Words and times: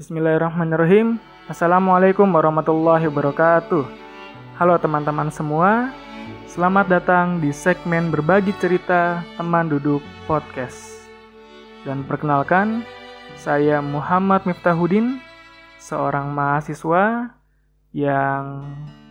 Bismillahirrahmanirrahim. 0.00 1.20
Assalamualaikum 1.44 2.24
warahmatullahi 2.24 3.12
wabarakatuh. 3.12 3.84
Halo 4.56 4.80
teman-teman 4.80 5.28
semua, 5.28 5.92
selamat 6.48 6.88
datang 6.88 7.36
di 7.36 7.52
segmen 7.52 8.08
berbagi 8.08 8.56
cerita 8.56 9.20
teman 9.36 9.68
duduk 9.68 10.00
podcast. 10.24 11.04
Dan 11.84 12.08
perkenalkan, 12.08 12.80
saya 13.36 13.84
Muhammad 13.84 14.48
Miftahudin, 14.48 15.20
seorang 15.76 16.32
mahasiswa 16.32 17.36
yang 17.92 18.64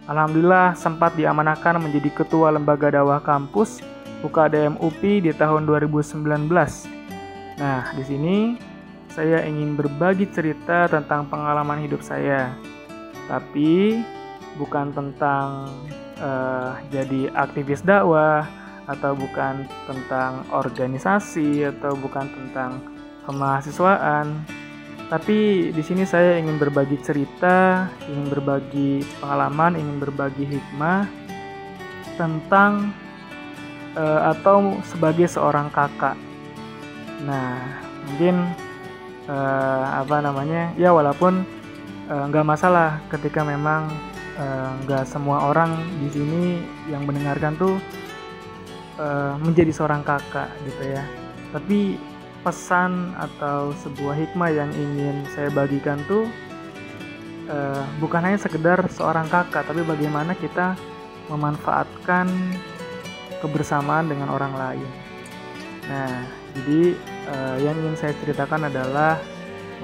alhamdulillah 0.09 0.73
sempat 0.73 1.13
diamanahkan 1.13 1.77
menjadi 1.77 2.25
ketua 2.25 2.49
lembaga 2.49 2.89
dakwah 2.89 3.21
kampus 3.21 3.85
UKDM 4.25 4.81
UPI 4.81 5.21
di 5.21 5.37
tahun 5.37 5.69
2019. 5.69 6.49
Nah, 7.61 7.93
di 7.93 8.01
sini 8.01 8.57
saya 9.13 9.43
ingin 9.45 9.73
berbagi 9.73 10.29
cerita 10.29 10.85
tentang 10.85 11.25
pengalaman 11.27 11.81
hidup 11.81 11.99
saya, 12.05 12.53
tapi 13.25 14.01
bukan 14.57 14.93
tentang 14.93 15.69
uh, 16.21 16.77
jadi 16.93 17.33
aktivis 17.33 17.81
dakwah 17.81 18.45
atau 18.89 19.13
bukan 19.13 19.69
tentang 19.85 20.45
organisasi 20.49 21.67
atau 21.77 21.93
bukan 21.97 22.25
tentang 22.29 22.81
kemahasiswaan. 23.29 24.41
Tapi 25.09 25.69
di 25.73 25.81
sini 25.81 26.05
saya 26.05 26.37
ingin 26.37 26.61
berbagi 26.61 27.01
cerita, 27.01 27.89
ingin 28.05 28.29
berbagi 28.29 29.01
pengalaman, 29.17 29.73
ingin 29.73 29.97
berbagi 29.97 30.45
hikmah 30.45 31.09
tentang 32.13 32.93
uh, 33.97 34.29
atau 34.37 34.77
sebagai 34.85 35.25
seorang 35.25 35.73
kakak. 35.73 36.13
Nah, 37.25 37.57
mungkin 38.05 38.68
uh, 39.29 39.85
apa 40.01 40.25
namanya 40.25 40.73
ya 40.75 40.89
walaupun 40.89 41.45
uh, 42.09 42.23
nggak 42.27 42.45
masalah 42.45 42.97
ketika 43.13 43.45
memang 43.45 43.87
uh, 44.41 44.71
nggak 44.83 45.05
semua 45.05 45.53
orang 45.53 45.77
di 46.01 46.09
sini 46.09 46.43
yang 46.89 47.05
mendengarkan 47.05 47.53
tuh 47.55 47.77
uh, 48.97 49.37
menjadi 49.39 49.69
seorang 49.69 50.01
kakak 50.01 50.49
gitu 50.65 50.97
ya. 50.97 51.05
Tapi 51.53 51.97
pesan 52.39 53.13
atau 53.19 53.75
sebuah 53.83 54.15
hikmah 54.15 54.49
yang 54.49 54.71
ingin 54.71 55.27
saya 55.35 55.51
bagikan 55.51 55.99
tuh 56.07 56.23
uh, 57.51 57.83
bukan 57.99 58.23
hanya 58.23 58.39
sekedar 58.39 58.79
seorang 58.87 59.27
kakak 59.27 59.67
tapi 59.67 59.83
bagaimana 59.83 60.31
kita 60.39 60.73
memanfaatkan 61.27 62.31
kebersamaan 63.43 64.07
dengan 64.07 64.31
orang 64.31 64.53
lain. 64.55 64.89
Nah 65.91 66.25
jadi 66.55 66.95
uh, 67.29 67.57
yang 67.61 67.77
ingin 67.77 67.95
saya 67.95 68.13
ceritakan 68.19 68.67
adalah 68.67 69.21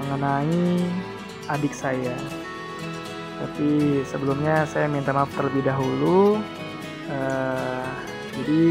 mengenai 0.02 0.82
adik 1.48 1.72
saya. 1.72 2.14
Tapi 3.36 4.02
sebelumnya 4.08 4.64
saya 4.66 4.90
minta 4.90 5.12
maaf 5.14 5.30
terlebih 5.36 5.62
dahulu. 5.64 6.40
Uh, 7.06 7.86
jadi 8.34 8.62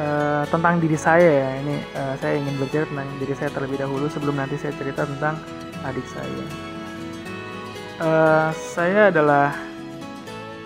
uh, 0.00 0.42
tentang 0.50 0.82
diri 0.82 0.98
saya 0.98 1.30
ya 1.30 1.50
ini 1.62 1.76
uh, 1.94 2.14
saya 2.18 2.34
ingin 2.42 2.58
bercerita 2.58 2.90
tentang 2.90 3.08
diri 3.22 3.34
saya 3.38 3.50
terlebih 3.54 3.78
dahulu 3.78 4.06
sebelum 4.10 4.34
nanti 4.34 4.58
saya 4.58 4.74
cerita 4.74 5.06
tentang 5.06 5.38
adik 5.86 6.06
saya. 6.10 6.44
Uh, 8.00 8.48
saya 8.56 9.12
adalah 9.12 9.52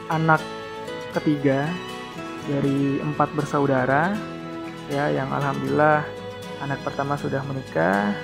anak 0.09 0.41
ketiga 1.19 1.67
dari 2.47 3.01
empat 3.03 3.33
bersaudara 3.35 4.15
ya 4.93 5.09
yang 5.11 5.33
alhamdulillah 5.33 6.05
anak 6.63 6.83
pertama 6.87 7.19
sudah 7.19 7.43
menikah 7.47 8.15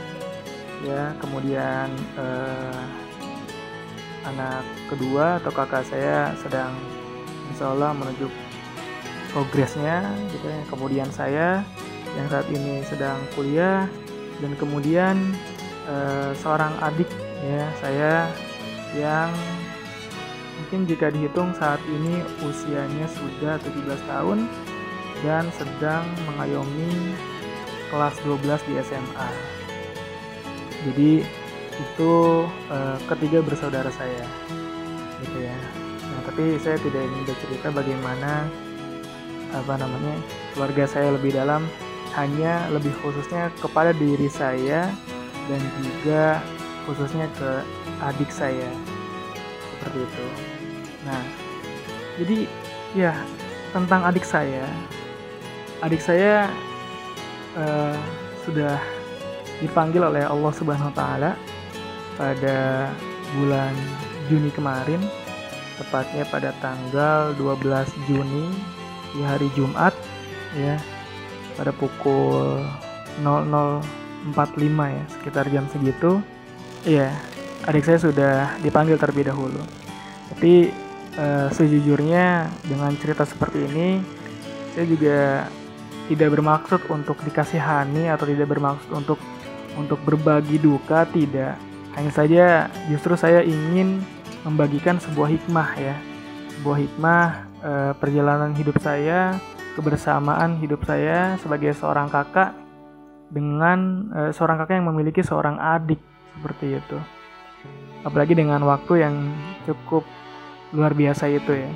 ya. 0.85 1.15
Kemudian 1.19 1.89
eh, 2.19 2.83
anak 4.27 4.63
kedua 4.93 5.41
atau 5.41 5.51
kakak 5.51 5.87
saya 5.89 6.37
sedang 6.39 6.71
insya 7.51 7.73
Allah 7.73 7.97
menuju 7.97 8.29
progresnya 9.33 10.05
gitu 10.35 10.47
ya. 10.47 10.61
Kemudian 10.69 11.09
saya 11.11 11.65
yang 12.19 12.27
saat 12.27 12.47
ini 12.51 12.83
sedang 12.87 13.19
kuliah 13.39 13.87
dan 14.43 14.53
kemudian 14.59 15.17
eh, 15.87 16.31
seorang 16.39 16.75
adik 16.83 17.09
ya 17.41 17.65
saya 17.81 18.15
yang 18.93 19.31
mungkin 20.61 20.85
jika 20.87 21.09
dihitung 21.09 21.55
saat 21.57 21.81
ini 21.89 22.21
usianya 22.45 23.07
sudah 23.09 23.57
17 23.63 24.11
tahun 24.11 24.39
dan 25.23 25.49
sedang 25.57 26.05
mengayomi 26.27 27.15
kelas 27.91 28.15
12 28.23 28.67
di 28.71 28.75
SMA. 28.87 29.29
Jadi 30.87 31.13
itu 31.81 32.13
uh, 32.73 32.99
ketiga 33.11 33.45
bersaudara 33.45 33.89
saya, 33.93 34.25
gitu 35.21 35.39
ya. 35.45 35.57
Nah, 36.01 36.21
tapi 36.29 36.57
saya 36.61 36.77
tidak 36.81 37.03
ingin 37.05 37.23
bercerita 37.29 37.69
bagaimana 37.73 38.49
apa 39.51 39.75
namanya 39.77 40.15
keluarga 40.55 40.85
saya 40.87 41.13
lebih 41.13 41.35
dalam, 41.37 41.67
hanya 42.17 42.65
lebih 42.73 42.95
khususnya 43.05 43.51
kepada 43.61 43.93
diri 43.93 44.31
saya 44.31 44.89
dan 45.51 45.61
juga 45.83 46.41
khususnya 46.89 47.27
ke 47.37 47.51
adik 48.01 48.31
saya 48.33 48.71
seperti 49.77 49.99
itu. 50.05 50.27
Nah, 51.05 51.23
jadi 52.21 52.39
ya 52.97 53.13
tentang 53.71 54.03
adik 54.03 54.27
saya 54.27 54.67
adik 55.81 56.01
saya 56.05 56.49
uh, 57.57 57.97
sudah 58.45 58.79
dipanggil 59.61 60.01
oleh 60.01 60.25
Allah 60.25 60.53
Subhanahu 60.57 60.91
wa 60.93 60.97
taala 60.97 61.31
pada 62.17 62.89
bulan 63.37 63.73
Juni 64.29 64.51
kemarin 64.55 65.01
tepatnya 65.81 66.29
pada 66.29 66.53
tanggal 66.61 67.33
12 67.35 68.11
Juni 68.11 68.47
di 69.17 69.21
hari 69.25 69.49
Jumat 69.57 69.97
ya 70.55 70.77
pada 71.57 71.73
pukul 71.75 72.63
00.45 73.21 74.97
ya 74.97 75.05
sekitar 75.19 75.45
jam 75.49 75.65
segitu. 75.73 76.21
Ya 76.85 77.13
adik 77.69 77.85
saya 77.85 77.99
sudah 78.01 78.35
dipanggil 78.65 78.97
terlebih 78.97 79.29
dahulu. 79.33 79.61
Tapi 80.33 80.73
uh, 81.19 81.49
sejujurnya 81.53 82.49
dengan 82.65 82.93
cerita 82.97 83.27
seperti 83.27 83.67
ini 83.67 83.89
saya 84.73 84.87
juga 84.87 85.19
tidak 86.11 86.35
bermaksud 86.35 86.83
untuk 86.91 87.23
dikasihani 87.23 88.11
atau 88.11 88.27
tidak 88.27 88.51
bermaksud 88.51 88.91
untuk 88.91 89.23
untuk 89.79 90.03
berbagi 90.03 90.59
duka 90.59 91.07
tidak. 91.15 91.55
Hanya 91.95 92.11
saja 92.11 92.45
justru 92.91 93.15
saya 93.15 93.47
ingin 93.47 94.03
membagikan 94.43 94.99
sebuah 94.99 95.31
hikmah 95.31 95.71
ya. 95.79 95.95
Sebuah 96.59 96.77
hikmah 96.83 97.27
e, 97.63 97.73
perjalanan 98.03 98.51
hidup 98.59 98.83
saya 98.83 99.39
kebersamaan 99.79 100.59
hidup 100.59 100.83
saya 100.83 101.39
sebagai 101.39 101.71
seorang 101.79 102.11
kakak 102.11 102.59
dengan 103.31 104.11
e, 104.11 104.21
seorang 104.35 104.59
kakak 104.59 104.83
yang 104.83 104.91
memiliki 104.91 105.23
seorang 105.23 105.63
adik 105.63 106.03
seperti 106.35 106.83
itu. 106.83 106.99
Apalagi 108.03 108.35
dengan 108.35 108.67
waktu 108.67 109.07
yang 109.07 109.15
cukup 109.63 110.03
luar 110.75 110.91
biasa 110.91 111.31
itu 111.31 111.55
ya. 111.55 111.71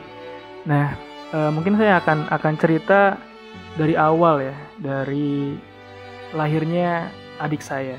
Nah 0.66 0.98
e, 1.30 1.38
mungkin 1.54 1.78
saya 1.78 2.02
akan 2.02 2.26
akan 2.34 2.54
cerita 2.58 3.14
dari 3.74 3.98
awal 3.98 4.38
ya, 4.42 4.54
dari 4.78 5.58
lahirnya 6.30 7.10
adik 7.42 7.62
saya. 7.62 7.98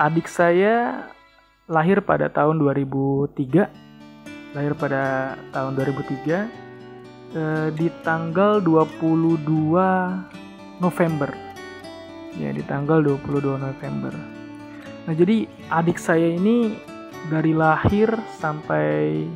Adik 0.00 0.24
saya 0.24 1.04
lahir 1.68 2.00
pada 2.00 2.32
tahun 2.32 2.56
2003. 2.60 3.68
Lahir 4.52 4.76
pada 4.76 5.36
tahun 5.52 5.76
2003 5.80 6.48
eh, 7.36 7.68
di 7.76 7.88
tanggal 8.04 8.60
22 8.64 10.80
November. 10.80 11.30
Ya, 12.40 12.48
di 12.52 12.64
tanggal 12.64 13.04
22 13.04 13.60
November. 13.60 14.12
Nah, 15.04 15.12
jadi 15.12 15.44
adik 15.68 16.00
saya 16.00 16.32
ini 16.32 16.72
dari 17.28 17.52
lahir 17.52 18.08
sampai 18.40 19.28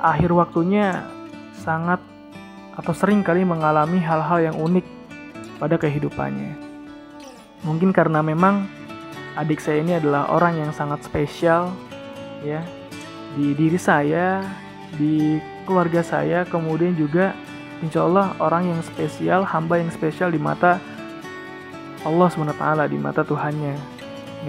akhir 0.00 0.32
waktunya 0.32 1.04
sangat 1.52 2.00
atau 2.74 2.90
sering 2.90 3.22
kali 3.22 3.46
mengalami 3.46 4.02
hal-hal 4.02 4.50
yang 4.50 4.56
unik 4.58 4.93
pada 5.64 5.80
kehidupannya. 5.80 6.60
Mungkin 7.64 7.96
karena 7.96 8.20
memang 8.20 8.68
adik 9.32 9.64
saya 9.64 9.80
ini 9.80 9.96
adalah 9.96 10.28
orang 10.28 10.60
yang 10.60 10.70
sangat 10.76 11.00
spesial 11.08 11.72
ya 12.44 12.60
di 13.32 13.56
diri 13.56 13.80
saya, 13.80 14.44
di 15.00 15.40
keluarga 15.64 16.04
saya, 16.04 16.44
kemudian 16.44 16.92
juga 16.92 17.32
insya 17.80 18.04
Allah 18.04 18.36
orang 18.44 18.76
yang 18.76 18.80
spesial, 18.84 19.40
hamba 19.48 19.80
yang 19.80 19.88
spesial 19.88 20.28
di 20.28 20.36
mata 20.36 20.76
Allah 22.04 22.28
SWT, 22.28 22.92
di 22.92 22.98
mata 23.00 23.24
Tuhannya 23.24 23.74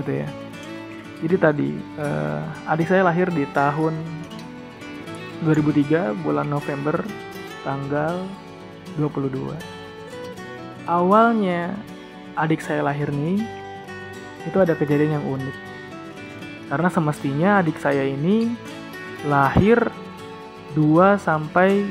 gitu 0.04 0.12
ya. 0.20 0.28
Jadi 1.24 1.36
tadi 1.40 1.70
uh, 1.96 2.44
adik 2.68 2.92
saya 2.92 3.08
lahir 3.08 3.32
di 3.32 3.48
tahun 3.56 3.96
2003 5.48 6.12
bulan 6.28 6.52
November 6.52 7.00
tanggal 7.64 8.20
22 9.00 9.75
awalnya 10.86 11.74
adik 12.38 12.62
saya 12.62 12.86
lahir 12.86 13.10
nih 13.10 13.42
itu 14.46 14.58
ada 14.62 14.78
kejadian 14.78 15.22
yang 15.22 15.26
unik 15.26 15.58
Karena 16.66 16.90
semestinya 16.90 17.50
adik 17.62 17.78
saya 17.78 18.10
ini 18.10 18.50
lahir 19.30 19.78
2 20.74 20.82
sampai 21.22 21.86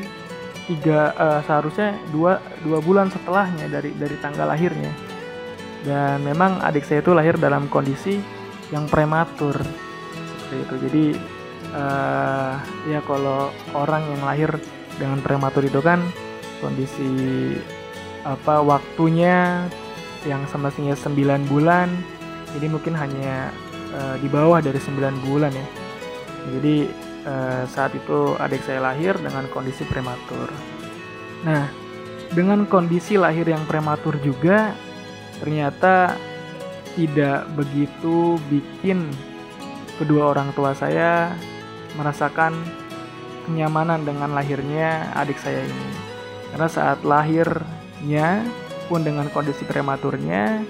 3 0.67 0.75
uh, 0.75 1.41
seharusnya 1.47 1.95
2 2.11 2.67
2 2.67 2.87
bulan 2.87 3.07
setelahnya 3.07 3.71
dari 3.71 3.95
dari 3.95 4.17
tanggal 4.19 4.51
lahirnya. 4.51 4.91
Dan 5.87 6.27
memang 6.27 6.59
adik 6.59 6.83
saya 6.83 7.07
itu 7.07 7.15
lahir 7.15 7.39
dalam 7.39 7.71
kondisi 7.71 8.19
yang 8.75 8.91
prematur 8.91 9.55
seperti 10.43 10.57
itu. 10.59 10.75
Jadi 10.91 11.05
uh, 11.71 12.59
ya 12.91 12.99
kalau 13.07 13.55
orang 13.79 14.03
yang 14.11 14.23
lahir 14.27 14.51
dengan 14.99 15.23
prematur 15.23 15.63
itu 15.63 15.79
kan 15.79 16.03
kondisi 16.59 17.15
apa 18.25 18.65
waktunya 18.65 19.69
yang 20.25 20.45
semestinya 20.49 20.97
9 20.97 21.49
bulan. 21.53 21.93
Ini 22.57 22.67
mungkin 22.73 22.97
hanya 22.97 23.53
uh, 23.93 24.17
di 24.19 24.29
bawah 24.29 24.65
dari 24.65 24.81
9 24.81 25.29
bulan 25.29 25.53
ya. 25.53 25.67
Jadi 26.59 26.77
uh, 27.29 27.63
saat 27.69 27.93
itu 27.97 28.37
adik 28.41 28.65
saya 28.65 28.81
lahir 28.81 29.17
dengan 29.21 29.45
kondisi 29.53 29.85
prematur. 29.85 30.49
Nah 31.45 31.69
dengan 32.35 32.67
kondisi 32.67 33.15
lahir 33.15 33.47
yang 33.47 33.63
prematur 33.69 34.19
juga 34.19 34.75
ternyata 35.39 36.17
tidak 36.95 37.47
begitu 37.55 38.39
bikin 38.49 39.11
kedua 39.99 40.35
orang 40.35 40.51
tua 40.55 40.75
saya 40.75 41.31
merasakan 41.95 42.55
kenyamanan 43.47 44.03
dengan 44.03 44.33
lahirnya 44.33 45.13
adik 45.15 45.39
saya 45.39 45.63
ini. 45.63 45.89
Karena 46.55 46.69
saat 46.71 47.03
lahirnya 48.05 48.45
pun 48.85 49.01
dengan 49.01 49.33
kondisi 49.33 49.65
prematurnya 49.65 50.61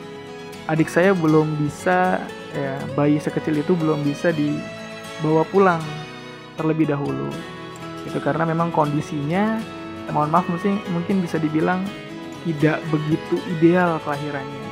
adik 0.70 0.86
saya 0.86 1.10
belum 1.10 1.58
bisa 1.58 2.22
ya 2.54 2.78
bayi 2.94 3.18
sekecil 3.18 3.58
itu 3.58 3.74
belum 3.74 4.06
bisa 4.06 4.30
dibawa 4.30 5.42
pulang 5.50 5.82
terlebih 6.54 6.94
dahulu. 6.94 7.26
Itu 8.06 8.22
karena 8.22 8.46
memang 8.46 8.70
kondisinya 8.70 9.58
mohon 10.14 10.30
maaf 10.30 10.46
mungkin 10.46 10.78
mungkin 10.94 11.26
bisa 11.26 11.42
dibilang 11.42 11.82
tidak 12.46 12.78
begitu 12.94 13.42
ideal 13.58 13.98
kelahirannya. 14.06 14.68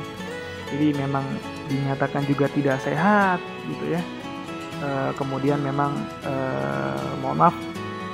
Jadi 0.71 0.87
memang 0.95 1.27
dinyatakan 1.67 2.23
juga 2.25 2.47
tidak 2.55 2.79
sehat 2.79 3.43
gitu 3.67 3.99
ya. 3.99 4.01
E, 4.79 4.89
kemudian 5.19 5.59
memang 5.59 5.91
e, 6.23 6.33
mohon 7.19 7.37
maaf 7.43 7.55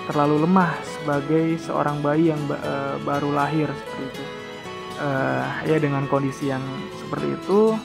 terlalu 0.09 0.41
lemah 0.41 0.73
sebagai 0.83 1.61
seorang 1.61 2.01
bayi 2.01 2.33
yang 2.33 2.41
e, 2.49 2.73
baru 3.05 3.29
lahir 3.29 3.69
seperti 3.69 4.03
itu 4.09 4.38
uh, 4.99 5.63
ya 5.65 5.79
dengan 5.79 6.05
kondisi 6.05 6.51
yang 6.51 6.61
seperti 6.99 7.33
itu 7.33 7.75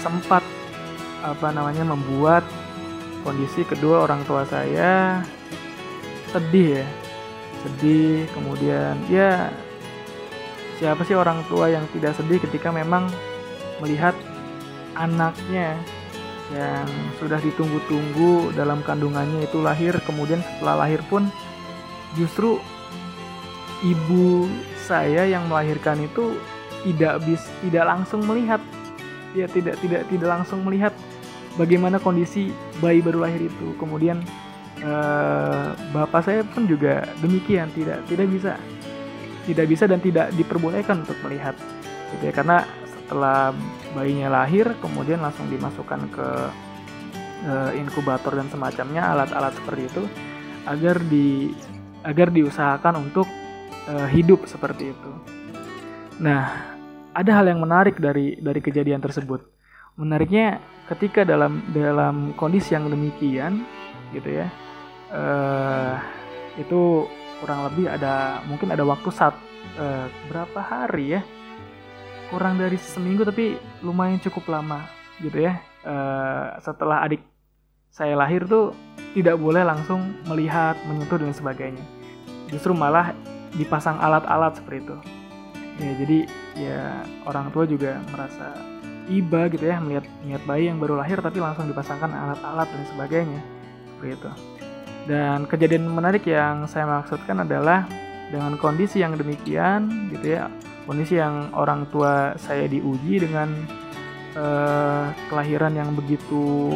sempat 0.00 0.42
apa 1.24 1.48
namanya 1.50 1.84
membuat 1.88 2.44
kondisi 3.24 3.64
kedua 3.64 4.04
orang 4.04 4.20
tua 4.28 4.44
saya 4.44 5.24
sedih 6.30 6.82
ya. 6.82 6.86
Sedih 7.64 8.28
kemudian 8.36 8.92
ya 9.08 9.48
siapa 10.76 11.00
sih 11.08 11.16
orang 11.16 11.40
tua 11.48 11.72
yang 11.72 11.88
tidak 11.96 12.12
sedih 12.18 12.36
ketika 12.44 12.68
memang 12.68 13.08
melihat 13.80 14.12
anaknya 14.92 15.72
yang 16.52 16.84
sudah 17.16 17.40
ditunggu-tunggu 17.40 18.52
dalam 18.52 18.84
kandungannya 18.84 19.48
itu 19.48 19.64
lahir 19.64 19.96
kemudian 20.04 20.44
setelah 20.44 20.84
lahir 20.84 21.00
pun 21.08 21.32
justru 22.20 22.60
ibu 23.80 24.44
saya 24.84 25.24
yang 25.24 25.48
melahirkan 25.48 25.96
itu 26.04 26.36
tidak 26.84 27.24
bis 27.24 27.40
tidak 27.64 27.84
langsung 27.88 28.20
melihat. 28.28 28.60
Ya 29.34 29.50
tidak 29.50 29.80
tidak 29.82 30.06
tidak 30.12 30.28
langsung 30.30 30.62
melihat 30.62 30.94
bagaimana 31.58 31.98
kondisi 31.98 32.52
bayi 32.78 33.00
baru 33.00 33.26
lahir 33.26 33.48
itu. 33.48 33.74
Kemudian 33.80 34.22
eh, 34.78 35.68
bapak 35.90 36.22
saya 36.22 36.46
pun 36.46 36.68
juga 36.68 37.08
demikian 37.24 37.72
tidak 37.72 38.04
tidak 38.06 38.28
bisa 38.30 38.52
tidak 39.44 39.66
bisa 39.68 39.84
dan 39.88 39.98
tidak 39.98 40.30
diperbolehkan 40.36 41.02
untuk 41.02 41.18
melihat. 41.26 41.56
Gitu 42.14 42.30
ya 42.30 42.32
karena 42.36 42.62
setelah 42.86 43.50
bayinya 43.96 44.28
lahir 44.42 44.70
kemudian 44.78 45.18
langsung 45.18 45.50
dimasukkan 45.50 46.00
ke 46.14 46.28
eh, 47.48 47.70
inkubator 47.80 48.38
dan 48.38 48.46
semacamnya 48.52 49.02
alat-alat 49.10 49.56
seperti 49.56 49.82
itu 49.88 50.02
agar 50.64 50.96
di 51.04 51.52
agar 52.04 52.28
diusahakan 52.32 53.08
untuk 53.08 53.28
uh, 53.88 54.08
hidup 54.08 54.44
seperti 54.48 54.92
itu. 54.92 55.10
Nah, 56.22 56.50
ada 57.14 57.30
hal 57.30 57.46
yang 57.50 57.62
menarik 57.62 57.98
dari 57.98 58.38
dari 58.38 58.60
kejadian 58.62 59.02
tersebut. 59.02 59.42
Menariknya 59.94 60.58
ketika 60.90 61.22
dalam 61.22 61.62
dalam 61.70 62.34
kondisi 62.34 62.74
yang 62.74 62.90
demikian, 62.90 63.62
gitu 64.10 64.42
ya, 64.42 64.46
uh, 65.14 65.98
itu 66.58 67.06
kurang 67.42 67.66
lebih 67.70 67.90
ada 67.90 68.42
mungkin 68.46 68.70
ada 68.74 68.82
waktu 68.82 69.10
saat 69.14 69.34
uh, 69.78 70.06
berapa 70.30 70.60
hari 70.62 71.18
ya, 71.18 71.20
kurang 72.30 72.58
dari 72.58 72.78
seminggu 72.78 73.22
tapi 73.22 73.58
lumayan 73.82 74.18
cukup 74.18 74.50
lama, 74.50 74.86
gitu 75.22 75.46
ya. 75.46 75.62
Uh, 75.84 76.56
setelah 76.64 77.04
adik 77.04 77.20
saya 77.94 78.18
lahir 78.18 78.42
tuh 78.48 78.74
tidak 79.14 79.38
boleh 79.38 79.62
langsung 79.62 80.18
melihat, 80.26 80.74
menyentuh 80.90 81.22
dan 81.22 81.30
sebagainya. 81.30 81.84
Justru 82.50 82.74
malah 82.74 83.14
dipasang 83.58 83.98
alat-alat 83.98 84.58
seperti 84.58 84.86
itu. 84.86 84.96
Ya 85.74 85.90
jadi 85.98 86.18
ya 86.54 86.80
orang 87.26 87.50
tua 87.50 87.66
juga 87.66 87.98
merasa 88.14 88.54
iba 89.10 89.50
gitu 89.52 89.68
ya 89.68 89.82
melihat 89.82 90.06
melihat 90.24 90.42
bayi 90.48 90.70
yang 90.70 90.78
baru 90.80 90.96
lahir 90.96 91.20
tapi 91.20 91.42
langsung 91.42 91.68
dipasangkan 91.68 92.08
alat-alat 92.08 92.68
dan 92.70 92.82
sebagainya 92.94 93.40
seperti 93.94 94.10
itu. 94.16 94.30
Dan 95.04 95.44
kejadian 95.44 95.84
menarik 95.92 96.24
yang 96.24 96.64
saya 96.64 96.88
maksudkan 96.88 97.44
adalah 97.44 97.84
dengan 98.32 98.56
kondisi 98.56 99.04
yang 99.04 99.14
demikian 99.14 100.10
gitu 100.10 100.40
ya 100.40 100.48
kondisi 100.84 101.16
yang 101.16 101.52
orang 101.56 101.88
tua 101.88 102.36
saya 102.36 102.68
diuji 102.68 103.24
dengan 103.24 103.52
uh, 104.36 105.08
kelahiran 105.28 105.72
yang 105.76 105.94
begitu 105.96 106.72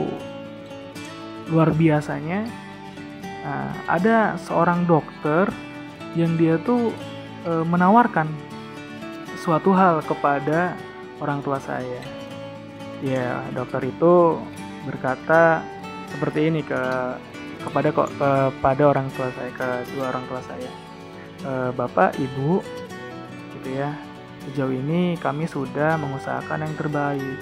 luar 1.49 1.73
biasanya 1.73 2.45
nah, 3.45 3.73
ada 3.89 4.37
seorang 4.41 4.85
dokter 4.85 5.49
yang 6.17 6.39
dia 6.41 6.57
tuh 6.63 6.95
e, 7.45 7.53
menawarkan 7.67 8.29
suatu 9.41 9.75
hal 9.75 10.01
kepada 10.05 10.77
orang 11.21 11.43
tua 11.45 11.59
saya. 11.61 12.01
Ya, 13.05 13.45
dokter 13.55 13.87
itu 13.87 14.39
berkata 14.87 15.63
seperti 16.09 16.51
ini 16.51 16.61
ke 16.65 16.81
kepada 17.59 17.93
kok 17.93 18.09
kepada 18.19 18.83
orang 18.89 19.09
tua 19.13 19.29
saya, 19.35 19.51
ke 19.53 19.69
dua 19.93 20.05
orang 20.15 20.25
tua 20.31 20.41
saya. 20.41 20.71
E, 21.45 21.53
Bapak, 21.75 22.17
Ibu, 22.17 22.63
gitu 23.59 23.69
ya. 23.77 23.93
Sejauh 24.49 24.73
ini 24.73 25.19
kami 25.21 25.45
sudah 25.45 26.01
mengusahakan 26.01 26.65
yang 26.65 26.75
terbaik. 26.79 27.39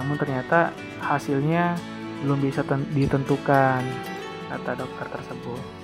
Namun 0.00 0.16
ternyata 0.16 0.72
hasilnya 1.04 1.76
belum 2.24 2.40
bisa 2.40 2.64
ditentukan, 2.96 3.84
kata 4.48 4.72
dokter 4.80 5.06
tersebut 5.12 5.75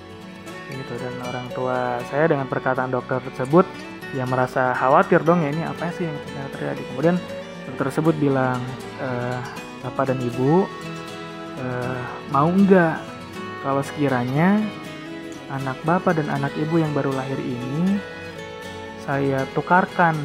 gitu. 0.73 0.93
Dan 0.97 1.13
orang 1.25 1.47
tua 1.53 2.01
saya 2.09 2.29
dengan 2.29 2.49
perkataan 2.49 2.89
dokter 2.89 3.21
tersebut 3.31 3.65
ya 4.13 4.29
merasa 4.29 4.77
khawatir 4.77 5.25
dong 5.25 5.41
ya 5.41 5.49
ini 5.49 5.65
apa 5.65 5.89
sih 5.93 6.05
yang 6.05 6.49
terjadi. 6.53 6.81
Kemudian 6.93 7.15
dokter 7.69 7.89
tersebut 7.89 8.15
bilang 8.21 8.61
e, 9.01 9.09
bapak 9.81 10.13
dan 10.13 10.19
ibu 10.21 10.69
e, 11.57 11.67
mau 12.29 12.47
nggak 12.49 12.95
kalau 13.65 13.81
sekiranya 13.81 14.61
anak 15.49 15.77
bapak 15.81 16.17
dan 16.21 16.29
anak 16.29 16.53
ibu 16.57 16.77
yang 16.77 16.93
baru 16.93 17.09
lahir 17.13 17.37
ini 17.41 17.97
saya 19.01 19.43
tukarkan 19.57 20.15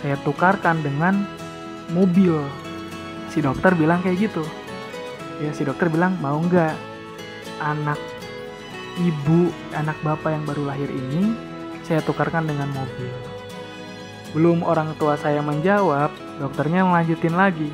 saya 0.00 0.20
tukarkan 0.22 0.84
dengan 0.84 1.24
mobil. 1.90 2.36
Si 3.32 3.44
dokter 3.44 3.72
bilang 3.76 4.00
kayak 4.04 4.28
gitu. 4.30 4.44
Ya 5.40 5.52
si 5.52 5.64
dokter 5.64 5.88
bilang 5.92 6.16
mau 6.20 6.40
nggak 6.40 6.72
anak 7.60 7.98
ibu 9.00 9.52
anak 9.76 9.96
bapak 10.00 10.32
yang 10.32 10.44
baru 10.48 10.72
lahir 10.72 10.88
ini 10.88 11.36
saya 11.84 12.00
tukarkan 12.02 12.48
dengan 12.48 12.72
mobil. 12.72 13.12
Belum 14.32 14.64
orang 14.66 14.96
tua 14.98 15.14
saya 15.16 15.40
menjawab, 15.40 16.10
dokternya 16.42 16.82
melanjutin 16.82 17.36
lagi. 17.36 17.70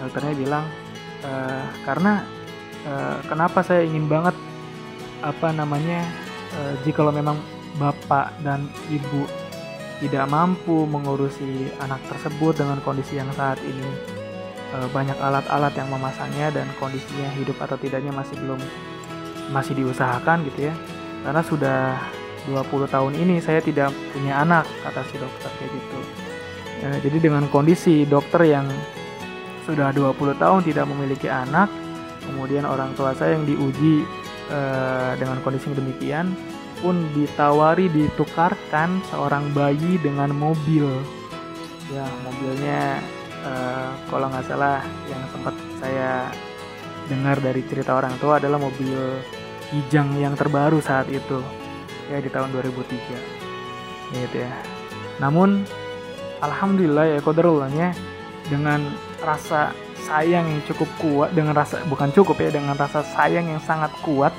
Dokternya 0.00 0.34
bilang, 0.34 0.64
e, 1.22 1.30
karena 1.84 2.24
e, 2.82 2.92
kenapa 3.28 3.60
saya 3.62 3.86
ingin 3.86 4.08
banget 4.08 4.34
apa 5.22 5.54
namanya 5.54 6.02
e, 6.56 6.60
jika 6.82 7.06
memang 7.06 7.38
bapak 7.78 8.34
dan 8.42 8.66
ibu 8.90 9.28
tidak 10.02 10.26
mampu 10.26 10.82
mengurusi 10.88 11.70
anak 11.78 12.02
tersebut 12.10 12.58
dengan 12.58 12.82
kondisi 12.82 13.22
yang 13.22 13.30
saat 13.38 13.62
ini 13.62 13.86
banyak 14.72 15.20
alat-alat 15.20 15.76
yang 15.76 15.84
memasangnya 15.92 16.48
dan 16.48 16.64
kondisinya 16.80 17.28
hidup 17.36 17.60
atau 17.60 17.76
tidaknya 17.76 18.08
masih 18.08 18.40
belum 18.40 18.56
masih 19.52 19.76
diusahakan 19.78 20.48
gitu 20.48 20.72
ya. 20.72 20.74
Karena 21.22 21.42
sudah 21.44 21.80
20 22.50 22.90
tahun 22.90 23.12
ini 23.14 23.38
saya 23.38 23.62
tidak 23.62 23.94
punya 24.10 24.42
anak 24.42 24.66
kata 24.82 25.06
si 25.06 25.16
dokter 25.20 25.50
kayak 25.60 25.70
gitu. 25.70 25.98
Ya, 26.82 26.90
jadi 26.98 27.18
dengan 27.30 27.46
kondisi 27.46 28.02
dokter 28.02 28.42
yang 28.42 28.66
sudah 29.62 29.94
20 29.94 30.42
tahun 30.42 30.66
tidak 30.66 30.90
memiliki 30.90 31.30
anak 31.30 31.70
kemudian 32.26 32.66
orang 32.66 32.90
tua 32.98 33.14
saya 33.14 33.38
yang 33.38 33.46
diuji 33.46 34.02
uh, 34.50 35.14
dengan 35.18 35.38
kondisi 35.46 35.70
demikian 35.70 36.34
pun 36.82 36.98
ditawari 37.14 37.86
ditukarkan 37.86 38.98
seorang 39.14 39.46
bayi 39.54 40.02
dengan 40.02 40.34
mobil. 40.34 40.90
Ya 41.94 42.02
mobilnya 42.26 42.98
uh, 43.46 43.94
kalau 44.10 44.26
nggak 44.26 44.46
salah 44.50 44.82
yang 45.06 45.22
sempat 45.30 45.54
saya 45.78 46.26
dengar 47.06 47.38
dari 47.38 47.62
cerita 47.70 47.94
orang 47.94 48.14
tua 48.18 48.42
adalah 48.42 48.58
mobil 48.58 48.98
Kijang 49.72 50.12
yang 50.20 50.36
terbaru 50.36 50.84
saat 50.84 51.08
itu 51.08 51.40
ya 52.12 52.20
di 52.20 52.28
tahun 52.28 52.52
2003 52.52 54.20
gitu 54.20 54.36
ya. 54.36 54.52
Namun 55.16 55.64
alhamdulillah 56.44 57.16
ya 57.16 57.18
kodarullahnya 57.24 57.96
dengan 58.52 58.84
rasa 59.24 59.72
sayang 60.04 60.44
yang 60.44 60.60
cukup 60.68 60.90
kuat 61.00 61.30
dengan 61.32 61.56
rasa 61.56 61.80
bukan 61.88 62.12
cukup 62.12 62.36
ya 62.42 62.52
dengan 62.52 62.76
rasa 62.76 63.00
sayang 63.16 63.48
yang 63.48 63.62
sangat 63.64 63.88
kuat 64.04 64.34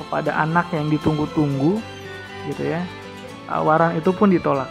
kepada 0.00 0.32
anak 0.38 0.70
yang 0.72 0.86
ditunggu-tunggu 0.88 1.82
gitu 2.48 2.62
ya 2.64 2.80
tawaran 3.48 3.96
itu 3.96 4.10
pun 4.12 4.28
ditolak. 4.28 4.68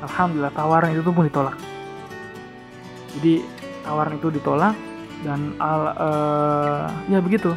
Alhamdulillah 0.00 0.52
tawaran 0.56 0.96
itu 0.96 1.12
pun 1.12 1.24
ditolak. 1.28 1.56
Jadi 3.16 3.44
tawaran 3.84 4.16
itu 4.16 4.28
ditolak 4.32 4.74
dan 5.20 5.52
al 5.60 5.82
uh, 6.00 6.84
ya 7.12 7.20
begitu 7.20 7.52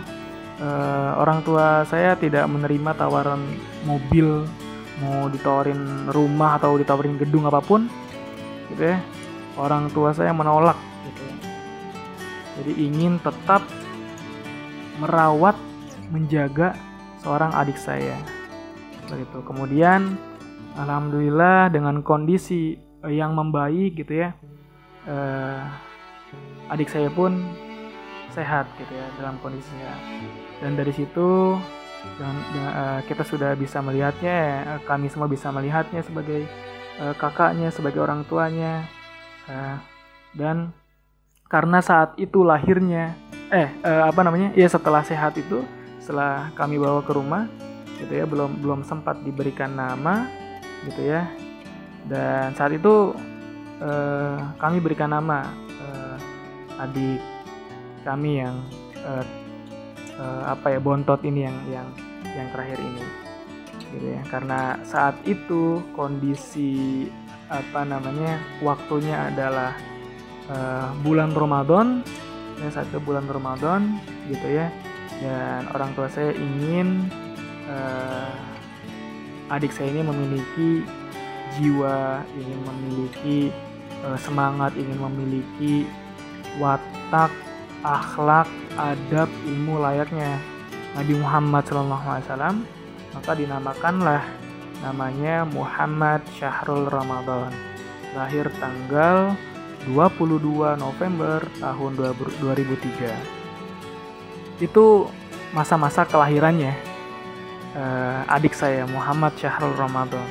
uh, 0.64 1.20
orang 1.20 1.44
tua 1.44 1.84
saya 1.84 2.16
tidak 2.16 2.48
menerima 2.48 2.96
tawaran 2.96 3.44
mobil 3.84 4.48
mau 5.04 5.28
ditawarin 5.28 6.08
rumah 6.16 6.56
atau 6.56 6.80
ditawarin 6.80 7.20
gedung 7.20 7.44
apa 7.44 7.60
pun 7.60 7.92
gitu 8.72 8.96
ya. 8.96 8.98
Orang 9.60 9.92
tua 9.92 10.16
saya 10.16 10.32
menolak 10.34 10.80
gitu 11.06 11.22
ya. 11.22 11.36
jadi 12.58 12.72
ingin 12.90 13.22
tetap 13.22 13.62
merawat 14.98 15.54
menjaga 16.10 16.74
seorang 17.22 17.52
adik 17.54 17.78
saya 17.78 18.18
begitu. 19.12 19.46
Kemudian 19.46 20.18
alhamdulillah 20.74 21.70
dengan 21.70 22.02
kondisi 22.02 22.78
yang 23.06 23.36
membaik 23.36 24.00
gitu 24.00 24.26
ya 24.26 24.34
eh, 25.08 25.62
adik 26.72 26.88
saya 26.88 27.12
pun 27.12 27.36
sehat 28.32 28.66
gitu 28.80 28.94
ya 28.96 29.08
dalam 29.20 29.38
kondisi 29.44 29.70
sehat 29.70 30.02
dan 30.62 30.78
dari 30.78 30.94
situ 30.94 31.58
dan, 32.20 32.36
uh, 32.60 33.00
kita 33.08 33.24
sudah 33.24 33.56
bisa 33.56 33.80
melihatnya 33.80 34.68
uh, 34.68 34.82
kami 34.84 35.08
semua 35.08 35.32
bisa 35.32 35.50
melihatnya 35.50 36.04
sebagai 36.04 36.44
uh, 37.00 37.16
kakaknya 37.16 37.72
sebagai 37.72 38.04
orang 38.04 38.28
tuanya 38.28 38.84
uh, 39.48 39.80
dan 40.36 40.76
karena 41.48 41.80
saat 41.80 42.18
itu 42.20 42.44
lahirnya 42.44 43.16
eh 43.54 43.70
uh, 43.86 44.10
apa 44.10 44.26
namanya 44.26 44.52
ya 44.58 44.66
setelah 44.66 45.06
sehat 45.06 45.38
itu 45.38 45.62
setelah 46.02 46.52
kami 46.58 46.76
bawa 46.76 47.00
ke 47.06 47.14
rumah 47.16 47.48
gitu 48.02 48.12
ya 48.12 48.26
belum 48.28 48.60
belum 48.60 48.82
sempat 48.84 49.24
diberikan 49.24 49.72
nama 49.72 50.28
gitu 50.90 51.02
ya. 51.08 51.24
Dan 52.04 52.52
saat 52.60 52.76
itu 52.76 53.16
uh, 53.80 54.38
kami 54.60 54.84
berikan 54.84 55.16
nama 55.16 55.48
uh, 55.80 56.84
adik 56.84 57.22
kami 58.04 58.44
yang 58.44 58.60
uh, 59.08 59.24
uh, 60.20 60.54
apa 60.54 60.78
ya 60.78 60.80
bontot 60.82 61.22
ini 61.26 61.46
yang 61.46 61.58
yang 61.70 61.88
yang 62.36 62.48
terakhir 62.54 62.80
ini. 62.82 63.04
Gitu 63.94 64.06
ya. 64.14 64.22
Karena 64.30 64.82
saat 64.86 65.18
itu 65.26 65.82
kondisi 65.94 67.06
apa 67.52 67.86
namanya 67.86 68.42
waktunya 68.66 69.30
adalah 69.30 69.78
uh, 70.50 70.90
bulan 71.06 71.36
Ramadan 71.38 72.02
ya 72.62 72.70
saat 72.74 72.90
itu 72.90 73.02
bulan 73.02 73.26
Ramadan 73.30 74.02
gitu 74.30 74.48
ya. 74.50 74.68
Dan 75.22 75.70
orang 75.72 75.94
tua 75.94 76.10
saya 76.10 76.34
ingin 76.34 77.08
uh, 77.70 78.34
adik 79.54 79.70
saya 79.70 79.94
ini 79.94 80.02
memiliki 80.02 80.70
jiwa 81.54 82.26
ingin 82.34 82.60
memiliki 82.66 83.38
uh, 84.02 84.18
semangat 84.18 84.74
ingin 84.74 84.98
memiliki 84.98 85.86
watak 86.58 87.30
akhlak 87.84 88.48
adab 88.80 89.28
ilmu 89.44 89.84
layaknya. 89.84 90.40
Nabi 90.96 91.20
Muhammad 91.20 91.68
SAW 91.68 92.64
maka 93.14 93.38
dinamakanlah 93.38 94.26
namanya 94.82 95.46
Muhammad 95.46 96.26
Syahrul 96.34 96.90
Ramadan. 96.90 97.54
Lahir 98.16 98.50
tanggal 98.58 99.38
22 99.90 100.80
November 100.80 101.44
tahun 101.60 101.92
2003 102.40 104.64
itu 104.64 105.12
masa-masa 105.52 106.08
kelahirannya 106.08 106.72
uh, 107.76 108.24
adik 108.32 108.56
saya 108.56 108.88
Muhammad 108.88 109.36
Syahrul 109.36 109.76
Ramadan. 109.76 110.24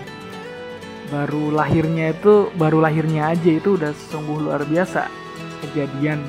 Baru 1.12 1.52
lahirnya 1.52 2.16
itu 2.16 2.49
baru 2.56 2.80
lahirnya 2.80 3.28
aja 3.35 3.50
itu 3.52 3.76
udah 3.76 3.92
sungguh 3.92 4.49
luar 4.49 4.64
biasa 4.64 5.12
kejadian 5.61 6.25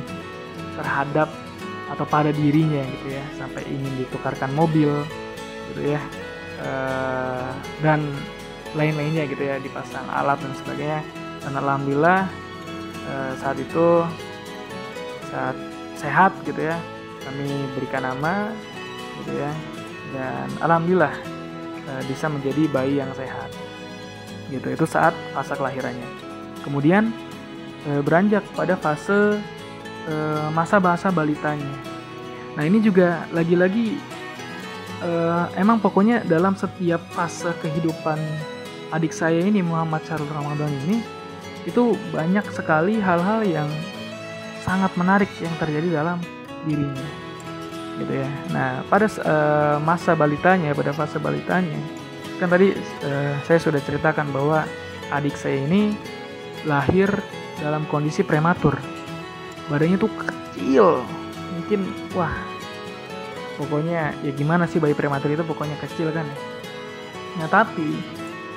terhadap 0.78 1.30
atau 1.94 2.06
pada 2.10 2.34
dirinya 2.34 2.82
gitu 2.82 3.14
ya 3.14 3.24
sampai 3.38 3.62
ingin 3.70 3.94
ditukarkan 4.02 4.50
mobil 4.58 4.90
gitu 5.70 5.94
ya 5.94 6.02
e, 6.58 6.70
dan 7.86 8.02
lain-lainnya 8.74 9.30
gitu 9.30 9.44
ya 9.46 9.62
dipasang 9.62 10.06
alat 10.10 10.42
dan 10.42 10.54
sebagainya. 10.58 11.02
Dan 11.46 11.54
alhamdulillah 11.60 12.26
e, 13.06 13.14
saat 13.38 13.58
itu 13.62 14.02
saat 15.30 15.58
sehat 15.98 16.34
gitu 16.46 16.62
ya 16.62 16.78
kami 17.24 17.48
berikan 17.78 18.04
nama 18.04 18.52
gitu 19.22 19.38
ya 19.38 19.52
dan 20.18 20.48
alhamdulillah 20.66 21.14
e, 21.86 21.92
bisa 22.10 22.26
menjadi 22.26 22.66
bayi 22.74 22.98
yang 22.98 23.12
sehat 23.14 23.54
gitu. 24.50 24.74
Itu 24.74 24.86
saat 24.90 25.14
fase 25.38 25.54
kelahirannya. 25.54 26.10
Kemudian 26.66 27.14
e, 27.86 28.02
beranjak 28.02 28.42
pada 28.58 28.74
fase 28.74 29.38
uh, 30.10 30.48
masa 30.52 30.80
bahasa 30.80 31.10
balitanya. 31.10 31.70
Nah 32.54 32.64
ini 32.64 32.80
juga 32.84 33.26
lagi-lagi 33.34 33.98
uh, 35.02 35.50
emang 35.58 35.82
pokoknya 35.82 36.22
dalam 36.24 36.54
setiap 36.54 37.02
fase 37.12 37.50
kehidupan 37.66 38.20
adik 38.94 39.10
saya 39.10 39.42
ini 39.42 39.66
Muhammad 39.66 40.06
Syarul 40.06 40.30
Ramadan 40.30 40.70
ini 40.86 41.02
itu 41.66 41.98
banyak 42.14 42.46
sekali 42.54 43.02
hal-hal 43.02 43.42
yang 43.48 43.70
sangat 44.62 44.94
menarik 45.00 45.32
yang 45.42 45.56
terjadi 45.58 46.04
dalam 46.04 46.22
dirinya 46.68 47.08
gitu 47.98 48.14
ya. 48.22 48.30
Nah 48.54 48.70
pada 48.88 49.10
uh, 49.10 49.78
masa 49.82 50.14
balitanya 50.14 50.78
pada 50.78 50.94
fase 50.94 51.18
balitanya 51.18 51.78
kan 52.42 52.50
tadi 52.50 52.74
saya 53.46 53.62
sudah 53.62 53.80
ceritakan 53.80 54.34
bahwa 54.34 54.66
adik 55.14 55.38
saya 55.38 55.64
ini 55.64 55.94
lahir 56.66 57.08
dalam 57.62 57.86
kondisi 57.88 58.26
prematur 58.26 58.76
badannya 59.72 59.98
tuh 60.00 60.12
kecil. 60.12 61.04
Mungkin 61.60 61.80
wah 62.18 62.34
pokoknya 63.56 64.18
ya 64.26 64.32
gimana 64.34 64.66
sih 64.66 64.82
bayi 64.82 64.98
prematur 64.98 65.30
itu 65.30 65.46
pokoknya 65.46 65.78
kecil 65.80 66.10
kan 66.12 66.26
ya. 66.26 66.38
Nah 67.40 67.48
tapi 67.50 67.98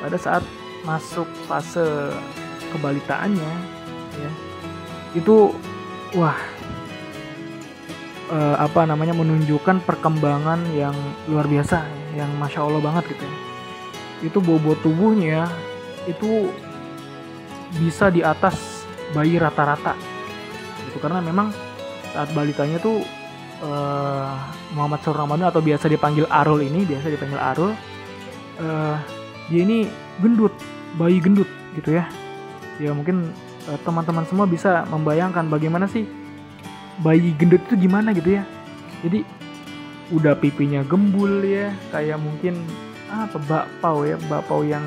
pada 0.00 0.16
saat 0.16 0.42
masuk 0.84 1.26
fase 1.50 2.14
kebalitaannya 2.72 3.52
ya 4.16 4.30
itu 5.16 5.52
wah 6.16 6.36
eh, 8.32 8.56
apa 8.56 8.84
namanya 8.88 9.12
menunjukkan 9.16 9.82
perkembangan 9.84 10.60
yang 10.76 10.94
luar 11.28 11.46
biasa 11.48 11.84
yang 12.16 12.28
masya 12.40 12.64
allah 12.64 12.80
banget 12.80 13.12
gitu 13.12 13.24
ya. 13.24 13.36
Itu 14.24 14.38
bobot 14.40 14.80
tubuhnya 14.80 15.48
itu 16.08 16.48
bisa 17.76 18.08
di 18.08 18.24
atas 18.24 18.86
bayi 19.12 19.36
rata-rata 19.36 19.92
gitu. 20.96 21.04
Karena 21.04 21.20
memang 21.20 21.52
saat 22.16 22.32
balitanya 22.32 22.80
tuh 22.80 23.04
uh, 23.60 24.32
Muhammad 24.72 25.04
Sur 25.04 25.12
Ramadan 25.12 25.52
atau 25.52 25.60
biasa 25.60 25.92
dipanggil 25.92 26.24
Arul 26.32 26.64
ini 26.64 26.88
biasa 26.88 27.12
dipanggil 27.12 27.36
Arul 27.36 27.72
uh, 28.64 28.96
dia 29.52 29.60
ini 29.62 29.84
gendut 30.24 30.56
bayi 30.96 31.20
gendut 31.20 31.48
gitu 31.76 31.92
ya. 31.92 32.08
Ya 32.80 32.96
mungkin 32.96 33.32
uh, 33.68 33.78
teman-teman 33.84 34.24
semua 34.24 34.48
bisa 34.48 34.88
membayangkan 34.88 35.52
bagaimana 35.52 35.84
sih 35.84 36.08
bayi 37.04 37.36
gendut 37.36 37.60
itu 37.68 37.88
gimana 37.88 38.16
gitu 38.16 38.40
ya. 38.40 38.42
Jadi 39.04 39.22
udah 40.16 40.38
pipinya 40.38 40.86
gembul 40.86 41.42
ya 41.42 41.74
kayak 41.90 42.16
mungkin 42.22 42.62
apa 43.10 43.38
bakpao 43.42 44.06
ya 44.06 44.16
bakpao 44.30 44.62
yang 44.62 44.82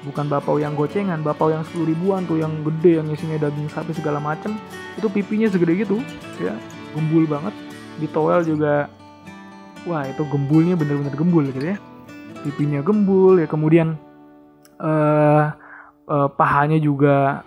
bukan 0.00 0.32
bakpao 0.32 0.56
yang 0.56 0.72
gocengan 0.72 1.20
bakpao 1.20 1.52
yang 1.52 1.60
sepuluh 1.68 1.92
ribuan 1.92 2.24
tuh 2.24 2.40
yang 2.40 2.52
gede 2.64 3.00
yang 3.04 3.08
isinya 3.12 3.36
daging 3.36 3.68
sapi 3.68 3.92
segala 3.92 4.16
macem. 4.16 4.56
Itu 4.96 5.12
pipinya 5.12 5.48
segede 5.48 5.84
gitu 5.84 6.00
ya. 6.40 6.56
Gembul 6.96 7.28
banget. 7.28 7.52
Di 8.00 8.08
towel 8.08 8.44
juga 8.44 8.88
wah 9.84 10.04
itu 10.08 10.24
gembulnya 10.28 10.76
bener-bener 10.76 11.12
gembul 11.12 11.44
gitu 11.52 11.76
ya. 11.76 11.76
Pipinya 12.40 12.80
gembul 12.80 13.44
ya. 13.44 13.46
Kemudian 13.48 14.00
uh, 14.80 15.52
uh, 16.08 16.28
pahanya 16.32 16.80
juga 16.80 17.44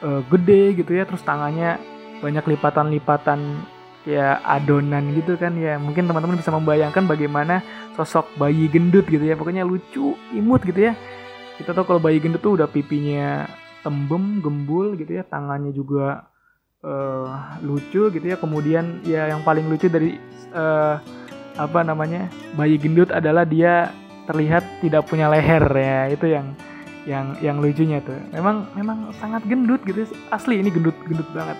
uh, 0.00 0.24
gede 0.32 0.80
gitu 0.80 0.96
ya. 0.96 1.04
Terus 1.04 1.20
tangannya 1.20 1.76
banyak 2.24 2.56
lipatan-lipatan 2.56 3.68
kayak 4.08 4.40
adonan 4.48 5.12
gitu 5.12 5.36
kan 5.36 5.52
ya. 5.60 5.76
Mungkin 5.76 6.08
teman-teman 6.08 6.40
bisa 6.40 6.48
membayangkan 6.48 7.04
bagaimana 7.04 7.60
sosok 7.92 8.32
bayi 8.40 8.64
gendut 8.72 9.04
gitu 9.12 9.22
ya. 9.28 9.36
Pokoknya 9.36 9.60
lucu 9.68 10.16
imut 10.32 10.64
gitu 10.64 10.88
ya 10.88 10.96
kita 11.60 11.76
tahu 11.76 11.84
kalau 11.84 12.00
bayi 12.00 12.18
gendut 12.18 12.40
tuh 12.40 12.56
udah 12.56 12.68
pipinya 12.68 13.44
tembem 13.82 14.40
gembul 14.40 14.94
gitu 14.94 15.18
ya 15.18 15.24
tangannya 15.26 15.74
juga 15.74 16.30
uh, 16.86 17.58
lucu 17.60 18.08
gitu 18.08 18.26
ya. 18.26 18.36
Kemudian 18.38 19.02
ya 19.04 19.28
yang 19.28 19.44
paling 19.44 19.68
lucu 19.68 19.90
dari 19.90 20.16
uh, 20.54 20.96
apa 21.58 21.80
namanya 21.84 22.32
bayi 22.56 22.80
gendut 22.80 23.12
adalah 23.12 23.44
dia 23.44 23.92
terlihat 24.24 24.64
tidak 24.80 25.04
punya 25.10 25.28
leher 25.28 25.64
ya. 25.76 26.08
Itu 26.08 26.26
yang 26.30 26.56
yang 27.04 27.34
yang 27.42 27.56
lucunya 27.58 27.98
tuh. 28.00 28.16
Memang 28.32 28.70
memang 28.78 29.10
sangat 29.18 29.42
gendut 29.44 29.82
gitu 29.84 30.06
asli 30.30 30.62
ini 30.62 30.70
gendut 30.70 30.96
gendut 31.04 31.28
banget. 31.34 31.58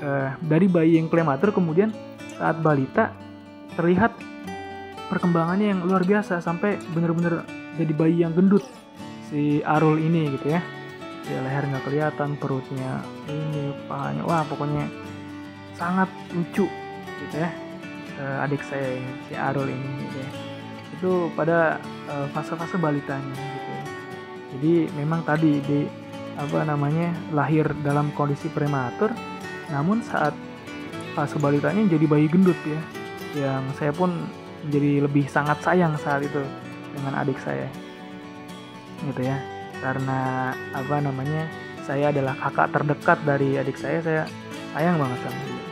Uh, 0.00 0.32
dari 0.48 0.64
bayi 0.64 0.96
yang 0.96 1.12
prematur 1.12 1.52
kemudian 1.52 1.92
saat 2.40 2.56
balita 2.64 3.12
terlihat 3.76 4.16
perkembangannya 5.12 5.76
yang 5.76 5.80
luar 5.84 6.00
biasa 6.08 6.40
sampai 6.40 6.80
bener-bener 6.96 7.44
jadi 7.76 7.92
bayi 7.92 8.16
yang 8.24 8.32
gendut 8.32 8.64
si 9.30 9.62
Arul 9.62 10.02
ini 10.02 10.34
gitu 10.34 10.52
ya. 10.52 10.60
Ya 11.30 11.38
leher 11.46 11.64
nggak 11.70 11.86
kelihatan 11.86 12.34
perutnya 12.36 13.06
ini 13.30 13.70
pahanya. 13.86 14.26
Wah 14.26 14.42
pokoknya 14.44 14.90
sangat 15.78 16.10
lucu 16.34 16.68
gitu 17.20 17.36
ya 17.36 17.48
uh, 18.20 18.44
adik 18.44 18.60
saya 18.60 19.00
si 19.30 19.34
Arul 19.38 19.70
ini 19.70 19.88
gitu 20.04 20.16
ya. 20.20 20.30
Itu 21.00 21.10
pada 21.32 21.80
uh, 22.10 22.26
fase-fase 22.34 22.76
balitanya 22.76 23.32
gitu 23.32 23.70
jadi 24.50 24.90
memang 24.98 25.22
tadi 25.22 25.62
di 25.62 25.86
apa 26.34 26.66
namanya 26.66 27.14
lahir 27.30 27.68
dalam 27.86 28.10
kondisi 28.18 28.50
prematur 28.50 29.12
namun 29.70 30.02
saat 30.02 30.34
fase 31.14 31.38
balitanya 31.38 31.86
jadi 31.86 32.06
bayi 32.10 32.26
gendut 32.26 32.58
ya. 32.66 32.80
Yang 33.30 33.62
saya 33.78 33.92
pun 33.94 34.10
menjadi 34.66 35.06
lebih 35.06 35.24
sangat 35.30 35.62
sayang 35.62 35.94
saat 36.02 36.26
itu 36.26 36.42
dengan 36.92 37.14
adik 37.22 37.38
saya 37.38 37.70
gitu 39.08 39.22
ya. 39.24 39.40
Karena 39.80 40.52
apa 40.76 40.96
namanya 41.00 41.48
saya 41.88 42.12
adalah 42.12 42.36
kakak 42.36 42.68
terdekat 42.76 43.18
dari 43.24 43.56
adik 43.56 43.80
saya 43.80 43.98
saya 44.04 44.22
sayang 44.76 45.00
banget 45.00 45.18
sama 45.24 45.40
dia. 45.48 45.64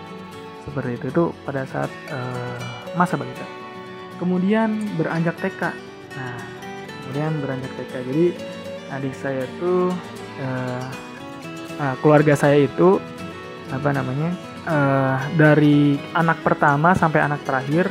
Seperti 0.69 0.91
itu 0.97 1.07
itu 1.13 1.25
pada 1.45 1.63
saat 1.69 1.93
uh, 2.13 2.61
masa 2.97 3.17
balita 3.17 3.59
kemudian 4.19 4.75
beranjak 4.99 5.39
TK 5.39 5.63
nah 6.19 6.39
kemudian 7.07 7.33
beranjak 7.41 7.73
TK 7.79 7.93
jadi 8.11 8.27
adik 8.99 9.15
saya 9.15 9.47
tuh 9.63 9.95
uh, 10.43 10.85
uh, 11.79 11.95
keluarga 12.03 12.35
saya 12.35 12.67
itu 12.67 12.99
apa 13.71 13.95
namanya 13.95 14.35
uh, 14.67 15.17
dari 15.39 15.97
anak 16.13 16.43
pertama 16.43 16.93
sampai 16.99 17.23
anak 17.23 17.41
terakhir 17.47 17.89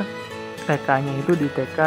TK-nya 0.68 1.24
itu 1.24 1.32
di 1.32 1.48
TK 1.48 1.78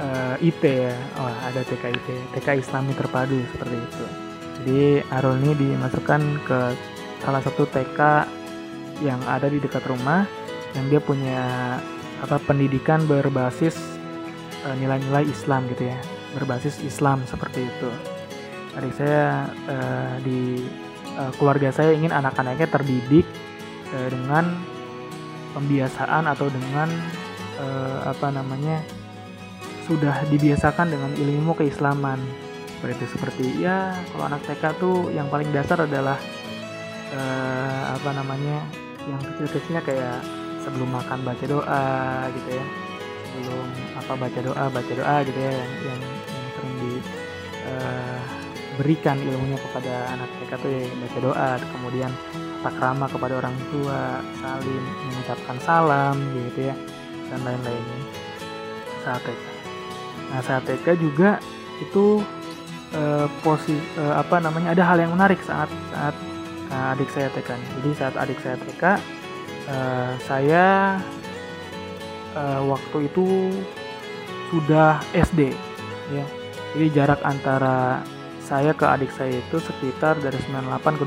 uh, 0.00 0.34
IT 0.38 0.62
ya. 0.62 0.94
Oh 1.18 1.30
ada 1.46 1.60
TK 1.62 1.84
IT 1.94 2.08
TK 2.38 2.48
Islami 2.62 2.92
terpadu 2.94 3.38
seperti 3.54 3.76
itu. 3.76 4.04
Jadi 4.58 4.82
Arul 5.14 5.38
ini 5.42 5.52
dimasukkan 5.54 6.20
ke 6.46 6.60
salah 7.22 7.42
satu 7.42 7.66
TK 7.70 8.00
yang 9.02 9.20
ada 9.30 9.46
di 9.46 9.62
dekat 9.62 9.86
rumah 9.86 10.26
yang 10.74 10.86
dia 10.90 10.98
punya 10.98 11.40
apa 12.18 12.42
pendidikan 12.42 13.06
berbasis 13.06 13.78
nilai-nilai 14.82 15.24
uh, 15.26 15.32
Islam 15.32 15.70
gitu 15.70 15.86
ya. 15.86 15.98
Berbasis 16.34 16.82
Islam 16.82 17.22
seperti 17.24 17.64
itu. 17.64 17.90
Adik 18.76 18.94
saya 18.94 19.48
uh, 19.70 20.14
di 20.22 20.66
uh, 21.18 21.32
keluarga 21.38 21.74
saya 21.74 21.94
ingin 21.94 22.14
anak-anaknya 22.14 22.68
terdidik 22.70 23.26
uh, 23.94 24.08
dengan 24.10 24.54
pembiasaan 25.56 26.28
atau 26.28 26.46
dengan 26.52 26.90
uh, 27.58 28.12
apa 28.12 28.28
namanya 28.30 28.84
sudah 29.88 30.28
dibiasakan 30.28 30.92
dengan 30.92 31.10
ilmu 31.16 31.56
keislaman. 31.56 32.20
Seperti 32.78 32.94
itu 32.94 33.06
seperti 33.16 33.44
ya 33.58 33.96
kalau 34.12 34.28
anak 34.28 34.44
TK 34.46 34.62
tuh 34.78 35.10
yang 35.10 35.26
paling 35.32 35.48
dasar 35.50 35.82
adalah 35.82 36.20
uh, 37.10 37.82
apa 37.96 38.10
namanya 38.14 38.62
yang 39.08 39.18
kecil-kecilnya 39.18 39.82
kayak 39.82 40.20
sebelum 40.62 40.92
makan 40.92 41.24
baca 41.24 41.44
doa 41.48 42.28
gitu 42.36 42.50
ya. 42.52 42.64
Sebelum 43.32 43.66
apa 43.96 44.12
baca 44.14 44.40
doa 44.44 44.64
baca 44.70 44.92
doa 44.92 45.16
gitu 45.24 45.40
ya 45.40 45.52
yang 45.56 45.72
yang, 45.88 46.00
yang 46.04 46.46
sering 46.54 46.74
di 46.78 46.92
uh, 47.66 48.20
berikan 48.78 49.18
ilmunya 49.18 49.58
kepada 49.58 50.14
anak 50.14 50.30
TK 50.38 50.52
tuh 50.62 50.70
ya 50.70 50.82
baca 51.02 51.18
doa 51.18 51.50
kemudian 51.74 52.12
tak 52.62 52.74
ramah 52.78 53.10
kepada 53.10 53.34
orang 53.42 53.56
tua 53.74 54.22
saling 54.38 54.86
mengucapkan 55.10 55.56
salam 55.64 56.14
gitu 56.46 56.70
ya 56.70 56.76
dan 57.32 57.40
lain-lainnya. 57.42 57.98
Saat 59.02 59.26
TK 59.26 59.57
nah 60.28 60.40
saat 60.44 60.64
TK 60.68 61.00
juga 61.00 61.40
itu 61.80 62.20
eh, 62.92 63.26
posisi 63.40 63.78
eh, 63.96 64.14
apa 64.14 64.42
namanya 64.42 64.76
ada 64.76 64.84
hal 64.84 64.98
yang 65.00 65.12
menarik 65.14 65.40
saat 65.44 65.70
saat 65.92 66.14
nah, 66.68 66.92
adik 66.92 67.08
saya 67.12 67.32
TK 67.32 67.48
jadi 67.80 67.90
saat 67.96 68.14
adik 68.16 68.38
saya 68.44 68.56
TK 68.60 68.84
eh, 69.68 70.12
saya 70.24 70.66
eh, 72.36 72.60
waktu 72.64 73.08
itu 73.08 73.26
sudah 74.48 75.00
SD 75.12 75.52
ya. 76.12 76.24
Jadi 76.76 76.86
jarak 76.92 77.20
antara 77.24 78.00
saya 78.44 78.72
ke 78.72 78.84
adik 78.84 79.12
saya 79.12 79.40
itu 79.40 79.60
sekitar 79.60 80.16
dari 80.20 80.36
98 80.48 81.00
ke 81.00 81.04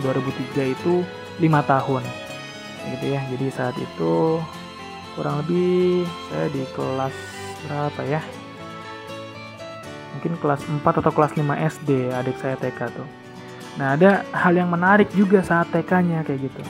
2003 0.57 0.73
itu 0.77 0.93
lima 1.41 1.65
tahun 1.65 2.05
gitu 2.97 3.05
ya. 3.13 3.21
Jadi 3.33 3.45
saat 3.49 3.75
itu 3.77 4.41
kurang 5.17 5.41
lebih 5.45 6.05
saya 6.29 6.47
di 6.53 6.63
kelas 6.73 7.15
berapa 7.67 8.01
ya 8.09 8.21
mungkin 10.17 10.33
kelas 10.39 10.61
4 10.67 10.83
atau 10.83 11.11
kelas 11.11 11.33
5 11.35 11.43
SD 11.79 12.11
adik 12.11 12.37
saya 12.39 12.55
TK 12.59 12.79
tuh. 12.91 13.07
Nah 13.79 13.95
ada 13.95 14.27
hal 14.35 14.53
yang 14.55 14.67
menarik 14.67 15.07
juga 15.15 15.39
saat 15.39 15.71
TK 15.71 15.91
nya 16.03 16.19
kayak 16.27 16.51
gitu. 16.51 16.61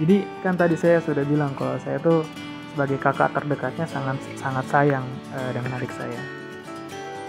Jadi 0.00 0.16
kan 0.40 0.56
tadi 0.56 0.80
saya 0.80 1.04
sudah 1.04 1.24
bilang 1.28 1.52
kalau 1.52 1.76
saya 1.76 2.00
tuh 2.00 2.24
sebagai 2.72 2.96
kakak 2.96 3.36
terdekatnya 3.36 3.84
sangat 3.84 4.16
sangat 4.40 4.64
sayang 4.72 5.04
uh, 5.36 5.50
dengan 5.52 5.76
adik 5.76 5.92
saya. 5.92 6.20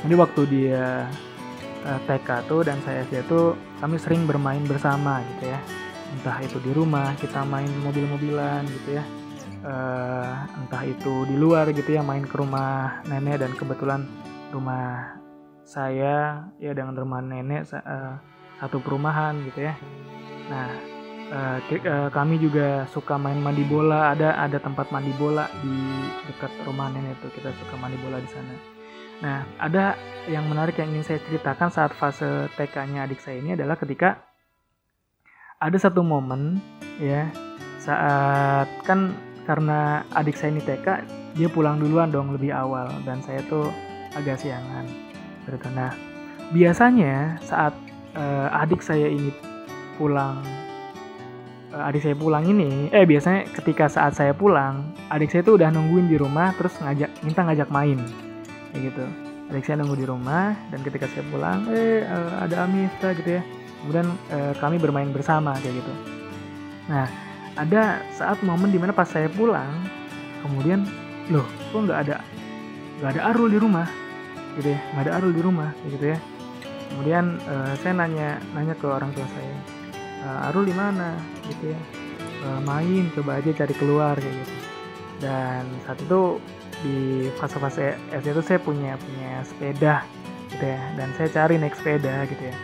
Jadi 0.01 0.13
waktu 0.15 0.41
dia 0.49 1.05
uh, 1.83 1.89
eh, 1.91 1.99
TK 2.07 2.47
tuh 2.47 2.61
dan 2.63 2.79
saya 2.87 3.03
SD 3.05 3.27
tuh 3.27 3.59
kami 3.83 3.99
sering 3.99 4.23
bermain 4.23 4.63
bersama 4.63 5.19
gitu 5.35 5.51
ya. 5.51 5.59
Entah 6.15 6.37
itu 6.43 6.57
di 6.63 6.71
rumah 6.71 7.11
kita 7.19 7.43
main 7.43 7.69
mobil-mobilan 7.83 8.63
gitu 8.81 8.95
ya. 8.95 9.03
Uh, 9.61 10.41
entah 10.57 10.81
itu 10.81 11.29
di 11.29 11.37
luar 11.37 11.69
gitu 11.69 11.93
ya 11.93 12.01
main 12.01 12.25
ke 12.25 12.33
rumah 12.33 13.05
nenek 13.05 13.45
dan 13.45 13.53
kebetulan 13.53 14.09
rumah 14.49 15.20
saya 15.71 16.43
ya 16.59 16.71
dengan 16.75 16.99
rumah 16.99 17.23
nenek 17.23 17.71
uh, 17.71 18.19
satu 18.59 18.83
perumahan 18.83 19.39
gitu 19.47 19.71
ya. 19.71 19.73
Nah 20.51 20.67
uh, 21.31 21.57
uh, 21.63 22.09
kami 22.11 22.35
juga 22.43 22.83
suka 22.91 23.15
main 23.15 23.39
mandi 23.39 23.63
bola. 23.63 24.11
Ada 24.11 24.35
ada 24.35 24.59
tempat 24.59 24.91
mandi 24.91 25.15
bola 25.15 25.47
di 25.63 25.75
dekat 26.27 26.51
rumah 26.67 26.91
nenek 26.91 27.15
tuh. 27.23 27.31
Kita 27.31 27.55
suka 27.55 27.79
mandi 27.79 27.95
bola 28.03 28.19
di 28.19 28.27
sana. 28.27 28.55
Nah, 29.21 29.45
ada 29.61 29.93
yang 30.25 30.49
menarik 30.49 30.81
yang 30.81 30.89
ingin 30.89 31.05
saya 31.05 31.19
ceritakan 31.29 31.69
saat 31.69 31.93
fase 31.93 32.49
TK-nya 32.57 33.05
adik 33.05 33.21
saya 33.21 33.37
ini 33.37 33.53
adalah 33.53 33.77
ketika 33.77 34.17
ada 35.61 35.77
satu 35.77 36.01
momen 36.01 36.57
ya 36.97 37.29
saat 37.77 38.65
kan 38.81 39.13
karena 39.45 40.01
adik 40.17 40.33
saya 40.33 40.57
ini 40.57 40.65
TK 40.65 41.05
dia 41.37 41.47
pulang 41.53 41.77
duluan 41.77 42.09
dong 42.09 42.33
lebih 42.33 42.49
awal. 42.49 42.89
Dan 43.05 43.21
saya 43.21 43.45
tuh 43.45 43.69
agak 44.17 44.41
siangan. 44.41 45.10
Gitu. 45.51 45.67
Nah, 45.75 45.91
biasanya 46.55 47.37
saat 47.43 47.75
uh, 48.15 48.47
adik 48.63 48.79
saya 48.79 49.11
ini 49.11 49.35
pulang 49.99 50.39
uh, 51.75 51.87
adik 51.91 52.01
saya 52.07 52.15
pulang 52.15 52.47
ini 52.47 52.87
eh 52.95 53.03
biasanya 53.03 53.47
ketika 53.51 53.91
saat 53.91 54.15
saya 54.15 54.31
pulang 54.31 54.95
adik 55.11 55.29
saya 55.29 55.43
tuh 55.43 55.59
udah 55.59 55.69
nungguin 55.69 56.07
di 56.07 56.15
rumah 56.15 56.55
terus 56.55 56.79
ngajak 56.79 57.11
minta 57.21 57.43
ngajak 57.43 57.69
main. 57.69 57.99
Kayak 58.71 58.81
gitu. 58.95 59.05
Adik 59.51 59.67
saya 59.67 59.83
nunggu 59.83 59.99
di 59.99 60.07
rumah 60.07 60.55
dan 60.71 60.79
ketika 60.79 61.05
saya 61.11 61.23
pulang 61.27 61.67
eh 61.75 62.07
uh, 62.07 62.47
ada 62.47 62.63
Amista 62.63 63.11
gitu 63.11 63.39
ya. 63.39 63.43
Kemudian 63.83 64.07
uh, 64.31 64.53
kami 64.61 64.79
bermain 64.79 65.11
bersama 65.11 65.51
kayak 65.59 65.83
gitu. 65.83 65.93
Nah 66.87 67.05
ada 67.59 67.99
saat 68.15 68.39
momen 68.47 68.71
di 68.71 68.79
mana 68.79 68.95
pas 68.95 69.07
saya 69.11 69.27
pulang 69.27 69.67
kemudian 70.39 70.87
loh 71.27 71.45
kok 71.71 71.83
nggak 71.83 71.99
ada 72.07 72.15
nggak 73.01 73.11
ada 73.17 73.21
Arul 73.33 73.51
di 73.51 73.59
rumah 73.59 73.87
gitu 74.57 74.73
ya. 74.75 74.79
Nggak 74.93 75.03
ada 75.07 75.13
Arul 75.21 75.31
di 75.35 75.41
rumah 75.41 75.69
gitu 75.87 76.05
ya. 76.11 76.17
Kemudian 76.91 77.39
uh, 77.47 77.73
saya 77.79 77.93
nanya 77.95 78.29
nanya 78.51 78.75
ke 78.75 78.83
orang 78.83 79.15
tua 79.15 79.23
saya 79.31 79.55
uh, 80.27 80.47
Arul 80.51 80.67
di 80.67 80.75
mana? 80.75 81.15
Gitu 81.47 81.71
ya. 81.71 81.79
Uh, 82.41 82.59
main 82.65 83.07
coba 83.13 83.37
aja 83.37 83.51
cari 83.53 83.73
keluar 83.77 84.15
kayak 84.17 84.35
gitu. 84.43 84.53
Dan 85.21 85.63
saat 85.85 85.99
itu 86.01 86.41
di 86.81 87.29
fase-fase 87.37 87.93
SD 88.09 88.33
itu 88.33 88.41
saya 88.41 88.59
punya 88.59 88.97
punya 88.97 89.45
sepeda 89.45 89.95
gitu 90.51 90.65
ya. 90.65 90.81
Dan 90.97 91.13
saya 91.15 91.29
cari 91.31 91.55
naik 91.61 91.77
sepeda 91.77 92.25
gitu 92.27 92.43
ya. 92.43 92.55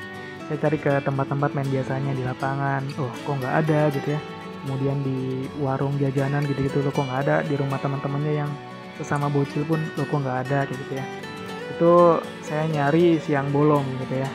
Saya 0.47 0.57
cari 0.63 0.77
ke 0.79 0.93
tempat-tempat 1.03 1.49
main 1.53 1.69
biasanya 1.69 2.11
di 2.17 2.23
lapangan. 2.25 2.81
Oh 2.99 3.11
kok 3.23 3.35
nggak 3.37 3.55
ada 3.63 3.81
gitu 3.93 4.17
ya. 4.17 4.21
Kemudian 4.65 4.99
di 5.05 5.47
warung 5.63 5.95
jajanan 5.95 6.43
gitu-gitu 6.43 6.83
lo 6.83 6.91
kok 6.91 7.05
nggak 7.05 7.21
ada. 7.29 7.35
Di 7.45 7.55
rumah 7.55 7.79
teman-temannya 7.79 8.33
yang 8.43 8.51
sesama 8.97 9.29
bocil 9.29 9.61
pun 9.63 9.79
lo 9.95 10.03
kok 10.09 10.19
nggak 10.19 10.49
ada 10.49 10.65
gitu 10.67 10.97
ya 10.97 11.26
itu 11.75 12.21
saya 12.45 12.63
nyari 12.71 13.19
siang 13.19 13.51
bolong 13.51 13.83
gitu 14.05 14.23
ya. 14.23 14.29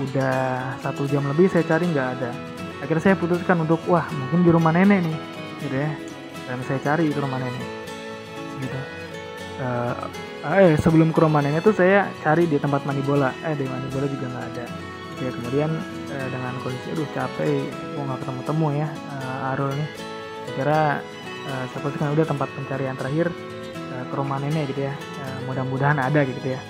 Udah 0.00 0.36
satu 0.80 1.04
jam 1.04 1.24
lebih 1.28 1.52
saya 1.52 1.68
cari 1.68 1.84
nggak 1.90 2.08
ada. 2.16 2.30
Akhirnya 2.80 3.12
saya 3.12 3.16
putuskan 3.20 3.62
untuk 3.62 3.78
wah 3.86 4.08
mungkin 4.10 4.40
di 4.42 4.50
rumah 4.50 4.72
nenek 4.72 5.04
nih 5.04 5.18
gitu 5.68 5.76
ya. 5.76 5.90
Dan 6.48 6.58
saya 6.66 6.80
cari 6.80 7.12
ke 7.12 7.20
rumah 7.20 7.38
nenek 7.38 7.68
gitu. 8.62 8.80
Uh, 9.62 9.94
eh 10.42 10.74
sebelum 10.80 11.14
ke 11.14 11.20
rumah 11.22 11.38
nenek 11.44 11.62
tuh 11.62 11.76
saya 11.76 12.08
cari 12.24 12.48
di 12.48 12.56
tempat 12.58 12.82
mandi 12.88 13.04
bola. 13.04 13.30
Eh 13.46 13.54
di 13.54 13.68
mandi 13.68 13.86
bola 13.92 14.06
juga 14.08 14.26
nggak 14.26 14.46
ada. 14.56 14.64
Ya 15.22 15.30
kemudian 15.30 15.70
uh, 16.10 16.28
dengan 16.32 16.52
kondisi 16.66 16.88
aduh 16.98 17.08
capek 17.14 17.70
mau 17.94 18.10
nggak 18.10 18.26
ketemu 18.26 18.40
temu 18.42 18.68
ya 18.74 18.88
uh, 18.90 19.50
Arul 19.54 19.70
nih. 19.76 19.88
Kira 20.58 20.98
uh, 21.46 21.64
saya 21.70 21.80
putuskan 21.84 22.10
udah 22.16 22.26
tempat 22.26 22.48
pencarian 22.58 22.98
terakhir 22.98 23.30
uh, 23.92 24.04
ke 24.10 24.14
rumah 24.18 24.42
nenek 24.42 24.74
gitu 24.74 24.90
ya. 24.90 24.94
Uh, 25.22 25.31
mudah-mudahan 25.46 25.98
ada 25.98 26.22
gitu 26.24 26.54
ya. 26.54 26.60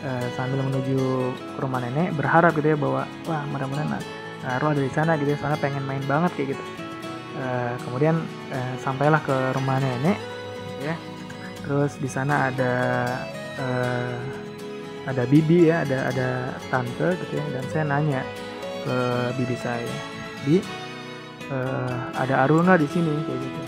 Uh, 0.00 0.26
sambil 0.32 0.64
menuju 0.64 0.96
ke 1.36 1.58
rumah 1.60 1.84
nenek 1.84 2.16
berharap 2.16 2.56
gitu 2.56 2.72
ya 2.72 2.76
bahwa 2.80 3.04
wah 3.28 3.44
mudah-mudahan 3.52 4.00
Arul 4.40 4.72
ada 4.72 4.80
di 4.80 4.88
sana 4.96 5.20
gitu 5.20 5.36
ya 5.36 5.38
soalnya 5.40 5.60
pengen 5.60 5.84
main 5.84 6.00
banget 6.08 6.32
kayak 6.36 6.56
gitu. 6.56 6.64
Uh, 7.36 7.72
kemudian 7.84 8.16
uh, 8.52 8.74
sampailah 8.80 9.20
ke 9.20 9.36
rumah 9.52 9.76
nenek 9.76 10.16
ya. 10.80 10.96
Terus 11.60 12.00
di 12.00 12.08
sana 12.08 12.48
ada 12.48 12.72
uh, 13.60 14.16
ada 15.04 15.28
bibi 15.28 15.68
ya 15.68 15.84
ada 15.84 16.08
ada 16.08 16.28
tante 16.72 17.20
gitu 17.20 17.36
ya 17.36 17.44
dan 17.52 17.64
saya 17.68 17.84
nanya 17.84 18.22
ke 18.80 18.96
bibi 19.36 19.56
saya 19.60 19.96
bi 20.48 20.64
uh, 21.52 21.96
ada 22.16 22.48
Arul 22.48 22.64
nggak 22.64 22.80
di 22.80 22.88
sini? 22.88 23.12
Kayak 23.12 23.40
gitu. 23.44 23.60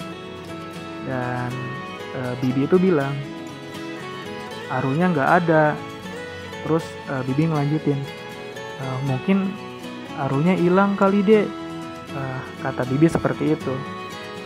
Dan 1.05 1.51
uh, 2.17 2.35
bibi 2.41 2.65
itu 2.65 2.77
bilang 2.81 3.13
Arulnya 4.73 5.13
nggak 5.13 5.31
ada. 5.45 5.65
Terus 6.63 6.85
uh, 7.11 7.23
bibi 7.27 7.51
ngelanjutin 7.51 7.99
uh, 8.81 8.99
mungkin 9.07 9.51
Arulnya 10.13 10.53
hilang 10.53 10.93
kali 10.95 11.25
deh 11.25 11.45
uh, 12.13 12.41
kata 12.65 12.89
bibi 12.89 13.07
seperti 13.09 13.57
itu. 13.57 13.75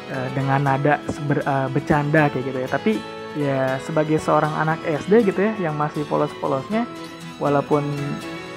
Uh, 0.06 0.28
dengan 0.38 0.62
nada 0.62 1.02
ber, 1.26 1.42
uh, 1.42 1.66
bercanda 1.70 2.30
kayak 2.30 2.44
gitu 2.46 2.58
ya. 2.62 2.68
Tapi 2.70 2.92
ya 3.36 3.58
sebagai 3.82 4.16
seorang 4.22 4.54
anak 4.54 4.80
SD 4.86 5.28
gitu 5.28 5.40
ya 5.44 5.52
yang 5.70 5.74
masih 5.76 6.06
polos-polosnya 6.08 6.88
walaupun 7.36 7.84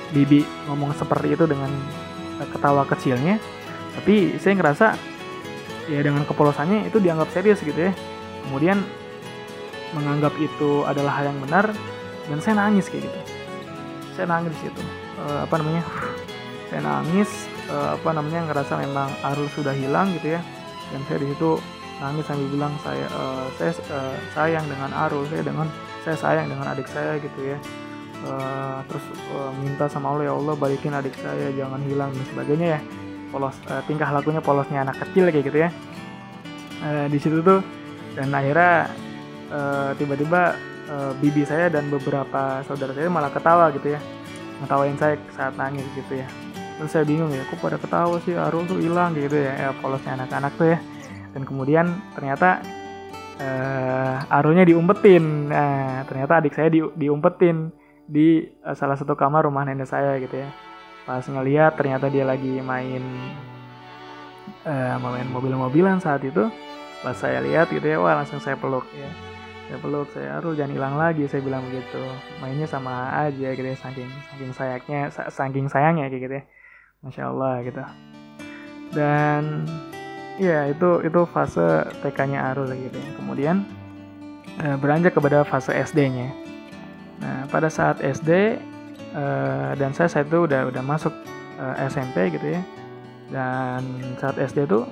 Bibi 0.10 0.42
ngomong 0.66 0.96
seperti 0.96 1.36
itu 1.36 1.46
dengan 1.46 1.70
ketawa 2.56 2.88
kecilnya 2.88 3.38
tapi 4.00 4.40
saya 4.40 4.56
ngerasa 4.56 4.88
ya 5.92 6.00
dengan 6.06 6.24
kepolosannya 6.24 6.88
itu 6.88 7.02
dianggap 7.02 7.28
serius 7.34 7.60
gitu 7.60 7.90
ya. 7.90 7.94
Kemudian 8.48 8.80
menganggap 9.94 10.34
itu 10.38 10.86
adalah 10.86 11.22
hal 11.22 11.34
yang 11.34 11.40
benar 11.44 11.66
dan 12.30 12.38
saya 12.42 12.56
nangis 12.68 12.90
kayak 12.90 13.10
gitu. 13.10 13.20
Saya 14.14 14.26
nangis 14.30 14.54
di 14.60 14.70
situ. 14.70 14.82
E, 15.18 15.24
apa 15.46 15.56
namanya? 15.58 15.84
Saya 16.70 16.82
nangis 16.86 17.30
e, 17.66 17.76
apa 17.76 18.10
namanya 18.14 18.40
ngerasa 18.52 18.74
memang 18.78 19.10
Arul 19.26 19.50
sudah 19.54 19.74
hilang 19.74 20.14
gitu 20.22 20.38
ya. 20.38 20.42
Dan 20.94 21.02
saya 21.10 21.18
di 21.22 21.28
situ 21.34 21.58
nangis 22.00 22.26
sambil 22.26 22.48
bilang 22.48 22.74
saya 22.80 23.06
uh, 23.12 23.46
saya 23.60 23.76
uh, 23.92 24.16
sayang 24.32 24.64
dengan 24.72 24.90
Arul 24.96 25.28
saya 25.28 25.44
dengan 25.44 25.68
saya 26.08 26.16
sayang 26.16 26.48
dengan 26.48 26.72
adik 26.72 26.88
saya 26.88 27.20
gitu 27.20 27.40
ya. 27.44 27.58
Uh, 28.20 28.80
terus 28.88 29.06
uh, 29.36 29.52
minta 29.60 29.88
sama 29.88 30.16
Allah 30.16 30.32
ya 30.32 30.34
Allah 30.36 30.56
balikin 30.56 30.96
adik 30.96 31.16
saya 31.20 31.52
jangan 31.56 31.80
hilang 31.84 32.12
dan 32.16 32.26
sebagainya 32.32 32.68
ya. 32.76 32.82
Polos 33.30 33.56
uh, 33.68 33.84
tingkah 33.86 34.10
lakunya 34.10 34.42
polosnya 34.42 34.88
anak 34.88 34.96
kecil 34.96 35.28
kayak 35.28 35.46
gitu 35.52 35.60
ya. 35.68 35.70
Uh, 36.80 37.06
di 37.12 37.20
situ 37.20 37.44
tuh 37.44 37.60
dan 38.16 38.32
akhirnya 38.32 38.88
uh, 39.50 39.92
tiba-tiba 39.98 40.56
uh, 40.90 41.12
bibi 41.18 41.44
saya 41.46 41.70
dan 41.70 41.90
beberapa 41.90 42.64
saudara 42.66 42.94
saya 42.94 43.10
malah 43.12 43.30
ketawa 43.34 43.70
gitu 43.76 43.94
ya. 43.98 44.00
Ngetawain 44.64 44.98
saya 44.98 45.16
saat 45.36 45.54
nangis 45.56 45.86
gitu 45.94 46.20
ya. 46.20 46.28
Terus 46.80 46.92
saya 46.96 47.04
bingung 47.04 47.32
ya 47.34 47.44
kok 47.46 47.60
pada 47.60 47.76
ketawa 47.76 48.18
sih? 48.24 48.34
Arul 48.38 48.66
tuh 48.66 48.80
hilang 48.80 49.14
gitu 49.14 49.36
ya. 49.36 49.54
Ya 49.56 49.70
polosnya 49.78 50.16
anak-anak 50.16 50.54
tuh 50.56 50.68
ya. 50.76 50.80
Dan 51.36 51.44
kemudian 51.46 51.86
ternyata 52.16 52.64
uh, 53.40 54.18
arunya 54.32 54.64
diumpetin. 54.64 55.52
Nah 55.52 56.04
ternyata 56.08 56.40
adik 56.40 56.56
saya 56.56 56.72
di, 56.72 56.82
diumpetin 56.96 57.72
di 58.10 58.48
uh, 58.64 58.74
salah 58.74 58.98
satu 58.98 59.14
kamar 59.14 59.46
rumah 59.46 59.68
nenek 59.68 59.88
saya 59.88 60.16
gitu 60.18 60.40
ya. 60.40 60.50
Pas 61.04 61.26
ngeliat 61.26 61.76
ternyata 61.76 62.08
dia 62.08 62.24
lagi 62.28 62.62
main 62.64 63.02
uh, 64.66 64.96
main 65.00 65.28
mobil-mobilan 65.30 66.02
saat 66.02 66.24
itu 66.26 66.50
pas 67.00 67.16
saya 67.16 67.40
lihat 67.40 67.72
gitu 67.72 67.88
ya 67.88 67.98
wah 68.02 68.20
langsung 68.20 68.44
saya 68.44 68.60
peluk 68.60 68.84
ya 68.92 69.08
saya 69.70 69.78
peluk 69.78 70.10
saya 70.10 70.42
Arul 70.42 70.58
jangan 70.58 70.74
hilang 70.74 70.96
lagi 70.98 71.30
saya 71.30 71.46
bilang 71.46 71.62
begitu 71.70 72.02
mainnya 72.42 72.66
sama 72.66 73.14
aja 73.30 73.54
gitu 73.54 73.68
ya 73.70 73.78
saking 73.78 74.10
saking 74.34 74.52
sayangnya 74.58 75.02
saking 75.30 75.68
sayangnya 75.70 76.10
kayak 76.10 76.24
gitu 76.26 76.36
ya 76.42 76.44
masya 77.06 77.24
Allah 77.30 77.54
gitu 77.62 77.82
dan 78.98 79.70
Iya 80.40 80.72
itu 80.72 81.04
itu 81.04 81.22
fase 81.28 81.84
TK-nya 82.00 82.56
Arul 82.56 82.72
gitu 82.72 82.96
ya. 82.96 83.12
Kemudian 83.20 83.68
e, 84.56 84.66
beranjak 84.80 85.12
kepada 85.12 85.44
fase 85.44 85.76
SD-nya. 85.76 86.32
Nah 87.20 87.44
pada 87.52 87.68
saat 87.68 88.00
SD 88.00 88.56
eh, 89.12 89.72
dan 89.76 89.92
saya 89.92 90.08
saat 90.08 90.32
itu 90.32 90.48
udah 90.48 90.72
udah 90.72 90.80
masuk 90.80 91.12
eh, 91.60 91.92
SMP 91.92 92.32
gitu 92.32 92.56
ya. 92.56 92.64
Dan 93.28 93.84
saat 94.18 94.40
SD 94.40 94.64
itu 94.64 94.88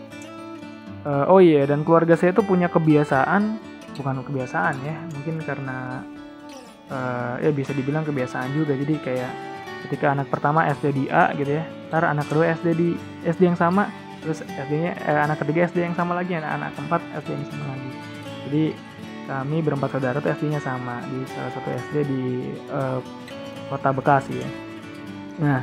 oh 1.08 1.40
iya 1.40 1.64
dan 1.64 1.88
keluarga 1.88 2.20
saya 2.20 2.36
itu 2.36 2.44
punya 2.44 2.68
kebiasaan 2.68 3.56
bukan 3.98 4.22
kebiasaan 4.22 4.76
ya 4.86 4.96
mungkin 5.12 5.42
karena 5.42 6.06
e, 6.88 6.98
ya 7.42 7.52
bisa 7.52 7.74
dibilang 7.74 8.06
kebiasaan 8.06 8.54
juga 8.54 8.78
jadi 8.78 8.96
kayak 9.02 9.32
ketika 9.88 10.14
anak 10.14 10.28
pertama 10.30 10.66
SD 10.70 10.86
di 10.94 11.04
A 11.10 11.34
gitu 11.34 11.58
ya 11.58 11.66
ntar 11.90 12.08
anak 12.08 12.30
kedua 12.30 12.54
SD 12.58 12.68
di 12.78 12.90
SD 13.26 13.42
yang 13.54 13.60
sama 13.60 13.90
terus 14.22 14.44
SD-nya 14.44 14.92
eh, 14.98 15.20
anak 15.24 15.40
ketiga 15.40 15.70
SD 15.70 15.86
yang 15.88 15.96
sama 15.96 16.18
lagi 16.18 16.36
anak 16.36 16.52
anak 16.58 16.70
keempat 16.76 17.02
SD 17.24 17.30
yang 17.32 17.46
sama 17.48 17.66
lagi 17.72 17.92
jadi 18.48 18.64
kami 19.28 19.58
berempat 19.60 19.90
saudara 19.92 20.18
tuh 20.24 20.32
SD-nya 20.34 20.60
sama 20.64 21.04
di 21.08 21.20
salah 21.32 21.52
satu 21.52 21.70
SD 21.72 21.96
di 22.08 22.24
uh, 22.72 23.00
kota 23.72 23.90
Bekasi 23.96 24.36
ya 24.36 24.50
nah 25.38 25.62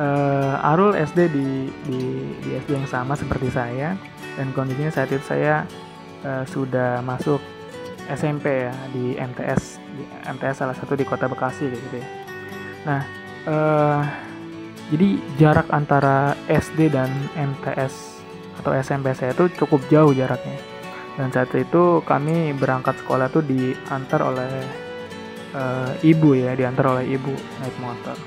uh, 0.00 0.70
Arul 0.74 0.96
SD 0.96 1.30
di, 1.30 1.48
di 1.86 2.00
di 2.40 2.50
SD 2.56 2.80
yang 2.80 2.88
sama 2.88 3.14
seperti 3.14 3.52
saya 3.52 3.94
dan 4.38 4.46
kondisinya 4.56 4.90
saat 4.90 5.12
itu 5.12 5.22
saya 5.22 5.68
uh, 6.24 6.42
sudah 6.48 7.04
masuk 7.04 7.38
SMP 8.10 8.66
ya 8.66 8.74
di 8.90 9.14
MTS 9.14 9.78
di 9.94 10.02
MTS 10.26 10.56
salah 10.66 10.76
satu 10.76 10.98
di 10.98 11.06
kota 11.06 11.30
Bekasi 11.30 11.70
gitu 11.70 11.96
ya 11.96 12.08
nah 12.80 13.00
uh, 13.46 14.02
jadi 14.90 15.08
jarak 15.38 15.70
antara 15.70 16.34
SD 16.50 16.90
dan 16.90 17.06
MTS 17.38 18.20
atau 18.58 18.74
SMP 18.74 19.14
saya 19.14 19.30
itu 19.32 19.46
cukup 19.54 19.80
jauh 19.86 20.10
jaraknya. 20.10 20.58
Dan 21.14 21.30
saat 21.30 21.54
itu 21.54 22.02
kami 22.02 22.52
berangkat 22.58 22.98
sekolah 22.98 23.30
tuh 23.30 23.46
diantar 23.46 24.20
oleh 24.20 24.52
uh, 25.54 25.94
ibu 26.02 26.34
ya, 26.34 26.58
diantar 26.58 26.90
oleh 26.90 27.06
ibu 27.06 27.30
naik 27.62 27.76
motor. 27.78 28.18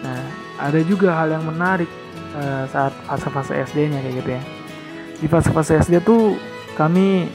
Nah, 0.00 0.22
ada 0.62 0.80
juga 0.86 1.12
hal 1.18 1.34
yang 1.34 1.44
menarik 1.44 1.90
uh, 2.38 2.64
saat 2.70 2.94
fase-fase 3.10 3.52
SD-nya 3.74 3.98
kayak 4.00 4.16
gitu 4.22 4.30
ya. 4.30 4.42
Di 5.20 5.26
fase-fase 5.26 5.82
SD 5.82 6.06
tuh 6.06 6.38
kami 6.78 7.26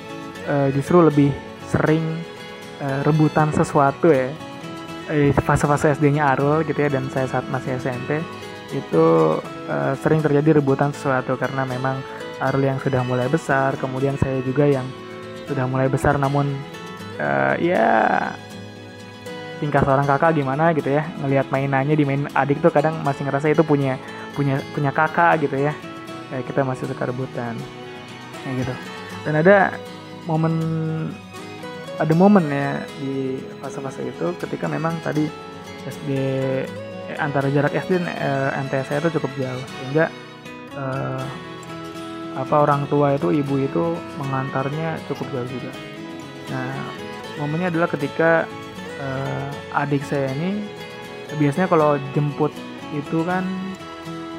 uh, 0.47 0.71
justru 0.71 1.03
lebih 1.03 1.29
sering 1.69 2.03
uh, 2.81 3.01
rebutan 3.03 3.51
sesuatu 3.53 4.11
ya. 4.11 4.29
Fase-fase 5.45 5.93
SD-nya 5.93 6.33
Arul 6.33 6.65
gitu 6.65 6.81
ya 6.81 6.89
dan 6.89 7.05
saya 7.13 7.29
saat 7.29 7.45
masih 7.53 7.77
SMP 7.77 8.25
itu 8.73 9.05
uh, 9.69 9.93
sering 10.01 10.25
terjadi 10.25 10.57
rebutan 10.57 10.89
sesuatu 10.89 11.37
karena 11.37 11.61
memang 11.61 12.01
Arul 12.41 12.65
yang 12.65 12.81
sudah 12.81 13.05
mulai 13.05 13.29
besar, 13.29 13.77
kemudian 13.77 14.17
saya 14.17 14.41
juga 14.41 14.65
yang 14.65 14.83
sudah 15.45 15.69
mulai 15.69 15.85
besar 15.85 16.17
namun 16.17 16.49
uh, 17.21 17.53
ya 17.61 17.85
tingkah 19.61 19.81
seorang 19.85 20.03
kakak 20.03 20.35
gimana 20.35 20.75
gitu 20.75 20.91
ya 20.91 21.07
ngelihat 21.23 21.47
mainannya 21.47 21.95
di 21.95 22.03
main 22.03 22.27
adik 22.35 22.59
tuh 22.59 22.73
kadang 22.73 22.99
masih 23.05 23.23
ngerasa 23.23 23.55
itu 23.55 23.63
punya 23.63 23.95
punya 24.35 24.59
punya 24.75 24.91
kakak 24.91 25.47
gitu 25.47 25.55
ya 25.55 25.71
kayak 26.27 26.43
kita 26.49 26.61
masih 26.67 26.85
suka 26.91 27.07
rebutan 27.07 27.55
kayak 28.43 28.55
gitu 28.65 28.73
dan 29.23 29.33
ada 29.39 29.57
momen 30.27 30.53
ada 31.95 32.13
momen 32.15 32.45
ya 32.51 32.83
di 32.99 33.39
fase-fase 33.63 34.03
itu 34.03 34.35
ketika 34.39 34.67
memang 34.67 34.99
tadi 34.99 35.27
SD 35.85 36.09
eh, 36.11 37.17
antara 37.21 37.47
jarak 37.47 37.71
SD 37.71 38.03
dan 38.03 38.07
eh, 38.11 38.61
MTS 38.67 38.99
itu 38.99 39.19
cukup 39.19 39.31
jauh 39.39 39.65
sehingga 39.79 40.05
eh, 40.75 41.25
apa 42.35 42.55
orang 42.67 42.83
tua 42.91 43.15
itu 43.15 43.31
ibu 43.31 43.55
itu 43.63 43.95
mengantarnya 44.19 44.99
cukup 45.07 45.23
jauh 45.31 45.47
juga. 45.47 45.71
Nah 46.51 46.75
momennya 47.39 47.71
adalah 47.71 47.87
ketika 47.87 48.43
eh, 48.99 49.79
adik 49.79 50.03
saya 50.03 50.27
ini 50.35 50.67
biasanya 51.39 51.71
kalau 51.71 51.95
jemput 52.11 52.51
itu 52.91 53.23
kan 53.23 53.47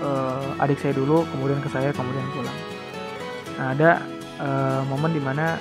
eh, 0.05 0.63
adik 0.63 0.77
saya 0.77 0.93
dulu 0.93 1.25
kemudian 1.33 1.61
ke 1.65 1.69
saya 1.73 1.89
kemudian 1.93 2.27
pulang. 2.37 2.59
nah 3.57 3.73
ada 3.73 4.05
uh, 4.37 4.85
momen 4.85 5.17
di 5.17 5.23
mana 5.25 5.57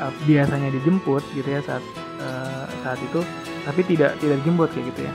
uh, 0.00 0.12
biasanya 0.24 0.72
dijemput 0.72 1.22
gitu 1.36 1.46
ya 1.46 1.60
saat 1.60 1.84
uh, 2.18 2.64
saat 2.82 2.98
itu 2.98 3.20
tapi 3.68 3.84
tidak 3.84 4.16
tidak 4.18 4.40
dijemput 4.40 4.68
kayak 4.72 4.86
gitu 4.96 5.00
ya. 5.04 5.14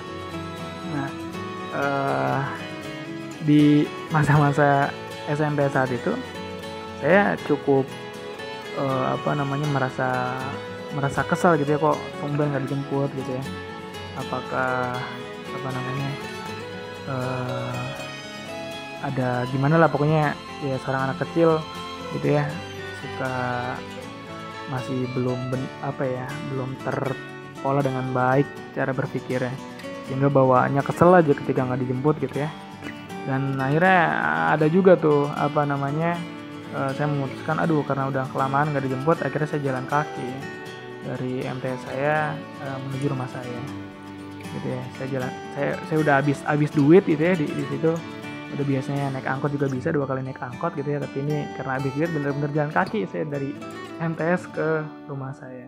Nah 0.94 1.10
uh, 1.74 2.40
di 3.46 3.86
masa-masa 4.14 4.94
SMP 5.26 5.66
saat 5.74 5.90
itu 5.90 6.14
saya 7.02 7.34
cukup 7.50 7.86
uh, 8.78 9.18
apa 9.18 9.34
namanya 9.34 9.66
merasa 9.74 10.10
merasa 10.94 11.26
kesal 11.28 11.60
gitu 11.60 11.76
ya 11.76 11.80
kok 11.82 11.98
tumben 12.22 12.54
nggak 12.54 12.64
dijemput 12.70 13.10
gitu 13.18 13.32
ya. 13.36 13.44
Apakah 14.16 14.96
apa 15.52 15.70
namanya 15.74 16.10
uh, 17.10 17.84
ada 19.04 19.44
gimana 19.52 19.76
lah 19.78 19.90
pokoknya 19.92 20.34
ya 20.64 20.76
seorang 20.82 21.12
anak 21.12 21.22
kecil 21.28 21.60
gitu 22.16 22.40
ya 22.40 22.48
suka 23.04 23.36
masih 24.70 25.06
belum 25.14 25.38
ben, 25.54 25.62
apa 25.86 26.04
ya 26.06 26.28
belum 26.54 26.74
terpola 26.82 27.82
dengan 27.86 28.06
baik 28.14 28.48
cara 28.74 28.92
berpikirnya. 28.92 29.54
Sehingga 30.06 30.30
bawaannya 30.30 30.82
kesel 30.86 31.14
aja 31.14 31.34
ketika 31.34 31.66
nggak 31.66 31.82
dijemput 31.82 32.16
gitu 32.22 32.46
ya. 32.46 32.50
Dan 33.26 33.58
akhirnya 33.58 34.02
ada 34.54 34.70
juga 34.70 34.94
tuh 34.94 35.26
apa 35.34 35.66
namanya 35.66 36.14
uh, 36.78 36.94
saya 36.94 37.10
memutuskan 37.10 37.58
aduh 37.58 37.82
karena 37.82 38.10
udah 38.14 38.26
kelamaan 38.30 38.70
nggak 38.70 38.86
dijemput 38.86 39.18
akhirnya 39.26 39.50
saya 39.50 39.62
jalan 39.66 39.86
kaki 39.90 40.30
dari 41.06 41.42
MTS 41.42 41.82
saya 41.90 42.38
uh, 42.62 42.78
menuju 42.86 43.06
rumah 43.10 43.30
saya. 43.30 43.62
Gitu 44.56 44.68
ya 44.72 44.84
saya 44.96 45.08
jalan 45.10 45.32
saya 45.58 45.70
saya 45.90 45.98
udah 46.00 46.14
habis 46.22 46.40
habis 46.46 46.72
duit 46.72 47.04
gitu 47.04 47.22
ya 47.22 47.34
di, 47.34 47.50
di 47.50 47.66
situ 47.68 47.92
udah 48.54 48.66
biasanya 48.66 49.06
naik 49.18 49.26
angkot 49.26 49.52
juga 49.58 49.68
bisa 49.72 49.90
dua 49.90 50.06
kali 50.06 50.22
naik 50.22 50.38
angkot 50.38 50.78
gitu 50.78 50.90
ya. 50.94 51.00
Tapi 51.02 51.18
ini 51.26 51.38
karena 51.58 51.72
habis 51.80 51.94
duit 51.98 52.10
bener-bener 52.14 52.52
jalan 52.54 52.72
kaki 52.72 53.10
saya 53.10 53.26
dari 53.26 53.52
MTS 53.98 54.42
ke 54.54 54.70
rumah 55.10 55.34
saya. 55.34 55.68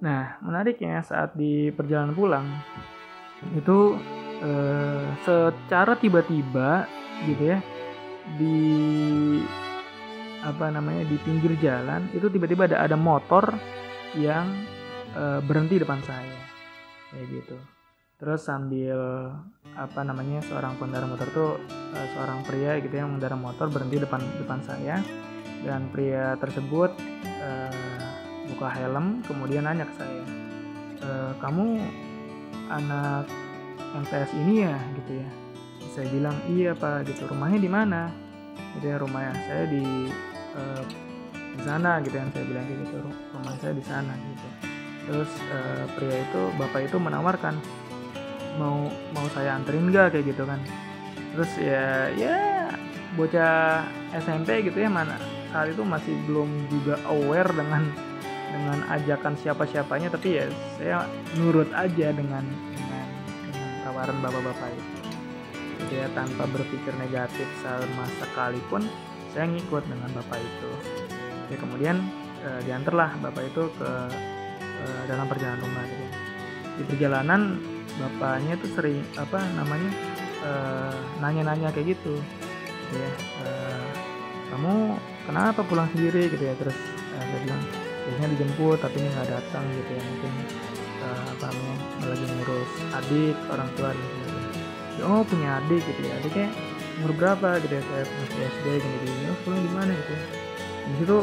Nah 0.00 0.40
menariknya 0.40 1.04
saat 1.04 1.36
di 1.36 1.68
perjalanan 1.72 2.16
pulang 2.16 2.46
itu 3.52 4.00
eh, 4.40 5.06
secara 5.24 5.96
tiba-tiba 6.00 6.88
gitu 7.28 7.42
ya 7.56 7.58
di 8.40 8.58
apa 10.46 10.70
namanya 10.70 11.02
di 11.06 11.16
pinggir 11.22 11.58
jalan 11.58 12.06
itu 12.14 12.30
tiba-tiba 12.30 12.70
ada 12.70 12.86
ada 12.86 12.94
motor 12.94 13.50
yang 14.14 14.46
uh, 15.18 15.42
berhenti 15.42 15.82
depan 15.82 15.98
saya. 16.06 16.38
Kayak 17.10 17.26
gitu 17.42 17.75
terus 18.16 18.48
sambil 18.48 19.28
apa 19.76 20.00
namanya 20.00 20.40
seorang 20.48 20.80
pengendara 20.80 21.04
motor 21.04 21.28
tuh 21.36 21.50
uh, 21.92 22.06
seorang 22.16 22.40
pria 22.48 22.80
gitu 22.80 22.96
yang 22.96 23.12
mengendara 23.12 23.36
motor 23.36 23.68
berhenti 23.68 24.00
depan 24.00 24.20
depan 24.40 24.60
saya. 24.64 25.00
Dan 25.66 25.90
pria 25.90 26.38
tersebut 26.38 26.94
uh, 27.42 28.00
buka 28.54 28.68
helm 28.70 29.20
kemudian 29.26 29.66
nanya 29.66 29.88
ke 29.90 29.94
saya 29.98 30.46
e, 31.06 31.08
kamu 31.38 31.80
anak 32.70 33.26
MTS 33.94 34.30
ini 34.36 34.66
ya? 34.66 34.76
Gitu 35.02 35.12
ya. 35.22 35.28
Saya 35.94 36.06
bilang 36.12 36.36
iya 36.50 36.70
pak. 36.76 37.06
Gitu 37.08 37.24
rumahnya 37.30 37.58
di 37.62 37.70
mana? 37.70 38.02
Gitu 38.76 38.86
ya 38.90 38.96
rumahnya 39.00 39.32
saya 39.46 39.64
di 39.70 39.84
uh, 40.56 40.82
di 41.32 41.62
sana. 41.64 42.02
Gitu 42.02 42.16
yang 42.16 42.30
saya 42.34 42.44
bilang 42.44 42.64
gitu 42.68 42.98
rumah 43.32 43.54
saya 43.60 43.72
di 43.72 43.84
sana. 43.84 44.12
Gitu. 44.12 44.48
Terus 45.06 45.30
uh, 45.52 45.84
pria 45.94 46.16
itu 46.20 46.40
bapak 46.58 46.80
itu 46.90 46.96
menawarkan 46.98 47.54
mau 48.56 48.88
mau 49.12 49.26
saya 49.32 49.56
anterin 49.56 49.92
gak 49.92 50.16
kayak 50.16 50.32
gitu 50.32 50.42
kan. 50.48 50.60
Terus 51.36 51.50
ya 51.60 52.10
ya 52.16 52.36
bocah 53.16 53.84
SMP 54.12 54.68
gitu 54.68 54.76
ya 54.80 54.92
mana 54.92 55.16
saat 55.50 55.72
itu 55.72 55.82
masih 55.86 56.12
belum 56.28 56.68
juga 56.68 57.00
aware 57.08 57.48
dengan 57.48 57.88
dengan 58.52 58.78
ajakan 58.92 59.34
siapa 59.40 59.64
siapanya 59.64 60.12
tapi 60.12 60.36
ya 60.36 60.44
saya 60.76 61.08
nurut 61.40 61.68
aja 61.72 62.12
dengan 62.12 62.44
dengan, 62.76 63.06
dengan 63.48 63.70
tawaran 63.84 64.18
bapak-bapak 64.20 64.70
itu. 64.72 64.96
Jadi 65.76 65.94
ya 66.02 66.08
tanpa 66.16 66.44
berpikir 66.48 66.92
negatif 66.96 67.48
sama 67.60 68.04
sekalipun 68.20 68.84
saya 69.32 69.48
ngikut 69.48 69.84
dengan 69.88 70.08
bapak 70.12 70.40
itu. 70.40 70.72
Ya 71.52 71.56
kemudian 71.60 71.96
e, 72.42 72.48
diantarlah 72.64 73.16
bapak 73.20 73.44
itu 73.48 73.68
ke 73.76 73.90
e, 74.60 74.84
dalam 75.06 75.28
perjalanan 75.28 75.60
rumah 75.62 75.84
gitu. 75.84 76.04
di 76.76 76.84
perjalanan 76.84 77.40
bapaknya 77.96 78.54
tuh 78.60 78.70
sering 78.76 79.00
apa 79.16 79.40
namanya 79.56 79.90
e, 80.44 80.50
nanya-nanya 81.20 81.72
kayak 81.72 81.96
gitu, 81.96 82.20
gitu 82.88 82.96
ya 83.00 83.12
kamu 84.46 84.96
kenapa 85.26 85.60
pulang 85.66 85.88
sendiri? 85.96 86.30
Gitu 86.30 86.44
ya 86.44 86.54
terus 86.60 86.76
e, 86.76 87.16
saya 87.16 87.40
bilang 87.44 87.62
biasanya 88.06 88.28
dijemput 88.38 88.78
tapi 88.78 88.96
ini 89.02 89.08
nggak 89.10 89.28
datang 89.32 89.64
gitu 89.74 89.90
ya 89.96 90.02
mungkin 90.04 90.34
apa 91.06 91.44
namanya 91.52 91.76
lagi 92.10 92.24
ngurus 92.26 92.70
adik 92.98 93.36
orang 93.46 93.70
tua 93.78 93.90
gitu. 93.94 94.16
oh 95.06 95.22
punya 95.22 95.62
adik 95.62 95.82
gitu 95.86 96.00
ya 96.02 96.14
adiknya 96.18 96.48
umur 96.98 97.12
berapa? 97.14 97.48
Gitu 97.62 97.72
ya 97.76 97.82
saya 97.84 98.04
masih 98.08 98.40
SD 98.42 98.66
gini 98.80 98.96
gini 99.04 99.24
oh 99.30 99.38
pulang 99.44 99.60
di 99.62 99.70
mana 99.74 99.90
gitu 99.92 100.12
ya. 100.12 100.22
Di 100.86 100.94
situ 101.02 101.18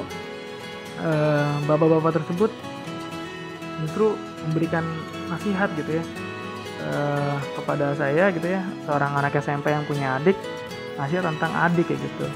bapak-bapak 1.65 2.11
tersebut 2.21 2.51
justru 3.83 4.15
memberikan 4.47 4.85
nasihat 5.27 5.69
gitu 5.75 5.99
ya 5.99 6.03
uh, 6.89 7.37
kepada 7.59 7.95
saya 7.95 8.29
gitu 8.35 8.47
ya 8.47 8.61
seorang 8.83 9.11
anak 9.15 9.39
SMP 9.39 9.71
yang 9.71 9.83
punya 9.87 10.19
adik 10.19 10.35
nasihat 10.99 11.25
tentang 11.25 11.51
adik 11.55 11.89
kayak 11.89 12.01
gitu. 12.01 12.27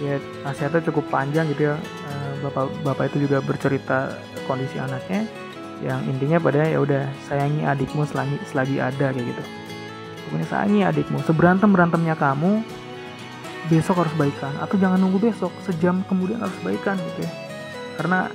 Ya 0.00 0.16
nasihatnya 0.42 0.80
cukup 0.90 1.04
panjang 1.12 1.48
gitu 1.52 1.72
ya. 1.72 1.76
Uh, 1.76 2.32
bapak 2.48 2.66
bapak 2.82 3.04
itu 3.12 3.28
juga 3.28 3.44
bercerita 3.44 4.16
kondisi 4.48 4.80
anaknya 4.80 5.28
yang 5.80 6.00
intinya 6.04 6.36
pada 6.36 6.60
ya 6.68 6.78
udah 6.80 7.08
sayangi 7.24 7.64
adikmu 7.64 8.04
selagi 8.04 8.36
selagi 8.48 8.76
ada 8.80 9.12
kayak 9.12 9.26
gitu. 9.32 9.42
Pokoknya 10.28 10.46
sayangi 10.48 10.80
adikmu 10.84 11.18
seberantem 11.24 11.72
berantemnya 11.72 12.14
kamu 12.16 12.60
besok 13.72 14.04
harus 14.04 14.14
baikan. 14.16 14.52
Atau 14.60 14.76
jangan 14.76 15.00
nunggu 15.00 15.20
besok 15.32 15.52
sejam 15.64 16.04
kemudian 16.08 16.40
harus 16.40 16.56
baikan 16.60 17.00
gitu 17.00 17.24
ya. 17.24 17.32
Karena 17.96 18.28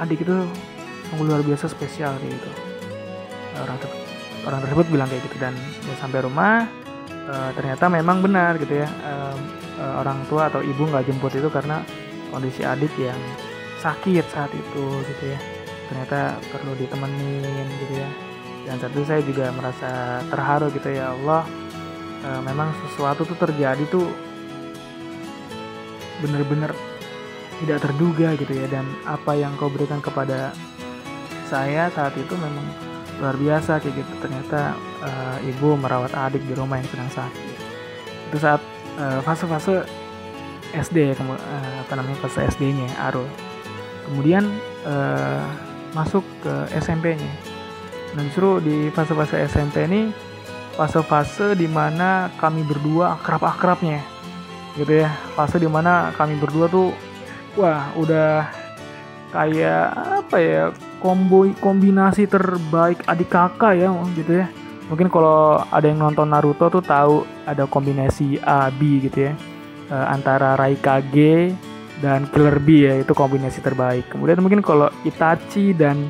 adik 0.00 0.24
itu 0.24 0.36
sungguh 1.08 1.26
luar 1.28 1.42
biasa 1.44 1.68
spesial 1.68 2.16
kayak 2.20 2.36
gitu. 2.36 2.50
Orang 3.60 3.78
orang 4.44 4.60
tersebut 4.64 4.86
bilang 4.92 5.08
kayak 5.08 5.24
gitu. 5.26 5.36
Dan 5.40 5.54
sampai 5.98 6.20
rumah 6.24 6.68
e, 7.08 7.34
ternyata 7.56 7.88
memang 7.88 8.20
benar 8.20 8.56
gitu 8.60 8.84
ya 8.84 8.88
e, 8.88 9.12
e, 9.80 9.84
orang 10.00 10.24
tua 10.28 10.52
atau 10.52 10.60
ibu 10.60 10.84
nggak 10.88 11.08
jemput 11.08 11.32
itu 11.34 11.48
karena 11.48 11.80
kondisi 12.28 12.62
adik 12.62 12.92
yang 13.00 13.18
sakit 13.80 14.24
saat 14.28 14.52
itu 14.52 14.84
gitu 15.12 15.24
ya. 15.32 15.38
Ternyata 15.92 16.40
perlu 16.52 16.72
ditemenin 16.76 17.68
gitu 17.84 17.94
ya. 17.98 18.10
Dan 18.64 18.80
satu 18.80 19.04
saya 19.04 19.20
juga 19.20 19.52
merasa 19.52 20.24
terharu 20.32 20.72
gitu 20.72 20.88
ya 20.88 21.12
Allah 21.12 21.42
e, 22.24 22.28
memang 22.44 22.72
sesuatu 22.88 23.24
tuh 23.28 23.36
terjadi 23.36 23.84
tuh 23.92 24.08
bener-bener 26.24 26.72
tidak 27.64 27.78
terduga 27.84 28.32
gitu 28.40 28.52
ya. 28.56 28.66
Dan 28.68 28.84
apa 29.04 29.36
yang 29.36 29.52
kau 29.60 29.68
berikan 29.68 30.00
kepada 30.00 30.52
saya 31.44 31.92
saat 31.92 32.16
itu 32.16 32.34
memang 32.34 32.83
luar 33.20 33.36
biasa 33.38 33.82
kayak 33.82 33.94
gitu. 34.02 34.12
Ternyata 34.22 34.74
uh, 35.02 35.36
ibu 35.46 35.78
merawat 35.78 36.14
adik 36.14 36.42
di 36.46 36.54
rumah 36.56 36.80
yang 36.80 36.88
sedang 36.88 37.10
sakit. 37.12 37.56
Itu 38.30 38.36
saat 38.40 38.62
uh, 38.98 39.20
fase-fase 39.22 39.84
SD 40.74 41.14
ya 41.14 41.14
uh, 41.14 41.34
apa 41.86 41.92
namanya 41.94 42.18
fase 42.26 42.46
SD-nya 42.54 42.90
Arul. 42.98 43.26
Kemudian 44.10 44.44
uh, 44.84 45.46
masuk 45.94 46.26
ke 46.42 46.54
SMP-nya 46.74 47.54
dan 48.14 48.30
justru 48.30 48.62
di 48.62 48.76
fase-fase 48.94 49.42
SMP 49.50 49.90
ini 49.90 50.14
fase-fase 50.78 51.58
di 51.58 51.66
mana 51.66 52.30
kami 52.38 52.62
berdua 52.62 53.18
akrab-akrabnya. 53.18 54.02
Gitu 54.78 55.02
ya. 55.02 55.10
Fase 55.34 55.58
di 55.58 55.66
mana 55.70 56.14
kami 56.14 56.38
berdua 56.38 56.70
tuh 56.70 56.94
wah 57.58 57.90
udah 57.98 58.46
kayak 59.34 59.86
apa 60.22 60.36
ya 60.38 60.62
kombo 61.04 61.44
kombinasi 61.60 62.24
terbaik 62.24 63.04
adik 63.04 63.28
kakak 63.28 63.76
ya 63.76 63.92
gitu 64.16 64.40
ya. 64.40 64.48
Mungkin 64.88 65.12
kalau 65.12 65.60
ada 65.68 65.84
yang 65.84 66.00
nonton 66.00 66.32
Naruto 66.32 66.72
tuh 66.72 66.80
tahu 66.80 67.28
ada 67.44 67.68
kombinasi 67.68 68.40
A 68.40 68.72
B 68.72 69.04
gitu 69.04 69.28
ya. 69.28 69.32
E, 69.92 69.96
antara 70.08 70.56
Raikage 70.56 71.52
dan 72.00 72.24
Killer 72.32 72.56
B 72.56 72.88
ya 72.88 73.04
itu 73.04 73.12
kombinasi 73.12 73.60
terbaik. 73.60 74.08
Kemudian 74.08 74.40
mungkin 74.40 74.64
kalau 74.64 74.88
Itachi 75.04 75.76
dan 75.76 76.08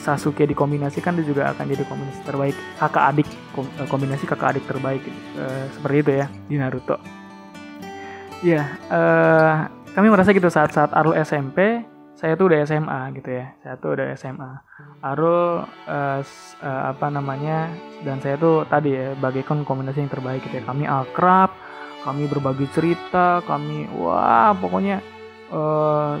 Sasuke 0.00 0.48
dikombinasikan 0.48 1.14
itu 1.20 1.36
juga 1.36 1.52
akan 1.52 1.68
jadi 1.68 1.84
kombinasi 1.84 2.20
terbaik. 2.24 2.56
Kakak 2.80 3.04
adik 3.12 3.28
eh, 3.60 3.88
kombinasi 3.92 4.24
kakak 4.24 4.56
adik 4.56 4.64
terbaik 4.64 5.04
e, 5.36 5.44
seperti 5.76 5.96
itu 6.00 6.12
ya 6.24 6.26
di 6.48 6.56
Naruto. 6.56 6.96
Ya 8.40 8.80
e, 8.88 9.00
kami 9.92 10.08
merasa 10.08 10.32
gitu 10.32 10.48
saat-saat 10.48 10.96
Arul 10.96 11.20
SMP 11.20 11.84
saya 12.22 12.38
tuh 12.38 12.54
udah 12.54 12.62
SMA 12.62 13.00
gitu 13.18 13.30
ya. 13.34 13.50
Saya 13.66 13.74
tuh 13.82 13.98
udah 13.98 14.06
SMA 14.14 14.50
Arul 15.02 15.66
uh, 15.66 16.20
uh, 16.62 16.82
apa 16.94 17.06
namanya 17.10 17.66
dan 18.06 18.22
saya 18.22 18.38
tuh 18.38 18.62
tadi 18.70 18.94
ya 18.94 19.18
bagaikan 19.18 19.66
kombinasi 19.66 20.06
yang 20.06 20.12
terbaik 20.14 20.46
gitu 20.46 20.62
ya. 20.62 20.64
Kami 20.64 20.86
akrab 20.86 21.50
kami 22.06 22.30
berbagi 22.30 22.70
cerita 22.70 23.42
kami 23.42 23.90
wah 23.98 24.54
pokoknya 24.54 25.02
uh, 25.50 26.14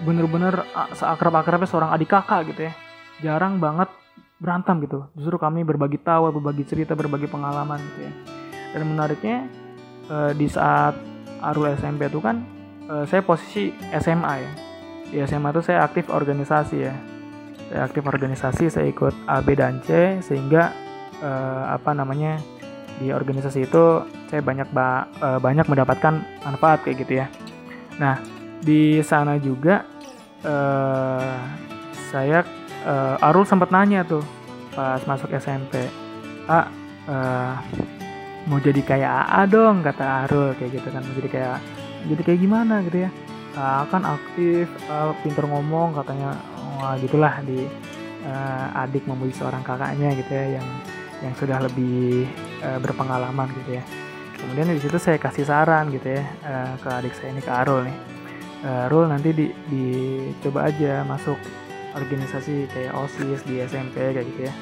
bener-bener 0.00 0.64
seakrab-akrabnya 0.96 1.68
seorang 1.68 1.92
adik 1.92 2.08
kakak 2.08 2.48
gitu 2.48 2.72
ya. 2.72 2.72
Jarang 3.20 3.60
banget 3.60 3.92
berantem 4.40 4.80
gitu. 4.88 5.04
Justru 5.20 5.36
kami 5.36 5.68
berbagi 5.68 6.00
tawa 6.00 6.32
berbagi 6.32 6.64
cerita 6.64 6.96
berbagi 6.96 7.28
pengalaman 7.28 7.76
gitu 7.92 8.08
ya. 8.08 8.12
Dan 8.72 8.88
menariknya 8.88 9.52
uh, 10.08 10.32
di 10.32 10.48
saat 10.48 10.96
Arul 11.44 11.76
SMP 11.76 12.08
itu 12.08 12.24
kan 12.24 12.40
saya 13.08 13.24
posisi 13.24 13.72
SMA 13.94 14.34
ya 14.36 14.71
di 15.12 15.20
SMA 15.28 15.52
itu 15.52 15.60
saya 15.60 15.84
aktif 15.84 16.08
organisasi 16.08 16.76
ya. 16.88 16.96
Saya 17.68 17.80
aktif 17.84 18.02
organisasi 18.08 18.64
saya 18.72 18.88
ikut 18.88 19.12
A 19.28 19.44
B 19.44 19.52
dan 19.52 19.84
C 19.84 20.18
sehingga 20.24 20.72
uh, 21.20 21.76
apa 21.76 21.92
namanya 21.92 22.40
di 22.96 23.12
organisasi 23.12 23.68
itu 23.68 23.84
saya 24.32 24.40
banyak 24.40 24.72
ba 24.72 25.04
uh, 25.20 25.36
banyak 25.36 25.68
mendapatkan 25.68 26.24
manfaat 26.48 26.80
kayak 26.88 27.04
gitu 27.04 27.12
ya. 27.20 27.26
Nah 28.00 28.16
di 28.64 29.04
sana 29.04 29.36
juga 29.36 29.84
uh, 30.48 31.36
saya 32.08 32.40
uh, 32.88 33.20
Arul 33.20 33.44
sempat 33.44 33.68
nanya 33.68 34.08
tuh 34.08 34.24
pas 34.72 35.04
masuk 35.04 35.28
SMP 35.36 35.76
A 36.48 36.64
uh, 37.04 37.54
mau 38.48 38.58
jadi 38.58 38.80
kayak 38.80 39.12
AA 39.28 39.40
dong 39.52 39.84
kata 39.84 40.24
Arul 40.24 40.56
kayak 40.56 40.80
gitu 40.80 40.88
kan. 40.88 41.04
Mau 41.04 41.14
jadi 41.20 41.28
kayak 41.28 41.58
jadi 42.08 42.22
kayak 42.24 42.40
gimana? 42.40 42.80
gitu 42.88 43.04
ya 43.08 43.12
uh, 43.56 43.82
kan 43.88 44.02
aktif 44.04 44.68
uh, 44.88 45.12
pinter 45.20 45.44
ngomong 45.44 45.96
katanya 45.96 46.36
wah 46.78 46.96
gitulah 46.98 47.40
di 47.44 47.68
uh, 48.26 48.82
adik 48.82 49.04
memuji 49.06 49.34
seorang 49.36 49.62
kakaknya 49.62 50.14
gitu 50.18 50.32
ya 50.32 50.60
yang 50.60 50.68
yang 51.22 51.34
sudah 51.38 51.58
lebih 51.62 52.26
uh, 52.64 52.78
berpengalaman 52.82 53.48
gitu 53.62 53.78
ya. 53.78 53.84
Kemudian 54.42 54.74
di 54.74 54.82
situ 54.82 54.98
saya 54.98 55.22
kasih 55.22 55.46
saran 55.46 55.94
gitu 55.94 56.18
ya 56.18 56.22
uh, 56.42 56.74
ke 56.82 56.88
adik 56.90 57.14
saya 57.14 57.30
ini 57.30 57.42
ke 57.42 57.52
Arul 57.52 57.86
nih. 57.86 57.96
Uh, 58.62 58.86
Arul 58.90 59.06
nanti 59.06 59.30
di, 59.30 59.46
dicoba 59.70 60.66
aja 60.66 61.06
masuk 61.06 61.38
organisasi 61.94 62.66
kayak 62.72 62.96
osis 62.96 63.44
di 63.46 63.62
SMP 63.62 64.16
kayak 64.16 64.26
gitu 64.34 64.50
ya. 64.50 64.54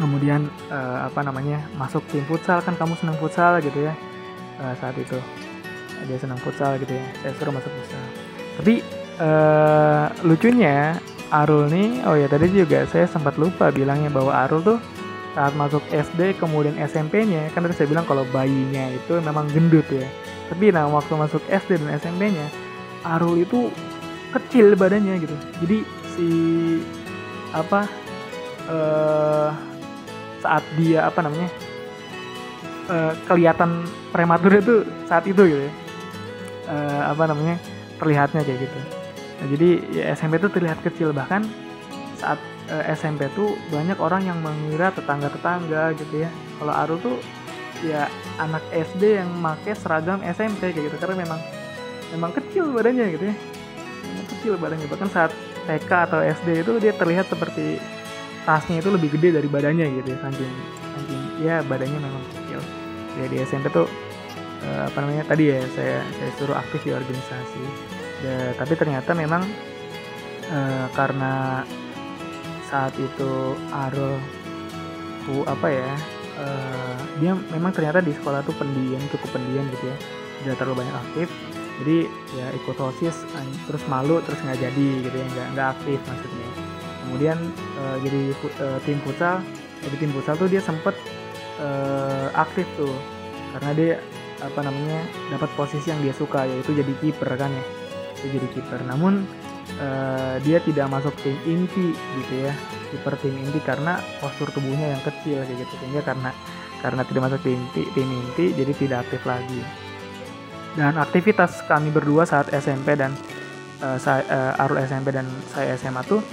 Kemudian 0.00 0.48
uh, 0.72 1.06
apa 1.06 1.20
namanya 1.20 1.60
masuk 1.76 2.00
tim 2.08 2.24
futsal 2.24 2.64
kan 2.64 2.74
kamu 2.80 2.96
senang 2.96 3.20
futsal 3.20 3.60
gitu 3.60 3.86
ya 3.86 3.94
uh, 4.58 4.74
saat 4.80 4.96
itu 4.96 5.20
dia 6.06 6.18
senang 6.18 6.38
futsal 6.40 6.76
gitu 6.78 6.92
ya. 6.94 7.06
Saya 7.22 7.32
suruh 7.38 7.54
masuk 7.54 7.70
futsal. 7.70 8.04
Tapi 8.60 8.74
uh, 9.20 10.06
lucunya 10.26 10.96
Arul 11.32 11.72
nih 11.72 12.04
oh 12.04 12.12
ya 12.12 12.28
tadi 12.28 12.52
juga 12.52 12.84
saya 12.92 13.08
sempat 13.08 13.40
lupa 13.40 13.72
bilangnya 13.72 14.12
bahwa 14.12 14.36
Arul 14.36 14.60
tuh 14.60 14.78
saat 15.32 15.56
masuk 15.56 15.80
SD 15.88 16.36
kemudian 16.36 16.76
SMP-nya 16.76 17.48
kan 17.56 17.64
tadi 17.64 17.72
saya 17.72 17.88
bilang 17.88 18.04
kalau 18.04 18.28
bayinya 18.28 18.92
itu 18.92 19.16
memang 19.24 19.48
gendut 19.48 19.88
ya. 19.88 20.04
Tapi 20.52 20.68
nah 20.68 20.84
waktu 20.92 21.16
masuk 21.16 21.40
SD 21.48 21.80
dan 21.80 21.96
SMP-nya 21.96 22.46
Arul 23.08 23.40
itu 23.40 23.72
kecil 24.36 24.76
badannya 24.76 25.24
gitu. 25.24 25.36
Jadi 25.64 25.78
si 26.12 26.28
apa 27.56 27.88
uh, 28.68 29.50
saat 30.44 30.64
dia 30.76 31.08
apa 31.08 31.24
namanya 31.24 31.48
uh, 32.92 33.12
kelihatan 33.24 33.88
prematur 34.12 34.52
itu 34.52 34.74
saat 35.08 35.24
itu 35.24 35.48
gitu 35.48 35.62
ya 35.64 35.72
uh, 36.68 37.02
apa 37.10 37.30
namanya 37.30 37.56
terlihatnya 37.98 38.42
kayak 38.42 38.66
gitu. 38.66 38.78
Nah, 39.42 39.46
jadi 39.50 39.68
ya 39.90 40.04
SMP 40.14 40.38
itu 40.38 40.48
terlihat 40.50 40.78
kecil. 40.82 41.10
Bahkan 41.14 41.42
saat 42.18 42.38
uh, 42.70 42.82
eh, 42.86 42.94
SMP 42.94 43.26
tuh 43.34 43.54
banyak 43.70 43.98
orang 43.98 44.22
yang 44.26 44.38
mengira 44.38 44.94
tetangga-tetangga 44.94 45.94
gitu 45.98 46.26
ya. 46.26 46.30
Kalau 46.62 46.72
Aru 46.74 46.94
tuh 47.02 47.16
ya 47.82 48.06
anak 48.38 48.62
SD 48.70 49.18
yang 49.18 49.30
make 49.42 49.74
seragam 49.74 50.22
SMP 50.22 50.70
kayak 50.70 50.92
gitu. 50.92 50.96
Karena 50.98 51.26
memang 51.26 51.40
memang 52.14 52.30
kecil 52.34 52.70
badannya 52.70 53.06
gitu 53.18 53.24
ya. 53.30 53.36
Memang 54.06 54.26
kecil 54.38 54.52
badannya. 54.58 54.86
Bahkan 54.86 55.08
saat 55.10 55.32
TK 55.62 55.90
atau 56.10 56.18
SD 56.22 56.66
itu 56.66 56.72
dia 56.82 56.92
terlihat 56.94 57.30
seperti 57.30 57.78
tasnya 58.42 58.82
itu 58.82 58.90
lebih 58.90 59.14
gede 59.14 59.38
dari 59.38 59.46
badannya 59.46 60.02
gitu 60.02 60.08
ya 60.10 60.18
saking 60.18 60.54
saking 60.98 61.22
ya 61.46 61.56
badannya 61.66 61.98
memang 61.98 62.24
kecil. 62.34 62.60
Ya 63.18 63.24
di 63.30 63.36
SMP 63.46 63.70
tuh 63.70 63.86
uh, 64.66 64.88
apa 64.88 64.98
namanya 65.02 65.24
tadi 65.26 65.50
ya 65.50 65.60
saya 65.74 65.98
saya 66.18 66.30
suruh 66.38 66.56
aktif 66.56 66.80
di 66.86 66.92
organisasi. 66.94 67.64
Ya, 68.22 68.54
tapi 68.54 68.78
ternyata 68.78 69.18
memang 69.18 69.42
uh, 70.46 70.86
karena 70.94 71.66
saat 72.70 72.94
itu 72.96 73.58
Arul 73.74 74.16
bu 75.22 75.46
apa 75.46 75.68
ya 75.70 75.90
uh, 76.38 76.98
dia 77.18 77.34
memang 77.54 77.74
ternyata 77.74 78.02
di 78.02 78.14
sekolah 78.14 78.42
tuh 78.46 78.54
pendiam 78.58 79.02
cukup 79.10 79.38
pendiam 79.38 79.66
gitu 79.74 79.90
ya. 79.90 79.96
Tidak 80.42 80.56
terlalu 80.58 80.86
banyak 80.86 80.96
aktif 81.06 81.28
jadi 81.82 82.06
ya 82.38 82.46
ikut 82.62 82.76
osis 82.78 83.26
terus 83.66 83.82
malu 83.90 84.22
terus 84.22 84.38
nggak 84.44 84.60
jadi 84.60 84.88
gitu 85.02 85.16
ya 85.18 85.26
nggak 85.34 85.48
nggak 85.58 85.68
aktif 85.78 85.98
maksudnya. 86.06 86.48
Kemudian 87.02 87.38
uh, 87.82 87.96
jadi 88.02 88.22
uh, 88.62 88.78
tim 88.86 88.98
futsal 89.02 89.42
jadi 89.82 89.96
tim 89.98 90.10
futsal 90.14 90.34
tuh 90.38 90.46
dia 90.46 90.62
sempet 90.62 90.94
uh, 91.58 92.30
aktif 92.38 92.66
tuh. 92.78 92.94
Karena 93.52 93.70
dia 93.76 93.94
apa 94.42 94.60
namanya 94.66 95.06
dapat 95.30 95.50
posisi 95.54 95.94
yang 95.94 96.02
dia 96.02 96.10
suka 96.10 96.44
yaitu 96.44 96.74
jadi 96.74 96.92
kiper 96.98 97.30
kan 97.38 97.50
ya. 97.50 97.64
Itu 98.18 98.26
jadi 98.38 98.48
kiper. 98.58 98.80
Namun 98.84 99.22
uh, 99.78 100.36
dia 100.42 100.58
tidak 100.66 100.90
masuk 100.90 101.14
tim 101.22 101.38
inti 101.46 101.94
gitu 101.94 102.34
ya 102.42 102.52
kiper 102.90 103.14
tim 103.22 103.32
inti 103.38 103.62
karena 103.62 104.02
postur 104.18 104.50
tubuhnya 104.50 104.98
yang 104.98 105.02
kecil 105.06 105.40
kayak 105.46 105.58
gitu. 105.62 105.74
Sehingga 105.80 106.02
karena 106.02 106.30
karena 106.82 107.02
tidak 107.06 107.22
masuk 107.30 107.40
tim 107.46 107.56
inti 107.56 107.82
tim 107.94 108.08
inti 108.10 108.44
jadi 108.52 108.72
tidak 108.74 108.98
aktif 109.08 109.22
lagi. 109.24 109.62
Dan 110.72 110.96
aktivitas 110.96 111.62
kami 111.68 111.92
berdua 111.92 112.24
saat 112.24 112.48
SMP 112.50 112.96
dan 112.96 113.12
uh, 113.84 113.98
saya 114.00 114.24
uh, 114.26 114.62
Arul 114.62 114.80
SMP 114.82 115.12
dan 115.12 115.28
saya 115.52 115.76
SMA 115.76 116.00
tuh 116.06 116.24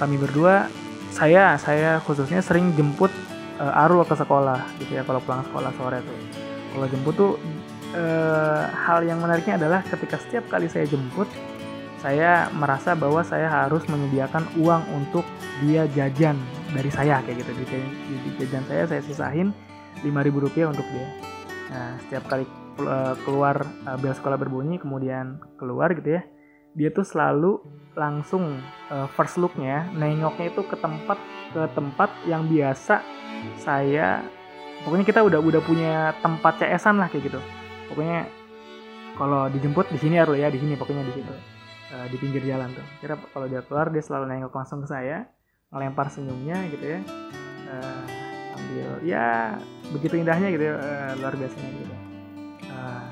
kami 0.00 0.16
berdua 0.16 0.66
saya 1.12 1.60
saya 1.60 2.00
khususnya 2.00 2.40
sering 2.40 2.72
jemput 2.72 3.12
uh, 3.60 3.84
Arul 3.84 4.06
ke 4.08 4.16
sekolah 4.16 4.64
gitu 4.80 4.96
ya 4.96 5.04
kalau 5.04 5.20
pulang 5.20 5.44
sekolah 5.44 5.70
sore 5.76 6.00
tuh 6.00 6.41
kalau 6.72 6.86
jemput 6.88 7.14
tuh 7.14 7.32
eh, 7.94 8.64
hal 8.72 9.04
yang 9.04 9.20
menariknya 9.20 9.60
adalah 9.60 9.80
ketika 9.84 10.16
setiap 10.20 10.48
kali 10.48 10.66
saya 10.66 10.88
jemput 10.88 11.28
saya 12.02 12.50
merasa 12.58 12.98
bahwa 12.98 13.22
saya 13.22 13.46
harus 13.46 13.86
menyediakan 13.86 14.42
uang 14.58 14.82
untuk 14.90 15.22
dia 15.62 15.86
jajan 15.94 16.34
dari 16.74 16.90
saya 16.90 17.22
kayak 17.22 17.46
gitu. 17.46 17.52
Di, 17.62 17.78
di 18.10 18.30
jajan 18.42 18.66
saya 18.66 18.90
saya 18.90 19.02
sisahin 19.06 19.54
5000 20.02 20.10
rupiah 20.34 20.66
untuk 20.66 20.82
dia. 20.90 21.06
Nah 21.70 21.94
setiap 22.02 22.26
kali 22.26 22.42
uh, 22.82 23.14
keluar 23.22 23.62
uh, 23.86 23.94
bel 24.02 24.14
sekolah 24.18 24.34
berbunyi 24.34 24.82
kemudian 24.82 25.38
keluar 25.60 25.94
gitu 25.94 26.18
ya 26.18 26.22
dia 26.72 26.88
tuh 26.88 27.04
selalu 27.04 27.60
langsung 27.92 28.56
uh, 28.88 29.08
first 29.12 29.36
looknya 29.36 29.84
nengoknya 29.92 30.48
itu 30.48 30.64
ke 30.64 30.76
tempat 30.80 31.20
ke 31.52 31.62
tempat 31.76 32.10
yang 32.24 32.48
biasa 32.48 33.04
saya 33.60 34.24
pokoknya 34.82 35.06
kita 35.06 35.20
udah 35.22 35.38
udah 35.38 35.60
punya 35.62 36.14
tempat 36.20 36.58
CS-an 36.58 36.98
lah 36.98 37.08
kayak 37.08 37.30
gitu. 37.30 37.40
Pokoknya 37.90 38.26
kalau 39.16 39.46
dijemput 39.52 39.86
di 39.92 39.98
sini 39.98 40.18
harus 40.18 40.36
ya 40.38 40.50
di 40.50 40.58
sini 40.58 40.74
pokoknya 40.74 41.06
di 41.06 41.14
situ. 41.14 41.34
Uh, 41.92 42.06
di 42.08 42.16
pinggir 42.16 42.42
jalan 42.42 42.72
tuh. 42.72 42.86
Kira 43.04 43.14
kalau 43.20 43.46
dia 43.46 43.60
keluar 43.64 43.92
dia 43.92 44.02
selalu 44.02 44.24
nengok 44.32 44.52
langsung 44.56 44.80
ke 44.80 44.88
saya 44.88 45.28
ngelempar 45.72 46.08
senyumnya 46.08 46.58
gitu 46.72 46.84
ya. 46.98 47.00
Uh, 47.68 48.04
ambil 48.52 48.90
ya 49.00 49.56
begitu 49.92 50.20
indahnya 50.20 50.52
gitu 50.52 50.64
ya, 50.72 50.74
uh, 50.76 51.12
luar 51.20 51.34
biasanya 51.36 51.70
gitu. 51.72 51.94
Uh, 52.68 53.04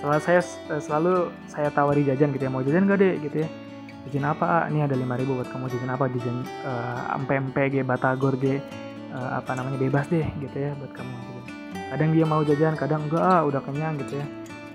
selalu 0.00 0.20
saya 0.24 0.40
selalu 0.80 1.14
saya 1.48 1.68
tawari 1.72 2.04
jajan 2.04 2.32
gitu 2.36 2.44
ya. 2.44 2.52
Mau 2.52 2.64
jajan 2.64 2.88
gak 2.88 3.00
deh 3.00 3.14
gitu 3.24 3.36
ya. 3.44 3.48
Jajan 4.08 4.32
apa? 4.32 4.68
Ini 4.72 4.88
ada 4.88 4.96
5000 4.96 5.28
buat 5.28 5.48
kamu 5.52 5.64
jajan 5.76 5.90
apa? 5.92 6.04
Jajan 6.08 6.36
uh, 6.64 7.20
MPG 7.20 7.84
Batagor 7.84 8.36
G 8.40 8.60
uh, 9.14 9.40
apa 9.42 9.52
namanya 9.58 9.78
bebas 9.78 10.06
deh 10.08 10.26
gitu 10.40 10.56
ya 10.56 10.72
buat 10.78 10.92
kamu. 10.94 11.14
Gitu. 11.14 11.40
kadang 11.90 12.10
dia 12.14 12.22
mau 12.22 12.40
jajan 12.46 12.74
kadang 12.78 13.02
enggak 13.10 13.22
ah, 13.22 13.42
udah 13.42 13.60
kenyang 13.66 13.98
gitu 13.98 14.22
ya. 14.22 14.26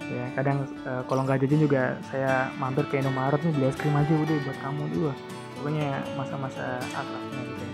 Ya 0.06 0.26
kadang 0.38 0.68
uh, 0.86 1.02
kalau 1.10 1.26
nggak 1.26 1.42
jajan 1.48 1.60
juga 1.66 1.84
saya 2.12 2.52
mampir 2.62 2.86
ke 2.92 3.02
Indomaret 3.02 3.42
nih 3.42 3.54
beli 3.56 3.68
es 3.72 3.78
krim 3.80 3.96
aja 3.96 4.14
udah 4.14 4.36
buat 4.44 4.58
kamu. 4.62 4.84
Juga 4.92 5.14
pokoknya 5.56 5.90
masa-masa 6.20 6.78
akrabnya 6.94 7.42
gitu 7.48 7.66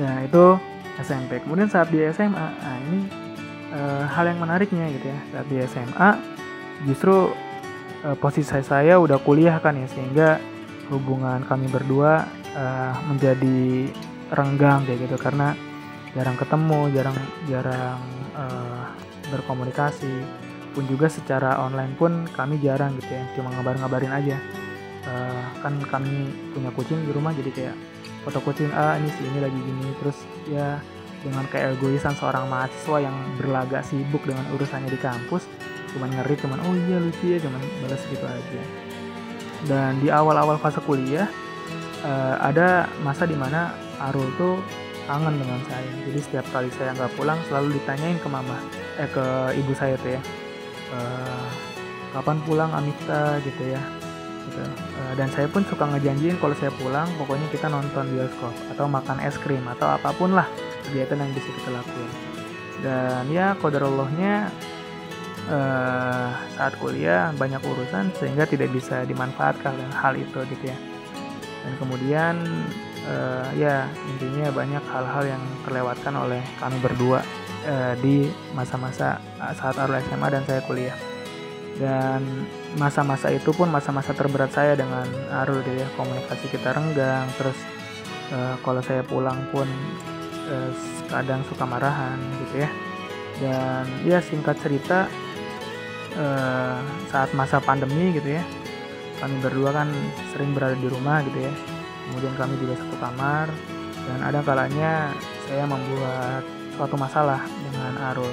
ya. 0.00 0.12
Itu 0.26 0.44
SMP 1.00 1.40
kemudian 1.42 1.70
saat 1.70 1.88
di 1.88 2.04
SMA 2.12 2.46
nah 2.60 2.76
ini 2.90 3.00
uh, 3.72 4.04
hal 4.10 4.28
yang 4.28 4.38
menariknya 4.38 4.86
gitu 4.92 5.06
ya 5.08 5.18
saat 5.32 5.46
di 5.48 5.56
SMA 5.64 6.10
justru 6.84 7.32
uh, 8.04 8.16
posisi 8.20 8.52
saya 8.60 9.00
udah 9.00 9.18
kuliah 9.22 9.56
kan 9.58 9.76
ya 9.76 9.88
sehingga 9.88 10.38
hubungan 10.92 11.46
kami 11.46 11.70
berdua 11.70 12.26
uh, 12.54 12.94
menjadi 13.08 13.90
renggang 14.32 14.86
kayak 14.86 15.10
gitu. 15.10 15.16
Karena 15.18 15.52
jarang 16.14 16.34
ketemu 16.34 16.80
jarang 16.94 17.16
jarang 17.46 18.00
uh, 18.34 18.90
berkomunikasi. 19.30 20.14
Pun 20.70 20.86
juga 20.86 21.10
secara 21.10 21.58
online 21.58 21.98
pun 21.98 22.26
kami 22.30 22.62
jarang 22.62 22.94
gitu 22.98 23.10
ya. 23.10 23.24
Cuma 23.34 23.50
ngabar-ngabarin 23.54 24.14
aja. 24.14 24.36
Uh, 25.00 25.44
kan 25.64 25.74
kami 25.88 26.30
punya 26.52 26.70
kucing 26.76 27.00
di 27.02 27.10
rumah 27.10 27.32
jadi 27.32 27.50
kayak 27.50 27.76
foto 28.20 28.36
kucing 28.44 28.68
ah 28.76 29.00
ini 29.00 29.08
sih 29.10 29.24
ini 29.26 29.38
lagi 29.42 29.58
gini. 29.58 29.86
Terus 29.98 30.18
ya 30.46 30.78
dengan 31.20 31.44
keegoisan 31.52 32.16
seorang 32.16 32.48
mahasiswa 32.48 32.96
yang 33.04 33.16
berlagak 33.36 33.84
sibuk 33.84 34.24
dengan 34.24 34.44
urusannya 34.56 34.88
di 34.88 35.00
kampus 35.00 35.44
cuman 35.90 36.08
ngeri 36.16 36.38
cuman 36.38 36.58
oh 36.64 36.74
iya 36.86 36.96
lucu 37.02 37.34
ya 37.34 37.38
cuman 37.42 37.60
balas 37.82 38.02
gitu 38.08 38.24
aja. 38.24 38.62
Dan 39.68 40.00
di 40.00 40.08
awal-awal 40.08 40.56
fase 40.56 40.80
kuliah 40.80 41.28
uh, 42.06 42.40
ada 42.40 42.88
masa 43.04 43.28
di 43.28 43.36
mana 43.36 43.74
Arul 44.00 44.28
tuh 44.40 44.56
kangen 45.04 45.36
dengan 45.36 45.60
saya. 45.68 45.90
Jadi 46.08 46.20
setiap 46.22 46.46
kali 46.54 46.70
saya 46.74 46.96
nggak 46.96 47.12
pulang 47.18 47.38
selalu 47.50 47.76
ditanyain 47.76 48.18
ke 48.18 48.28
mama 48.30 48.56
eh 48.96 49.08
ke 49.10 49.24
ibu 49.60 49.72
saya 49.76 49.94
tuh 50.00 50.16
ya. 50.16 50.20
Uh, 50.90 51.48
kapan 52.16 52.38
pulang 52.48 52.70
Amita 52.72 53.38
gitu 53.44 53.62
ya. 53.76 53.82
Gitu. 54.50 54.62
Uh, 54.66 55.12
dan 55.14 55.28
saya 55.30 55.46
pun 55.46 55.62
suka 55.68 55.86
ngejanjiin 55.86 56.40
kalau 56.40 56.56
saya 56.58 56.72
pulang 56.74 57.06
pokoknya 57.20 57.46
kita 57.54 57.70
nonton 57.70 58.08
bioskop 58.10 58.54
atau 58.74 58.90
makan 58.90 59.22
es 59.22 59.36
krim 59.38 59.62
atau 59.68 59.86
apa 59.86 60.10
pun 60.16 60.34
lah 60.34 60.48
kegiatan 60.88 61.22
yang 61.22 61.30
bisa 61.36 61.48
kita 61.54 61.70
lakukan 61.70 62.30
dan 62.80 63.28
ya 63.28 63.52
kodarullahnya 63.60 64.48
uh, 65.52 66.28
saat 66.56 66.74
kuliah 66.80 67.32
banyak 67.36 67.60
urusan 67.60 68.12
sehingga 68.16 68.48
tidak 68.48 68.72
bisa 68.72 69.04
dimanfaatkan 69.04 69.76
hal 69.92 70.16
itu 70.16 70.40
gitu 70.48 70.64
ya. 70.64 70.78
Dan 71.60 71.72
kemudian 71.76 72.34
uh, 73.06 73.48
ya 73.56 73.88
intinya 74.08 74.50
banyak 74.52 74.84
hal-hal 74.84 75.24
yang 75.36 75.42
terlewatkan 75.64 76.14
oleh 76.16 76.42
kami 76.58 76.76
berdua 76.82 77.20
uh, 77.68 77.94
di 78.00 78.28
masa-masa 78.52 79.20
saat 79.56 79.76
Arul 79.78 80.00
SMA 80.04 80.28
dan 80.32 80.42
saya 80.44 80.60
kuliah. 80.64 80.96
Dan 81.80 82.44
masa-masa 82.76 83.32
itu 83.32 83.56
pun 83.56 83.72
masa-masa 83.72 84.12
terberat 84.12 84.52
saya 84.52 84.76
dengan 84.76 85.08
Arul 85.32 85.64
gitu 85.64 85.80
ya. 85.80 85.88
Komunikasi 85.96 86.46
kita 86.52 86.76
renggang 86.76 87.28
terus 87.40 87.56
uh, 88.34 88.60
kalau 88.60 88.84
saya 88.84 89.00
pulang 89.00 89.40
pun 89.48 89.68
uh, 90.50 90.70
kadang 91.08 91.40
suka 91.48 91.64
marahan 91.64 92.20
gitu 92.46 92.64
ya. 92.66 92.70
Dan 93.40 93.84
ya 94.04 94.20
singkat 94.20 94.60
cerita 94.60 95.08
uh, 96.16 96.80
saat 97.08 97.32
masa 97.32 97.62
pandemi 97.62 98.12
gitu 98.12 98.36
ya 98.36 98.44
kami 99.20 99.36
berdua 99.44 99.70
kan 99.76 99.88
sering 100.32 100.56
berada 100.56 100.76
di 100.80 100.88
rumah 100.88 101.20
gitu 101.28 101.44
ya 101.44 101.52
kemudian 102.10 102.34
kami 102.34 102.58
juga 102.58 102.74
satu 102.82 102.96
kamar. 102.98 103.46
Dan 104.10 104.18
ada 104.26 104.42
kalanya 104.42 105.14
saya 105.46 105.64
membuat 105.70 106.42
suatu 106.74 106.98
masalah 106.98 107.46
dengan 107.62 107.94
Arul. 108.10 108.32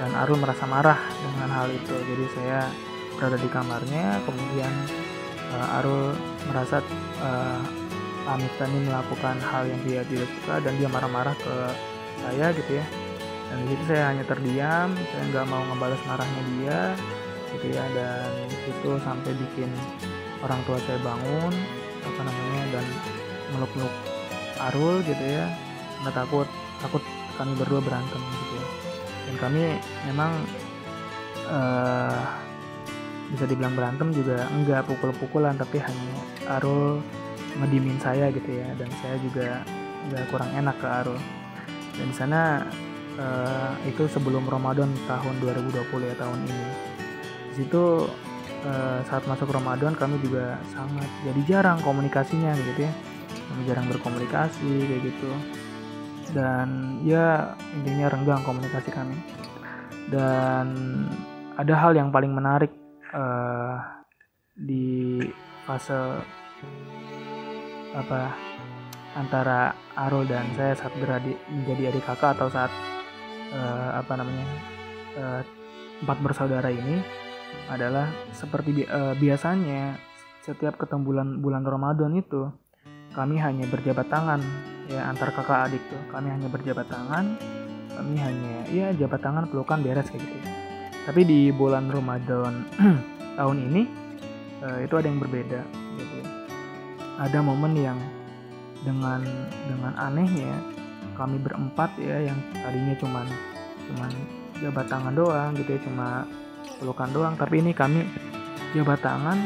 Dan 0.00 0.10
Arul 0.16 0.40
merasa 0.40 0.64
marah 0.64 0.96
dengan 1.20 1.48
hal 1.52 1.68
itu. 1.68 1.92
Jadi 1.92 2.24
saya 2.32 2.64
berada 3.20 3.36
di 3.36 3.48
kamarnya. 3.52 4.24
Kemudian 4.24 4.72
uh, 5.52 5.76
Arul 5.76 6.16
merasa 6.48 6.80
uh, 7.20 7.60
Amit 8.30 8.52
ini 8.62 8.86
melakukan 8.86 9.42
hal 9.42 9.66
yang 9.66 9.80
dia 9.82 10.00
tidak 10.06 10.28
suka 10.38 10.62
dan 10.62 10.76
dia 10.78 10.86
marah-marah 10.86 11.34
ke 11.34 11.56
saya 12.22 12.52
gitu 12.54 12.78
ya. 12.78 12.86
Dan 13.50 13.66
di 13.66 13.74
situ 13.74 13.84
saya 13.90 14.02
hanya 14.14 14.24
terdiam. 14.24 14.88
Saya 15.10 15.22
nggak 15.34 15.46
mau 15.50 15.62
ngebalas 15.68 16.00
marahnya 16.08 16.42
dia 16.54 16.80
gitu 17.56 17.66
ya. 17.74 17.84
Dan 17.92 18.30
itu 18.48 18.90
sampai 19.02 19.32
bikin 19.34 19.68
orang 20.40 20.60
tua 20.64 20.78
saya 20.88 21.00
bangun 21.04 21.79
apa 22.02 22.20
namanya 22.24 22.62
dan 22.78 22.84
meluk-meluk 23.56 23.94
Arul 24.60 25.00
gitu 25.04 25.24
ya. 25.24 25.46
Nggak 26.04 26.14
takut 26.24 26.48
takut 26.80 27.02
kami 27.36 27.52
berdua 27.56 27.80
berantem 27.80 28.20
gitu 28.20 28.54
ya. 28.56 28.66
Dan 29.28 29.34
kami 29.40 29.62
memang 30.10 30.32
uh, 31.48 32.20
bisa 33.30 33.44
dibilang 33.46 33.78
berantem 33.78 34.10
juga 34.10 34.44
enggak 34.50 34.84
pukul-pukulan 34.90 35.54
tapi 35.54 35.78
hanya 35.78 36.12
Arul 36.60 37.00
ngedimin 37.60 37.96
saya 38.00 38.28
gitu 38.32 38.50
ya. 38.50 38.68
Dan 38.76 38.88
saya 39.00 39.16
juga 39.20 39.64
nggak 40.10 40.28
kurang 40.28 40.50
enak 40.52 40.76
ke 40.80 40.86
Arul. 40.86 41.20
Dan 41.96 42.06
di 42.12 42.16
sana 42.16 42.64
uh, 43.20 43.72
itu 43.84 44.08
sebelum 44.08 44.48
Ramadan 44.48 44.88
tahun 45.04 45.34
2020 45.40 46.08
ya 46.10 46.14
tahun 46.16 46.38
ini. 46.48 46.66
Di 47.50 47.54
situ 47.64 48.06
uh, 48.64 49.00
saat 49.08 49.24
masuk 49.24 49.50
Ramadan 49.52 49.96
kami 49.96 50.20
juga 50.24 50.58
sangat 50.72 51.08
jadi 51.24 51.40
jarang 51.48 51.78
komunikasinya 51.80 52.52
gitu 52.56 52.86
ya. 52.88 52.92
Kami 53.50 53.60
jarang 53.66 53.86
berkomunikasi 53.90 54.70
kayak 54.86 55.02
gitu. 55.10 55.30
Dan 56.30 57.00
ya 57.02 57.58
intinya 57.74 58.06
renggang 58.12 58.42
komunikasi 58.46 58.90
kami. 58.94 59.18
Dan 60.10 60.66
ada 61.58 61.74
hal 61.76 61.92
yang 61.94 62.10
paling 62.10 62.32
menarik 62.32 62.72
uh, 63.12 63.78
di 64.54 65.20
fase 65.66 66.20
apa 67.90 68.30
antara 69.18 69.74
Arul 69.98 70.26
dan 70.30 70.46
saya 70.54 70.78
saat 70.78 70.94
beradik 70.98 71.34
menjadi 71.50 71.90
adik 71.90 72.06
kakak 72.06 72.38
atau 72.38 72.46
saat 72.46 72.70
uh, 73.50 73.98
apa 73.98 74.12
namanya 74.14 74.46
uh, 75.18 75.42
empat 76.00 76.18
bersaudara 76.22 76.70
ini 76.70 77.02
adalah 77.70 78.10
seperti 78.34 78.70
bi 78.74 78.82
uh, 78.84 79.14
biasanya 79.14 79.94
setiap 80.42 80.74
ketemu 80.76 81.02
bulan 81.06 81.28
bulan 81.38 81.62
Ramadan 81.62 82.12
itu 82.18 82.50
kami 83.14 83.38
hanya 83.38 83.70
berjabat 83.70 84.10
tangan 84.10 84.42
ya 84.90 85.06
antar 85.06 85.30
kakak 85.30 85.70
adik 85.70 85.82
tuh. 85.86 86.02
Kami 86.10 86.28
hanya 86.34 86.50
berjabat 86.50 86.90
tangan 86.90 87.38
kami 87.90 88.16
hanya 88.18 88.56
ya 88.70 88.90
jabat 88.96 89.22
tangan 89.22 89.46
pelukan 89.46 89.80
beres 89.80 90.10
kayak 90.10 90.26
gitu. 90.26 90.48
Tapi 91.06 91.20
di 91.22 91.40
bulan 91.54 91.86
Ramadan 91.88 92.66
tahun 93.38 93.56
ini 93.70 93.82
uh, 94.64 94.78
itu 94.84 94.94
ada 94.96 95.06
yang 95.08 95.20
berbeda 95.20 95.60
gitu 95.96 96.18
ada 97.20 97.38
momen 97.44 97.76
yang 97.76 97.98
dengan 98.80 99.20
dengan 99.68 99.92
anehnya 100.00 100.56
kami 101.16 101.36
berempat 101.36 101.92
ya 102.00 102.32
yang 102.32 102.38
tadinya 102.56 102.96
cuman 102.96 103.26
cuman 103.92 104.10
jabat 104.60 104.86
tangan 104.88 105.12
doang 105.12 105.52
gitu 105.56 105.76
ya 105.76 105.80
cuma 105.84 106.24
pelukan 106.80 107.12
doang 107.12 107.34
tapi 107.36 107.60
ini 107.60 107.76
kami 107.76 108.08
jabat 108.72 109.04
tangan 109.04 109.36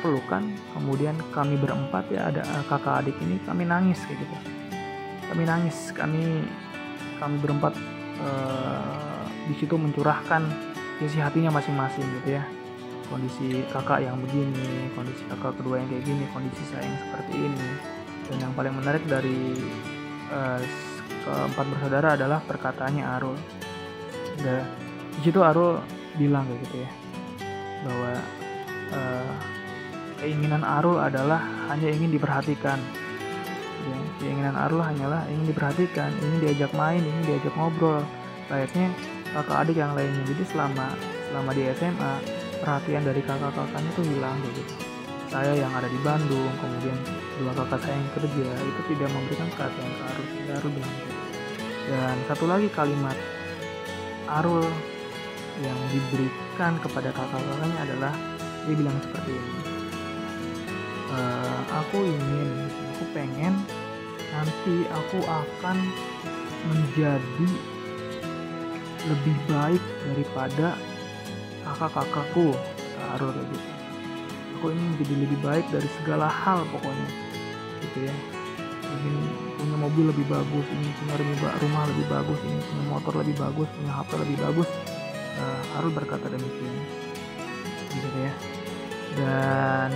pelukan 0.00 0.46
kemudian 0.72 1.14
kami 1.34 1.58
berempat 1.60 2.08
ya 2.08 2.32
ada 2.32 2.42
kakak 2.70 3.04
adik 3.04 3.16
ini 3.20 3.36
kami 3.44 3.68
nangis 3.68 4.00
kayak 4.08 4.24
gitu. 4.24 4.36
Kami 5.28 5.42
nangis 5.44 5.92
kami 5.92 6.46
kami 7.20 7.36
berempat 7.44 7.76
uh, 8.24 9.26
di 9.50 9.54
situ 9.58 9.74
mencurahkan 9.76 10.40
isi 11.04 11.20
hatinya 11.20 11.52
masing-masing 11.60 12.06
gitu 12.22 12.40
ya. 12.40 12.44
Kondisi 13.12 13.64
kakak 13.72 14.04
yang 14.04 14.16
begini 14.22 14.88
kondisi 14.94 15.22
kakak 15.28 15.56
kedua 15.60 15.82
yang 15.82 15.88
kayak 15.90 16.04
gini 16.06 16.24
kondisi 16.32 16.62
saya 16.72 16.86
yang 16.86 16.98
seperti 17.04 17.34
ini. 17.36 17.68
Dan 18.28 18.36
yang 18.48 18.52
paling 18.54 18.74
menarik 18.76 19.02
dari 19.08 19.56
uh, 20.30 20.60
keempat 21.26 21.66
bersaudara 21.74 22.14
adalah 22.14 22.38
perkataannya 22.44 23.04
Arul. 23.04 23.36
Di 24.38 25.20
situ 25.26 25.42
Arul 25.42 25.97
bilang 26.16 26.48
kayak 26.48 26.60
gitu 26.64 26.76
ya. 26.80 26.90
Bahwa 27.84 28.12
uh, 28.94 29.32
keinginan 30.22 30.62
Arul 30.64 30.96
adalah 30.96 31.42
hanya 31.68 31.88
ingin 31.92 32.14
diperhatikan. 32.14 32.80
Ya, 33.84 33.98
keinginan 34.24 34.56
Arul 34.56 34.80
hanyalah 34.80 35.28
ingin 35.28 35.52
diperhatikan 35.52 36.10
ingin 36.18 36.38
diajak 36.48 36.72
main 36.72 37.04
ingin 37.04 37.24
diajak 37.28 37.52
ngobrol. 37.58 38.00
Layaknya 38.48 38.88
kakak 39.36 39.58
adik 39.68 39.76
yang 39.76 39.92
lainnya. 39.92 40.22
Jadi 40.24 40.42
selama 40.48 40.96
selama 41.28 41.50
di 41.52 41.62
SMA 41.76 42.12
perhatian 42.64 43.02
dari 43.04 43.20
kakak-kakaknya 43.20 43.90
tuh 43.92 44.04
hilang 44.08 44.36
gitu. 44.48 44.62
Saya 45.28 45.52
yang 45.52 45.68
ada 45.76 45.84
di 45.92 46.00
Bandung 46.00 46.48
kemudian 46.56 46.96
dua 47.36 47.52
kakak 47.52 47.84
saya 47.84 47.94
yang 48.00 48.10
kerja 48.16 48.48
itu 48.64 48.80
tidak 48.96 49.08
memberikan 49.12 49.48
perhatian 49.52 49.90
ke 49.92 50.02
Arul 50.08 50.26
Arul 50.56 50.72
bilang 50.72 51.18
dan 51.88 52.16
satu 52.28 52.44
lagi 52.44 52.68
kalimat 52.68 53.16
Arul 54.28 54.68
yang 55.62 55.78
diberikan 55.90 56.78
kepada 56.78 57.10
kakak-kakaknya 57.10 57.78
adalah 57.82 58.12
dia 58.66 58.74
bilang 58.78 58.96
seperti 59.02 59.30
ini. 59.34 59.62
E, 61.08 61.18
aku 61.72 61.98
ingin 62.04 62.48
aku 62.94 63.04
pengen 63.16 63.54
nanti 64.28 64.74
aku 64.92 65.18
akan 65.24 65.76
menjadi 66.68 67.50
lebih 69.08 69.36
baik 69.48 69.82
daripada 70.12 70.76
kakak-kakakku 71.64 72.54
Arul 73.16 73.32
gitu. 73.32 73.70
Aku 74.58 74.74
ingin 74.74 74.86
menjadi 74.94 75.14
lebih 75.22 75.38
baik 75.40 75.64
dari 75.70 75.88
segala 76.02 76.28
hal 76.28 76.66
pokoknya 76.70 77.08
gitu 77.82 77.98
ya. 78.04 78.14
Ingin 78.88 79.48
punya 79.58 79.74
mobil 79.74 80.04
lebih 80.06 80.26
bagus 80.30 80.66
ingin 80.70 80.92
punya 81.02 81.14
rumah 81.58 81.82
lebih 81.90 82.06
bagus 82.06 82.38
ingin 82.46 82.62
punya 82.62 82.84
motor 82.94 83.12
lebih 83.18 83.34
bagus 83.36 83.68
punya 83.74 83.92
HP 83.92 84.10
lebih 84.22 84.36
bagus 84.38 84.68
uh, 85.38 85.76
Arul 85.78 85.94
berkata 85.94 86.26
demikian. 86.26 86.76
Gitu 87.94 88.08
ya. 88.18 88.32
Dan 89.18 89.90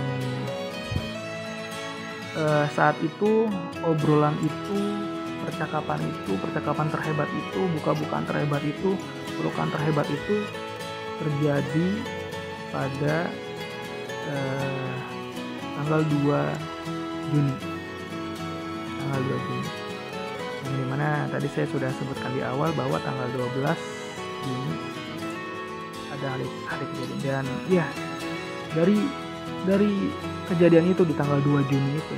uh, 2.39 2.65
saat 2.73 2.97
itu 3.03 3.47
obrolan 3.83 4.35
itu 4.41 4.79
percakapan 5.43 5.99
itu 6.07 6.33
percakapan 6.39 6.87
terhebat 6.87 7.29
itu 7.29 7.59
buka-bukaan 7.77 8.23
terhebat 8.23 8.63
itu 8.63 8.95
pelukan 9.35 9.67
terhebat 9.75 10.07
itu 10.07 10.47
terjadi 11.19 11.87
pada 12.73 13.29
eh, 14.33 14.93
tanggal 15.77 16.01
2 16.01 17.29
Juni. 17.29 17.55
Tanggal 18.97 19.21
2 19.21 19.45
Juni. 19.45 19.67
Yang 20.63 20.75
di 20.79 20.85
mana 20.89 21.07
tadi 21.29 21.47
saya 21.51 21.67
sudah 21.69 21.91
sebutkan 21.91 22.31
di 22.33 22.41
awal 22.41 22.71
bahwa 22.73 22.97
tanggal 23.03 23.27
12 23.35 23.77
Juni 24.47 25.02
ada 26.31 26.45
hari 26.69 26.85
kejadian 26.95 27.19
dan 27.23 27.45
ya 27.67 27.87
dari 28.71 28.97
dari 29.63 29.91
kejadian 30.51 30.91
itu 30.91 31.03
di 31.07 31.13
tanggal 31.15 31.39
2 31.39 31.69
Juni 31.71 31.91
itu 31.99 32.15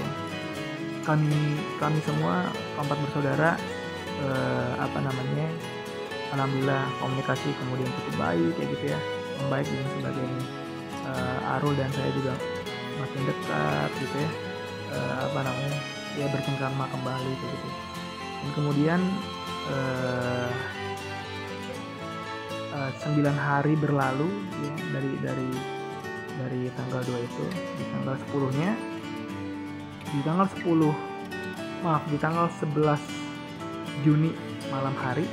kami 1.06 1.62
kami 1.78 2.00
semua 2.02 2.50
keempat 2.76 2.98
bersaudara 3.06 3.52
eh, 4.26 4.74
apa 4.82 4.98
namanya 5.06 5.48
alhamdulillah 6.34 6.84
komunikasi 6.98 7.50
kemudian 7.62 7.90
cukup 8.02 8.16
baik 8.18 8.52
kayak 8.58 8.70
gitu 8.76 8.86
ya 8.92 9.00
membaik 9.44 9.68
dan 9.70 9.88
sebagainya. 10.00 10.44
Eh, 11.06 11.54
Arul 11.58 11.74
dan 11.78 11.90
saya 11.94 12.10
juga 12.18 12.34
makin 12.98 13.22
dekat 13.30 13.90
gitu 14.02 14.16
ya 14.18 14.30
eh, 14.96 15.16
apa 15.30 15.40
namanya 15.46 15.78
ya 16.18 16.26
bercengkrama 16.34 16.86
kembali 16.90 17.34
kayak 17.38 17.54
gitu. 17.54 17.70
Dan 18.42 18.50
kemudian 18.58 19.00
eh, 19.70 20.50
9 22.76 23.24
hari 23.36 23.74
berlalu 23.80 24.28
ya 24.62 24.74
dari 24.92 25.12
dari 25.24 25.50
dari 26.36 26.62
tanggal 26.76 27.02
2 27.04 27.28
itu 27.28 27.46
di 27.80 27.84
tanggal 27.96 28.16
10 28.32 28.60
nya 28.60 28.72
di 30.12 30.20
tanggal 30.24 30.48
10 30.48 31.84
maaf 31.84 32.04
di 32.12 32.18
tanggal 32.20 32.48
11 32.52 34.04
Juni 34.04 34.32
malam 34.70 34.94
hari 35.00 35.24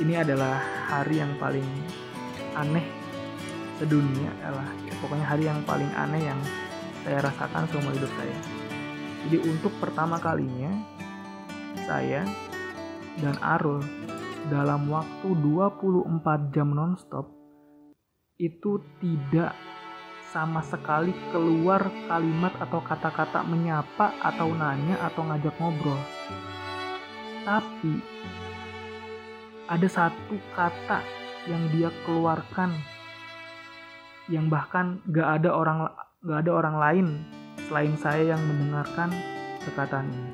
ini 0.00 0.16
adalah 0.16 0.62
hari 0.88 1.20
yang 1.20 1.34
paling 1.36 1.66
aneh 2.56 2.86
sedunia 3.80 4.28
adalah 4.44 4.68
ya, 4.84 4.92
pokoknya 5.00 5.26
hari 5.26 5.44
yang 5.48 5.60
paling 5.64 5.88
aneh 5.96 6.22
yang 6.24 6.40
saya 7.00 7.24
rasakan 7.24 7.64
seumur 7.72 7.96
hidup 7.96 8.12
saya. 8.20 8.38
Jadi 9.24 9.36
untuk 9.48 9.72
pertama 9.80 10.20
kalinya 10.20 10.68
saya 11.88 12.28
dan 13.20 13.36
Arul 13.40 13.80
dalam 14.48 14.88
waktu 14.88 15.28
24 15.36 16.54
jam 16.54 16.72
nonstop 16.72 17.28
itu 18.40 18.80
tidak 19.04 19.52
sama 20.32 20.62
sekali 20.64 21.12
keluar 21.34 21.90
kalimat 22.08 22.54
atau 22.62 22.80
kata-kata 22.80 23.44
menyapa 23.44 24.16
atau 24.22 24.54
nanya 24.54 24.96
atau 25.10 25.26
ngajak 25.26 25.52
ngobrol. 25.58 25.98
Tapi 27.44 27.94
ada 29.66 29.88
satu 29.90 30.38
kata 30.54 31.02
yang 31.50 31.66
dia 31.74 31.90
keluarkan 32.06 32.72
yang 34.30 34.46
bahkan 34.46 35.02
gak 35.10 35.42
ada 35.42 35.50
orang 35.50 35.78
gak 36.22 36.46
ada 36.46 36.52
orang 36.54 36.76
lain 36.78 37.06
selain 37.66 37.94
saya 37.98 38.38
yang 38.38 38.42
mendengarkan 38.46 39.10
perkataan 39.66 40.06
ini. 40.06 40.32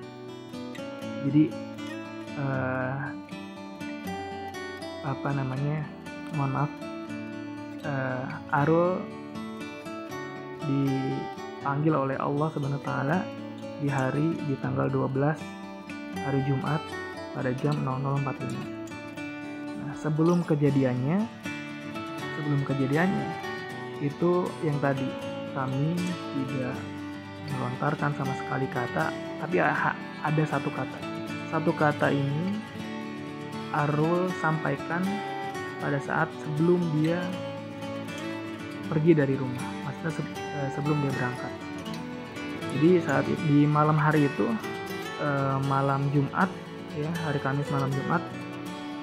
Jadi 1.27 1.45
uh, 2.37 3.16
apa 5.07 5.29
namanya? 5.31 5.87
Mohon 6.35 6.51
maaf. 6.51 6.73
Uh, 7.87 8.27
Arul 8.51 8.99
dipanggil 10.67 11.95
oleh 11.95 12.19
Allah 12.19 12.49
Subhanahu 12.51 12.83
taala 12.83 13.23
di 13.79 13.87
hari 13.87 14.35
di 14.51 14.59
tanggal 14.59 14.91
12 14.91 15.15
hari 16.27 16.41
Jumat 16.49 16.83
pada 17.37 17.53
jam 17.63 17.77
00.45. 17.87 19.85
Nah, 19.85 19.95
sebelum 19.95 20.43
kejadiannya 20.43 21.23
sebelum 22.37 22.61
kejadiannya 22.67 23.27
itu 24.03 24.45
yang 24.61 24.77
tadi 24.83 25.09
kami 25.57 25.97
tidak 26.37 26.77
melontarkan 27.49 28.13
sama 28.13 28.35
sekali 28.37 28.69
kata 28.69 29.09
tapi 29.41 29.57
ada 29.61 30.45
satu 30.49 30.73
kata. 30.73 30.99
Satu 31.53 31.71
kata 31.71 32.11
ini 32.11 32.59
Arul 33.75 34.31
sampaikan 34.39 35.03
pada 35.83 35.99
saat 36.03 36.29
sebelum 36.43 36.79
dia 36.99 37.21
pergi 38.87 39.13
dari 39.19 39.35
rumah 39.35 39.67
maksudnya 39.83 40.23
eh, 40.39 40.71
sebelum 40.75 40.97
dia 41.03 41.13
berangkat. 41.17 41.53
Jadi 42.77 42.91
saat 43.03 43.25
di 43.27 43.65
malam 43.65 43.99
hari 43.99 44.29
itu 44.29 44.47
eh, 45.23 45.59
malam 45.67 46.07
Jumat 46.15 46.51
ya 46.95 47.11
hari 47.27 47.41
Kamis 47.43 47.69
malam 47.69 47.91
Jumat 47.93 48.23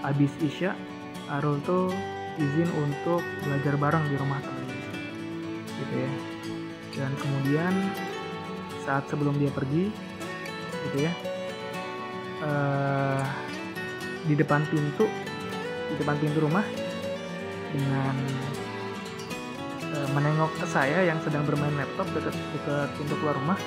habis 0.03 0.31
Isya 0.39 0.73
Arul 1.31 1.59
tuh 1.63 1.91
izin 2.41 2.69
untuk 2.75 3.21
belajar 3.45 3.77
bareng 3.77 4.05
di 4.09 4.15
rumah 4.17 4.41
temannya 4.41 4.79
gitu 5.77 5.95
ya. 5.97 6.11
Dan 6.93 7.11
kemudian 7.17 7.73
saat 8.83 9.07
sebelum 9.07 9.37
dia 9.39 9.49
pergi 9.49 9.89
gitu 10.89 10.97
ya 11.07 11.13
uh, 12.43 13.23
di 14.23 14.33
depan 14.39 14.63
pintu 14.71 15.05
di 15.91 15.95
depan 15.99 16.15
pintu 16.17 16.39
rumah 16.39 16.63
dengan 17.75 18.15
uh, 19.91 20.07
menengok 20.15 20.51
ke 20.63 20.65
saya 20.69 21.03
yang 21.03 21.19
sedang 21.21 21.43
bermain 21.43 21.73
laptop 21.75 22.07
dekat 22.15 22.35
dekat 22.55 22.89
pintu 22.95 23.13
keluar 23.19 23.35
rumah. 23.35 23.59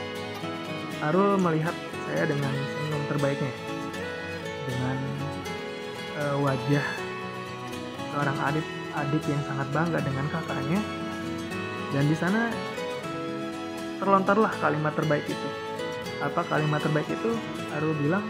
Arul 1.04 1.36
melihat 1.36 1.76
saya 2.08 2.24
dengan 2.24 2.48
senyum 2.50 3.02
terbaiknya 3.12 3.52
dengan 4.64 4.96
uh, 6.16 6.36
wajah 6.40 6.86
seorang 8.16 8.38
adik 8.48 8.66
adik 8.96 9.24
yang 9.28 9.42
sangat 9.44 9.68
bangga 9.76 10.00
dengan 10.00 10.26
kakaknya. 10.32 10.80
Dan 11.92 12.08
di 12.08 12.16
sana 12.16 12.50
terlontarlah 14.00 14.50
kalimat 14.58 14.96
terbaik 14.96 15.24
itu. 15.28 15.48
Apa 16.24 16.48
kalimat 16.48 16.80
terbaik 16.80 17.06
itu? 17.12 17.30
Arul 17.76 17.92
bilang 18.00 18.24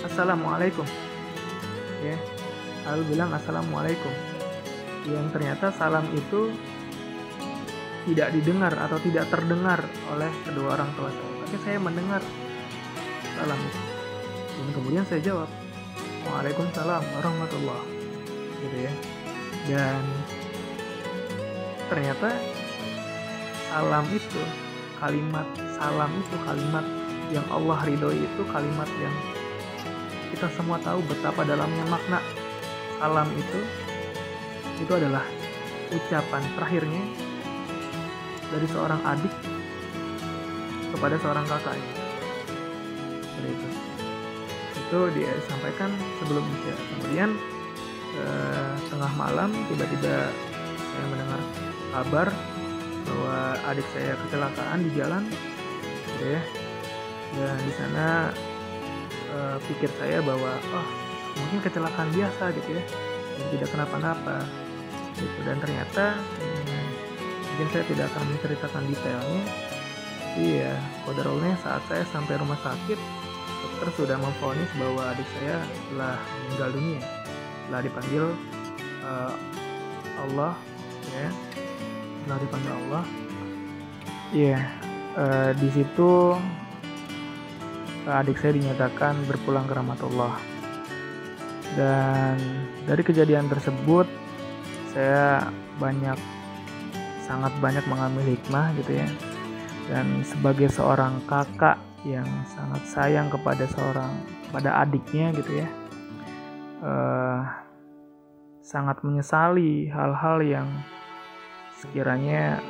assalamualaikum 0.00 0.88
ya 2.00 2.16
Arul 2.88 3.04
bilang 3.12 3.30
assalamualaikum. 3.36 4.14
Yang 5.04 5.26
ternyata 5.36 5.68
salam 5.72 6.08
itu 6.16 6.52
tidak 8.08 8.32
didengar 8.32 8.72
atau 8.72 8.96
tidak 9.04 9.28
terdengar 9.28 9.84
oleh 10.08 10.32
kedua 10.48 10.80
orang 10.80 10.90
tua 10.96 11.12
saya. 11.12 11.32
Tapi 11.44 11.56
saya 11.60 11.78
mendengar 11.78 12.22
salam 13.36 13.60
itu. 13.60 13.80
Dan 14.60 14.68
kemudian 14.76 15.04
saya 15.04 15.20
jawab 15.20 15.48
Waalaikumsalam 16.24 17.04
warahmatullah. 17.16 17.82
Gitu 18.64 18.76
ya. 18.88 18.92
Dan 19.68 20.02
ternyata 21.92 22.32
salam 23.68 24.06
itu 24.08 24.42
kalimat 25.00 25.46
salam 25.76 26.10
itu 26.16 26.36
kalimat 26.44 26.84
yang 27.32 27.46
Allah 27.48 27.78
ridhoi 27.86 28.20
itu 28.20 28.42
kalimat 28.52 28.88
yang 29.00 29.14
kita 30.40 30.56
semua 30.56 30.80
tahu 30.80 31.04
betapa 31.04 31.44
dalamnya 31.44 31.84
makna. 31.92 32.16
Salam 32.96 33.28
itu 33.36 33.60
itu 34.80 34.88
adalah 34.88 35.20
ucapan 35.92 36.40
terakhirnya 36.56 37.04
dari 38.48 38.64
seorang 38.72 39.04
adik 39.04 39.34
kepada 40.96 41.20
seorang 41.20 41.44
kakaknya 41.44 41.92
itu. 43.52 43.68
Itu 44.80 45.12
dia 45.12 45.28
sampaikan 45.44 45.92
sebelum 46.24 46.40
isya 46.56 46.74
kemudian 46.88 47.30
eh, 48.16 48.72
tengah 48.88 49.12
malam 49.20 49.52
tiba-tiba 49.68 50.24
saya 50.72 51.04
mendengar 51.12 51.40
kabar 51.92 52.28
bahwa 53.04 53.60
adik 53.76 53.84
saya 53.92 54.16
kecelakaan 54.24 54.88
di 54.88 54.90
jalan. 54.96 55.28
Gitu 56.16 56.32
ya. 56.32 56.42
Dan 57.36 57.56
di 57.60 57.72
sana 57.76 58.32
uh, 59.34 59.56
pikir 59.66 59.90
saya 59.98 60.18
bahwa 60.22 60.52
oh 60.74 60.86
mungkin 61.38 61.58
kecelakaan 61.62 62.10
biasa 62.10 62.50
gitu 62.58 62.70
ya 62.74 62.82
dan 63.38 63.46
tidak 63.54 63.68
kenapa-napa 63.72 64.38
gitu. 65.16 65.38
Dan 65.46 65.56
ternyata 65.62 66.16
hmm, 66.18 66.88
mungkin 67.46 67.68
saya 67.72 67.84
tidak 67.88 68.06
akan 68.14 68.24
menceritakan 68.34 68.82
detailnya. 68.90 69.44
Iya 70.30 70.72
kodarulnya 71.02 71.58
saat 71.58 71.82
saya 71.90 72.06
sampai 72.14 72.38
rumah 72.38 72.58
sakit 72.62 72.98
dokter 73.60 73.88
sudah 73.98 74.16
memvonis 74.20 74.70
bahwa 74.78 75.10
adik 75.10 75.28
saya 75.38 75.58
telah 75.90 76.16
meninggal 76.46 76.70
dunia. 76.76 77.02
Telah 77.66 77.80
dipanggil 77.82 78.24
uh, 79.04 79.34
Allah 80.28 80.52
ya. 81.10 81.28
Telah 82.26 82.38
dipanggil 82.38 82.72
Allah. 82.86 83.04
Iya 84.30 84.54
yeah, 84.54 84.62
uh, 85.18 85.50
di 85.58 85.68
situ 85.74 86.38
adik 88.12 88.38
saya 88.38 88.58
dinyatakan 88.58 89.26
berpulang 89.30 89.66
ke 89.66 89.74
rahmatullah. 89.74 90.34
Dan 91.78 92.36
dari 92.84 93.02
kejadian 93.06 93.46
tersebut 93.46 94.10
saya 94.90 95.46
banyak 95.78 96.18
sangat 97.22 97.54
banyak 97.62 97.86
mengambil 97.86 98.26
hikmah 98.26 98.74
gitu 98.82 98.98
ya. 98.98 99.08
Dan 99.86 100.22
sebagai 100.26 100.70
seorang 100.70 101.22
kakak 101.30 101.78
yang 102.06 102.26
sangat 102.48 102.82
sayang 102.88 103.28
kepada 103.28 103.68
seorang 103.68 104.12
pada 104.48 104.80
adiknya 104.80 105.36
gitu 105.36 105.60
ya 105.60 105.68
uh, 106.80 107.44
sangat 108.64 109.02
menyesali 109.04 109.88
hal-hal 109.92 110.40
yang 110.40 110.68
sekiranya 111.80 112.60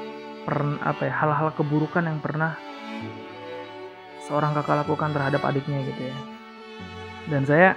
pernah 0.47 0.78
apa 0.82 1.07
ya 1.07 1.14
hal-hal 1.14 1.51
keburukan 1.55 2.07
yang 2.07 2.18
pernah 2.22 2.57
seorang 4.30 4.54
kakak 4.54 4.86
lakukan 4.86 5.10
terhadap 5.10 5.42
adiknya 5.42 5.82
gitu 5.90 6.02
ya. 6.06 6.16
Dan 7.26 7.42
saya 7.42 7.74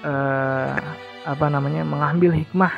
uh, 0.00 0.80
apa 1.28 1.46
namanya 1.52 1.84
mengambil 1.84 2.32
hikmah 2.32 2.72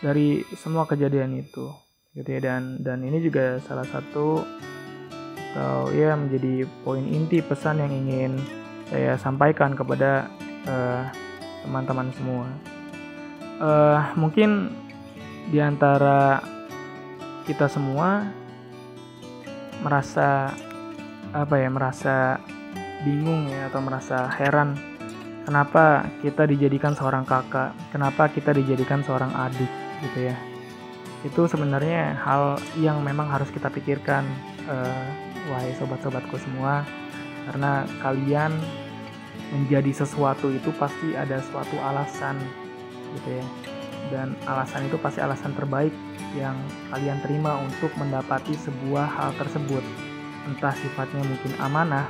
dari 0.00 0.48
semua 0.56 0.88
kejadian 0.88 1.36
itu 1.44 1.68
gitu 2.16 2.28
ya. 2.32 2.40
Dan 2.40 2.80
dan 2.80 3.04
ini 3.04 3.20
juga 3.20 3.60
salah 3.60 3.84
satu 3.84 4.40
atau 5.50 5.90
ya 5.90 6.14
menjadi 6.14 6.62
poin 6.86 7.02
inti 7.02 7.42
pesan 7.42 7.82
yang 7.82 7.90
ingin 7.90 8.38
saya 8.86 9.18
sampaikan 9.18 9.74
kepada 9.74 10.30
eh, 10.66 11.02
teman-teman 11.66 12.06
uh, 12.06 12.14
semua. 12.14 12.46
Uh, 13.60 14.00
mungkin 14.14 14.70
di 15.50 15.58
antara 15.58 16.38
kita 17.50 17.66
semua 17.66 18.30
merasa 19.82 20.54
apa 21.30 21.54
ya 21.58 21.70
merasa 21.70 22.38
bingung 23.06 23.48
ya 23.48 23.70
atau 23.70 23.80
merasa 23.80 24.28
heran 24.36 24.76
kenapa 25.46 26.04
kita 26.20 26.44
dijadikan 26.44 26.92
seorang 26.92 27.24
kakak 27.24 27.72
kenapa 27.94 28.28
kita 28.28 28.52
dijadikan 28.52 29.00
seorang 29.06 29.30
adik 29.34 29.70
gitu 30.04 30.32
ya. 30.32 30.36
Itu 31.20 31.44
sebenarnya 31.44 32.16
hal 32.16 32.56
yang 32.80 33.04
memang 33.04 33.28
harus 33.28 33.52
kita 33.52 33.68
pikirkan 33.68 34.24
uh, 34.64 35.04
wahai 35.52 35.76
sobat-sobatku 35.76 36.40
semua. 36.40 36.84
Karena 37.48 37.84
kalian 38.00 38.52
menjadi 39.52 40.04
sesuatu 40.04 40.48
itu 40.48 40.70
pasti 40.80 41.12
ada 41.12 41.42
suatu 41.44 41.76
alasan 41.80 42.40
gitu 43.20 43.36
ya. 43.36 43.46
Dan 44.08 44.32
alasan 44.48 44.88
itu 44.88 44.96
pasti 44.96 45.20
alasan 45.20 45.52
terbaik 45.52 45.92
yang 46.32 46.56
kalian 46.88 47.20
terima 47.20 47.60
untuk 47.60 47.92
mendapati 48.00 48.56
sebuah 48.56 49.06
hal 49.06 49.30
tersebut 49.36 49.84
entah 50.48 50.72
sifatnya 50.72 51.20
mungkin 51.26 51.52
amanah 51.60 52.06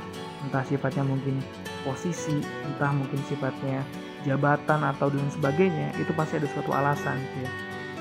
entah 0.47 0.63
sifatnya 0.63 1.03
mungkin 1.03 1.41
posisi 1.83 2.39
entah 2.67 2.91
mungkin 2.93 3.19
sifatnya 3.27 3.83
jabatan 4.23 4.85
atau 4.85 5.09
dan 5.09 5.27
sebagainya 5.33 5.91
itu 5.97 6.13
pasti 6.13 6.37
ada 6.37 6.47
suatu 6.53 6.71
alasan 6.71 7.17
gitu 7.17 7.49
ya 7.49 7.51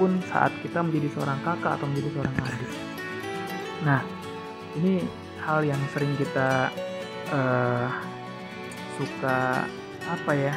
pun 0.01 0.17
saat 0.33 0.49
kita 0.65 0.81
menjadi 0.81 1.13
seorang 1.13 1.37
kakak 1.45 1.77
atau 1.77 1.85
menjadi 1.85 2.09
seorang 2.17 2.35
adik. 2.41 2.71
Nah, 3.85 4.01
ini 4.81 5.05
hal 5.45 5.61
yang 5.61 5.83
sering 5.93 6.17
kita 6.17 6.73
uh, 7.29 7.93
suka 8.97 9.69
apa 10.09 10.33
ya? 10.33 10.57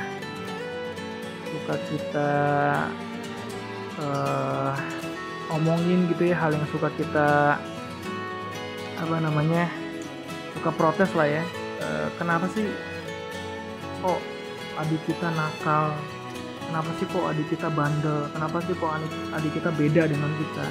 Suka 1.51 1.76
kita 1.91 2.32
uh, 3.99 4.74
omongin 5.59 6.07
gitu 6.07 6.32
ya, 6.32 6.39
hal 6.39 6.55
yang 6.55 6.63
suka 6.71 6.88
kita 6.95 7.59
apa 9.04 9.20
namanya? 9.20 9.84
suka 10.54 10.70
protes 10.80 11.12
lah 11.18 11.28
ya. 11.28 11.43
Uh, 11.82 12.08
kenapa 12.16 12.45
sih 12.54 12.70
kok 13.99 14.20
adik 14.80 15.01
kita 15.10 15.28
nakal? 15.34 15.91
Kenapa 16.64 16.89
sih 16.95 17.06
kok 17.10 17.26
adik 17.28 17.47
kita 17.51 17.68
bandel? 17.74 18.30
Kenapa 18.32 18.58
sih 18.64 18.74
kok 18.78 18.91
adik, 18.93 19.12
adik 19.36 19.51
kita 19.60 19.70
beda 19.74 20.04
dengan 20.08 20.32
kita? 20.39 20.66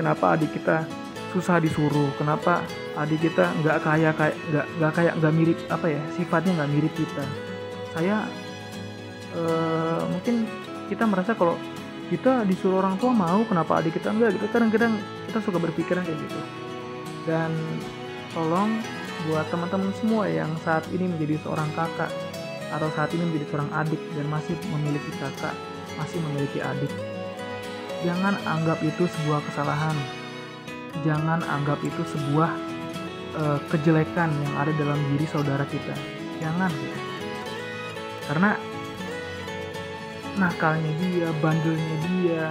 Kenapa 0.00 0.24
adik 0.38 0.50
kita 0.54 0.86
susah 1.34 1.60
disuruh? 1.60 2.08
Kenapa 2.16 2.64
adik 2.96 3.26
kita 3.26 3.52
nggak 3.60 3.78
kaya 3.82 4.10
kayak 4.14 4.36
nggak 4.48 4.66
nggak 4.78 4.92
kayak 4.94 5.12
nggak 5.18 5.34
mirip 5.34 5.58
apa 5.68 5.86
ya 5.90 6.02
sifatnya 6.14 6.52
nggak 6.62 6.72
mirip 6.72 6.92
kita? 6.94 7.24
Saya 7.92 8.16
uh, 9.36 10.02
mungkin 10.08 10.46
kita 10.88 11.04
merasa 11.04 11.34
kalau 11.34 11.58
kita 12.08 12.46
disuruh 12.46 12.84
orang 12.84 12.96
tua 13.00 13.10
mau 13.10 13.42
kenapa 13.44 13.82
adik 13.82 13.98
kita 13.98 14.14
enggak 14.14 14.38
gitu? 14.38 14.46
Kadang-kadang 14.50 14.94
kita 15.28 15.38
suka 15.42 15.58
berpikiran 15.58 16.06
kayak 16.06 16.20
gitu 16.22 16.64
dan 17.24 17.50
tolong 18.32 18.80
buat 19.28 19.48
teman-teman 19.48 19.92
semua 19.96 20.28
yang 20.28 20.52
saat 20.60 20.84
ini 20.92 21.08
menjadi 21.08 21.40
seorang 21.44 21.68
kakak 21.72 22.12
atau 22.74 22.88
saat 22.92 23.10
ini 23.14 23.24
menjadi 23.30 23.54
seorang 23.54 23.70
adik 23.72 24.02
dan 24.18 24.26
masih 24.28 24.54
memiliki 24.74 25.10
kakak, 25.16 25.54
masih 25.96 26.18
memiliki 26.30 26.58
adik. 26.60 26.92
Jangan 28.04 28.36
anggap 28.44 28.82
itu 28.84 29.08
sebuah 29.08 29.40
kesalahan. 29.48 29.96
Jangan 31.06 31.40
anggap 31.46 31.80
itu 31.80 32.02
sebuah 32.12 32.50
uh, 33.38 33.58
kejelekan 33.72 34.28
yang 34.28 34.54
ada 34.60 34.72
dalam 34.76 34.98
diri 35.14 35.26
saudara 35.30 35.64
kita. 35.64 35.94
Jangan. 36.42 36.70
Karena 38.28 38.50
nakalnya 40.36 40.92
dia, 41.00 41.28
bandelnya 41.38 41.96
dia, 42.10 42.44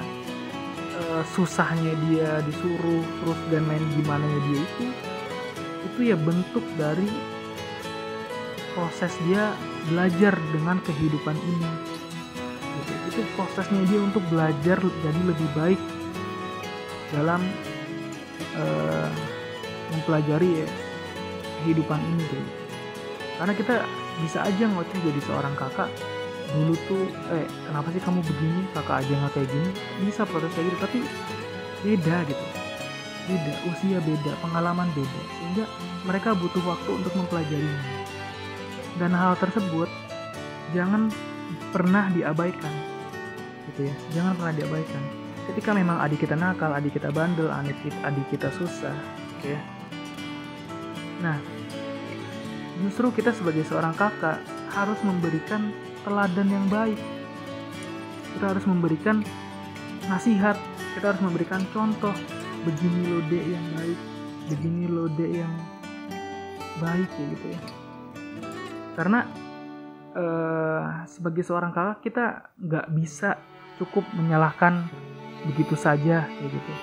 uh, 1.00 1.24
susahnya 1.34 1.94
dia 2.10 2.42
disuruh 2.46 3.04
terus 3.22 3.40
dan 3.50 3.66
lain 3.70 3.86
gimana 3.98 4.26
dia 4.50 4.62
itu 4.62 4.86
itu 5.94 6.00
ya 6.10 6.18
bentuk 6.18 6.66
dari 6.80 7.08
proses 8.74 9.14
dia 9.30 9.54
belajar 9.90 10.34
dengan 10.50 10.82
kehidupan 10.82 11.38
ini 11.38 11.70
gitu. 12.82 12.94
itu 13.14 13.22
prosesnya 13.38 13.82
dia 13.86 14.00
untuk 14.02 14.24
belajar 14.34 14.78
jadi 14.82 15.22
lebih 15.22 15.50
baik 15.54 15.82
dalam 17.14 17.46
uh, 18.58 19.10
mempelajari 19.94 20.66
ya, 20.66 20.68
kehidupan 21.62 22.02
ini 22.02 22.26
gitu. 22.26 22.38
karena 23.38 23.54
kita 23.54 23.76
bisa 24.26 24.40
aja 24.46 24.66
ngoceh 24.66 25.00
jadi 25.02 25.22
seorang 25.30 25.54
kakak 25.58 25.90
dulu 26.54 26.74
tuh 26.86 27.06
eh 27.34 27.46
kenapa 27.66 27.90
sih 27.90 28.02
kamu 28.02 28.22
begini? 28.22 28.62
Kakak 28.78 29.02
aja 29.02 29.14
nggak 29.14 29.32
kayak 29.34 29.50
gini. 29.50 29.70
Bisa 30.06 30.22
protes 30.30 30.54
kayak 30.54 30.66
gitu 30.70 30.78
tapi 30.78 31.00
beda 31.82 32.16
gitu. 32.30 32.46
Beda 33.24 33.54
usia 33.74 33.98
beda 34.04 34.32
pengalaman 34.40 34.88
beda. 34.94 35.22
Sehingga 35.42 35.66
mereka 36.06 36.38
butuh 36.38 36.64
waktu 36.64 36.90
untuk 36.94 37.14
mempelajarinya. 37.18 37.82
Dan 39.02 39.12
hal 39.18 39.34
tersebut 39.42 39.90
jangan 40.78 41.10
pernah 41.74 42.14
diabaikan 42.14 42.74
gitu 43.74 43.90
ya. 43.90 43.96
Jangan 44.14 44.38
pernah 44.38 44.54
diabaikan. 44.54 45.04
Ketika 45.44 45.76
memang 45.76 46.00
adik 46.00 46.24
kita 46.24 46.38
nakal 46.38 46.72
adik 46.72 46.96
kita 46.96 47.10
bandel 47.12 47.50
adik 47.52 47.76
kita, 47.84 47.98
adik 48.06 48.26
kita 48.30 48.48
susah 48.54 48.96
gitu 49.42 49.58
ya. 49.58 49.62
Nah 51.20 51.38
justru 52.84 53.10
kita 53.16 53.32
sebagai 53.34 53.64
seorang 53.66 53.96
kakak 53.98 54.38
harus 54.74 55.00
memberikan 55.06 55.72
teladan 56.04 56.48
yang 56.52 56.66
baik. 56.68 57.00
Kita 58.36 58.46
harus 58.56 58.66
memberikan 58.68 59.24
nasihat 60.08 60.60
kita 60.94 61.16
harus 61.16 61.24
memberikan 61.24 61.64
contoh. 61.74 62.14
Begini 62.64 63.12
lode 63.12 63.40
yang 63.40 63.66
baik. 63.76 64.00
Begini 64.52 64.86
lode 64.88 65.28
yang 65.28 65.54
baik 66.80 67.10
ya 67.10 67.26
gitu 67.36 67.48
ya. 67.52 67.62
Karena 68.94 69.20
uh, 70.14 70.86
sebagai 71.10 71.42
seorang 71.42 71.74
kakak 71.74 72.00
kita 72.06 72.26
nggak 72.62 72.88
bisa 72.94 73.42
cukup 73.82 74.06
menyalahkan 74.14 74.86
begitu 75.50 75.76
saja 75.76 76.30
gitu. 76.40 76.74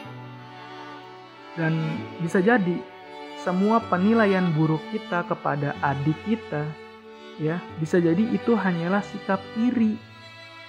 Dan 1.58 1.76
bisa 2.22 2.38
jadi 2.42 2.78
semua 3.40 3.80
penilaian 3.88 4.52
buruk 4.52 4.84
kita 4.92 5.24
kepada 5.24 5.72
adik 5.80 6.16
kita 6.28 6.68
ya 7.40 7.56
bisa 7.80 7.96
jadi 7.96 8.20
itu 8.20 8.52
hanyalah 8.52 9.00
sikap 9.00 9.40
iri. 9.56 9.96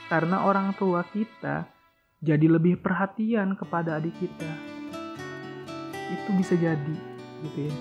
Karena 0.07 0.43
orang 0.47 0.75
tua 0.75 1.03
kita 1.07 1.67
jadi 2.23 2.47
lebih 2.47 2.79
perhatian 2.79 3.59
kepada 3.59 3.99
adik 3.99 4.15
kita. 4.19 4.51
Itu 6.11 6.29
bisa 6.35 6.55
jadi 6.55 6.95
gitu 7.47 7.59
ya. 7.67 7.75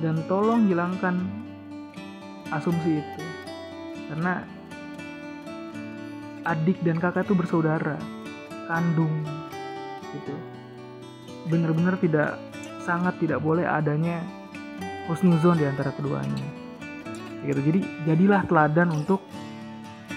Dan 0.00 0.24
tolong 0.28 0.68
hilangkan 0.68 1.20
asumsi 2.52 3.00
itu. 3.00 3.24
Karena 4.08 4.44
adik 6.44 6.80
dan 6.80 6.96
kakak 6.96 7.28
itu 7.28 7.36
bersaudara 7.36 8.00
kandung 8.68 9.12
gitu. 10.16 10.34
Benar-benar 11.52 12.00
tidak 12.00 12.40
sangat 12.80 13.20
tidak 13.20 13.44
boleh 13.44 13.68
adanya 13.68 14.24
husnuzon 15.12 15.60
di 15.60 15.68
antara 15.68 15.92
keduanya 15.92 16.59
gitu. 17.44 17.60
Jadi 17.60 17.80
jadilah 18.04 18.42
teladan 18.44 18.88
untuk 18.92 19.24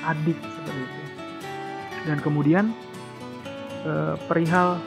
adik 0.04 0.36
seperti 0.36 0.82
itu. 0.84 1.02
Dan 2.04 2.18
kemudian 2.20 2.66
eh, 3.88 4.16
perihal 4.28 4.80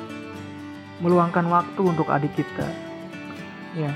meluangkan 1.01 1.45
waktu 1.49 1.81
untuk 1.81 2.09
adik 2.09 2.33
kita. 2.37 2.69
Ya. 3.77 3.93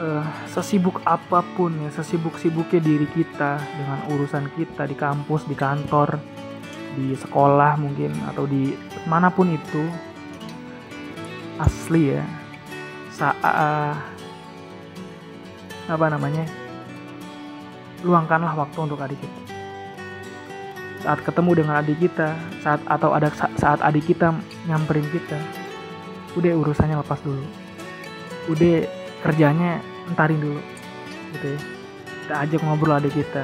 Uh, 0.00 0.24
sesibuk 0.48 1.04
apa 1.04 1.44
pun 1.60 1.76
ya 1.76 1.92
sesibuk-sibuknya 1.92 2.80
diri 2.80 3.04
kita 3.12 3.60
dengan 3.60 4.00
urusan 4.08 4.48
kita 4.56 4.88
di 4.88 4.96
kampus 4.96 5.44
di 5.44 5.52
kantor 5.52 6.16
di 6.96 7.12
sekolah 7.12 7.76
mungkin 7.76 8.08
atau 8.32 8.48
di 8.48 8.72
mana 9.04 9.28
pun 9.28 9.52
itu 9.52 9.84
asli 11.60 12.16
ya 12.16 12.24
saat 13.12 14.00
apa 15.84 16.06
namanya 16.08 16.48
luangkanlah 18.04 18.56
waktu 18.56 18.78
untuk 18.80 19.00
adik 19.00 19.18
kita. 19.20 19.40
Saat 21.00 21.24
ketemu 21.24 21.64
dengan 21.64 21.80
adik 21.80 21.96
kita 21.96 22.36
saat 22.60 22.80
atau 22.84 23.16
ada 23.16 23.32
saat 23.56 23.80
adik 23.80 24.12
kita 24.12 24.36
nyamperin 24.68 25.06
kita 25.08 25.36
udah 26.36 26.52
urusannya 26.60 26.96
lepas 27.00 27.20
dulu. 27.24 27.44
Udah 28.52 28.84
kerjanya 29.24 29.80
entarin 30.08 30.40
dulu 30.40 30.60
gitu 31.36 31.46
ya. 31.56 31.60
Kita 32.24 32.34
ajak 32.46 32.60
ngobrol 32.64 33.00
adik 33.00 33.16
kita. 33.16 33.42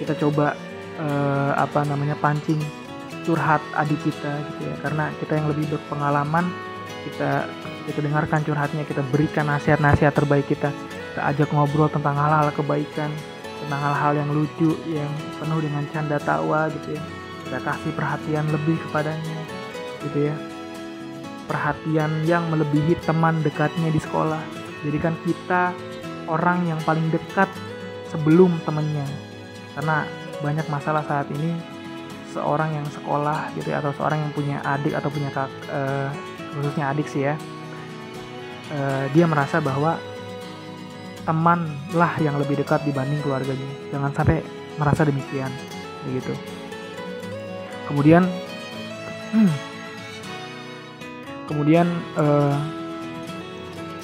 Kita 0.00 0.16
coba 0.16 0.56
uh, 0.98 1.52
apa 1.56 1.84
namanya 1.84 2.16
pancing 2.18 2.58
curhat 3.22 3.60
adik 3.76 4.00
kita 4.00 4.32
gitu 4.52 4.60
ya. 4.68 4.74
Karena 4.80 5.12
kita 5.20 5.38
yang 5.38 5.46
lebih 5.52 5.76
berpengalaman 5.76 6.48
kita 7.02 7.44
kita 7.82 7.98
dengarkan 7.98 8.40
curhatnya 8.46 8.86
kita 8.86 9.02
berikan 9.12 9.44
nasihat-nasihat 9.48 10.12
terbaik 10.16 10.48
kita. 10.48 10.72
Kita 11.12 11.20
ajak 11.28 11.52
ngobrol 11.52 11.92
tentang 11.92 12.16
hal-hal 12.16 12.48
kebaikan 12.56 13.12
tentang 13.66 13.80
hal-hal 13.80 14.12
yang 14.18 14.30
lucu 14.34 14.74
yang 14.90 15.10
penuh 15.38 15.60
dengan 15.62 15.84
canda 15.94 16.18
tawa 16.22 16.68
gitu 16.70 16.98
ya. 16.98 17.02
Kita 17.46 17.58
kasih 17.62 17.92
perhatian 17.94 18.44
lebih 18.50 18.76
kepadanya 18.88 19.38
gitu 20.08 20.18
ya. 20.30 20.34
Perhatian 21.46 22.10
yang 22.24 22.48
melebihi 22.50 22.98
teman 23.06 23.42
dekatnya 23.44 23.90
di 23.92 24.00
sekolah. 24.00 24.40
Jadi 24.82 24.98
kan 24.98 25.14
kita 25.22 25.70
orang 26.26 26.66
yang 26.66 26.80
paling 26.82 27.06
dekat 27.12 27.50
sebelum 28.10 28.56
temennya. 28.66 29.06
Karena 29.78 30.06
banyak 30.42 30.66
masalah 30.66 31.06
saat 31.06 31.30
ini 31.30 31.54
seorang 32.32 32.72
yang 32.72 32.86
sekolah 32.88 33.52
gitu 33.54 33.68
ya 33.70 33.84
atau 33.84 33.92
seorang 33.94 34.18
yang 34.24 34.32
punya 34.32 34.56
adik 34.64 34.96
atau 34.96 35.12
punya 35.12 35.28
kak 35.30 35.52
uh, 35.68 36.08
khususnya 36.56 36.88
adik 36.88 37.06
sih 37.06 37.28
ya 37.28 37.36
uh, 38.72 39.04
dia 39.12 39.28
merasa 39.28 39.60
bahwa 39.60 40.00
teman 41.22 41.70
lah 41.94 42.14
yang 42.18 42.38
lebih 42.38 42.58
dekat 42.58 42.82
dibanding 42.82 43.20
keluarganya. 43.22 43.70
Jangan 43.94 44.10
sampai 44.14 44.42
merasa 44.76 45.06
demikian 45.06 45.50
begitu. 46.08 46.34
Kemudian 47.86 48.26
hmm, 49.36 49.52
kemudian 51.50 51.86
uh, 52.16 52.56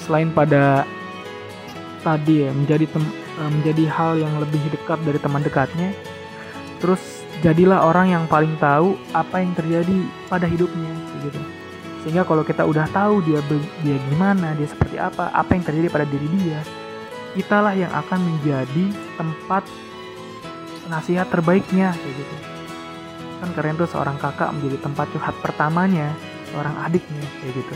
selain 0.09 0.33
pada 0.33 0.89
tadi 2.01 2.47
ya 2.47 2.51
menjadi 2.55 2.85
tem, 2.89 3.03
uh, 3.37 3.51
menjadi 3.51 3.83
hal 3.91 4.11
yang 4.17 4.33
lebih 4.39 4.61
dekat 4.71 4.99
dari 5.03 5.19
teman 5.19 5.43
dekatnya 5.43 5.91
terus 6.79 7.21
jadilah 7.43 7.83
orang 7.87 8.11
yang 8.11 8.23
paling 8.27 8.55
tahu 8.59 8.95
apa 9.11 9.43
yang 9.43 9.51
terjadi 9.55 9.97
pada 10.31 10.47
hidupnya 10.47 10.91
gitu 11.23 11.39
sehingga 12.03 12.23
kalau 12.23 12.47
kita 12.47 12.63
udah 12.63 12.87
tahu 12.95 13.19
dia 13.27 13.43
dia 13.83 13.97
gimana 14.11 14.55
dia 14.55 14.67
seperti 14.67 14.95
apa 14.95 15.31
apa 15.35 15.51
yang 15.51 15.63
terjadi 15.67 15.87
pada 15.91 16.05
diri 16.07 16.27
dia 16.39 16.59
kitalah 17.37 17.77
yang 17.77 17.91
akan 17.93 18.19
menjadi 18.25 18.85
tempat 19.17 19.63
nasihat 20.89 21.29
terbaiknya 21.29 21.93
kayak 21.93 22.15
gitu. 22.17 22.35
Kan 23.39 23.49
keren 23.55 23.77
tuh 23.77 23.87
seorang 23.87 24.17
kakak 24.17 24.51
menjadi 24.57 24.77
tempat 24.81 25.05
curhat 25.13 25.35
pertamanya 25.39 26.11
seorang 26.49 26.75
adiknya 26.81 27.25
kayak 27.41 27.53
gitu. 27.53 27.75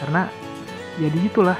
Karena 0.00 0.22
ya 0.96 1.08
itulah 1.12 1.58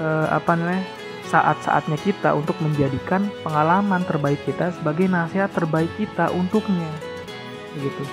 eh, 0.00 0.28
apa 0.32 0.52
namanya 0.56 0.84
saat-saatnya 1.30 1.98
kita 2.02 2.34
untuk 2.34 2.58
menjadikan 2.58 3.30
pengalaman 3.46 4.02
terbaik 4.02 4.42
kita 4.42 4.74
sebagai 4.74 5.06
nasihat 5.06 5.52
terbaik 5.52 5.92
kita 6.00 6.32
untuknya 6.34 6.90
gitu. 7.78 8.04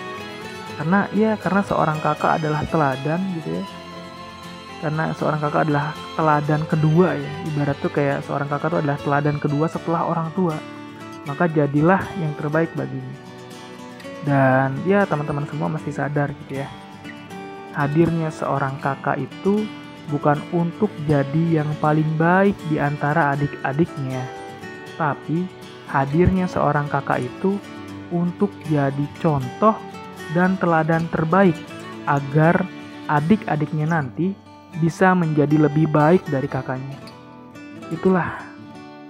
Karena 0.78 1.10
ya 1.18 1.34
karena 1.42 1.66
seorang 1.66 1.98
kakak 2.04 2.38
adalah 2.38 2.62
teladan 2.70 3.18
gitu 3.42 3.58
ya 3.58 3.77
karena 4.78 5.10
seorang 5.18 5.42
kakak 5.42 5.62
adalah 5.70 5.98
teladan 6.14 6.62
kedua 6.70 7.18
ya. 7.18 7.32
Ibarat 7.50 7.78
tuh 7.82 7.90
kayak 7.90 8.22
seorang 8.26 8.46
kakak 8.46 8.78
tuh 8.78 8.80
adalah 8.86 8.98
teladan 9.02 9.38
kedua 9.42 9.66
setelah 9.66 10.06
orang 10.06 10.30
tua. 10.38 10.54
Maka 11.26 11.50
jadilah 11.50 12.02
yang 12.22 12.32
terbaik 12.38 12.70
baginya. 12.78 13.18
Dan 14.22 14.78
ya 14.86 15.04
teman-teman 15.10 15.50
semua 15.50 15.68
mesti 15.72 15.90
sadar 15.90 16.30
gitu 16.46 16.62
ya. 16.62 16.68
Hadirnya 17.74 18.30
seorang 18.30 18.78
kakak 18.78 19.18
itu 19.18 19.66
bukan 20.14 20.40
untuk 20.54 20.90
jadi 21.10 21.62
yang 21.62 21.70
paling 21.82 22.08
baik 22.16 22.56
di 22.70 22.78
antara 22.78 23.34
adik-adiknya. 23.34 24.24
Tapi 24.96 25.46
hadirnya 25.90 26.46
seorang 26.46 26.86
kakak 26.86 27.26
itu 27.26 27.58
untuk 28.14 28.54
jadi 28.72 29.06
contoh 29.20 29.76
dan 30.32 30.56
teladan 30.60 31.08
terbaik 31.12 31.56
agar 32.08 32.64
adik-adiknya 33.08 33.88
nanti 33.88 34.47
bisa 34.78 35.16
menjadi 35.18 35.68
lebih 35.70 35.90
baik 35.90 36.28
dari 36.30 36.46
kakaknya. 36.46 36.98
Itulah 37.90 38.44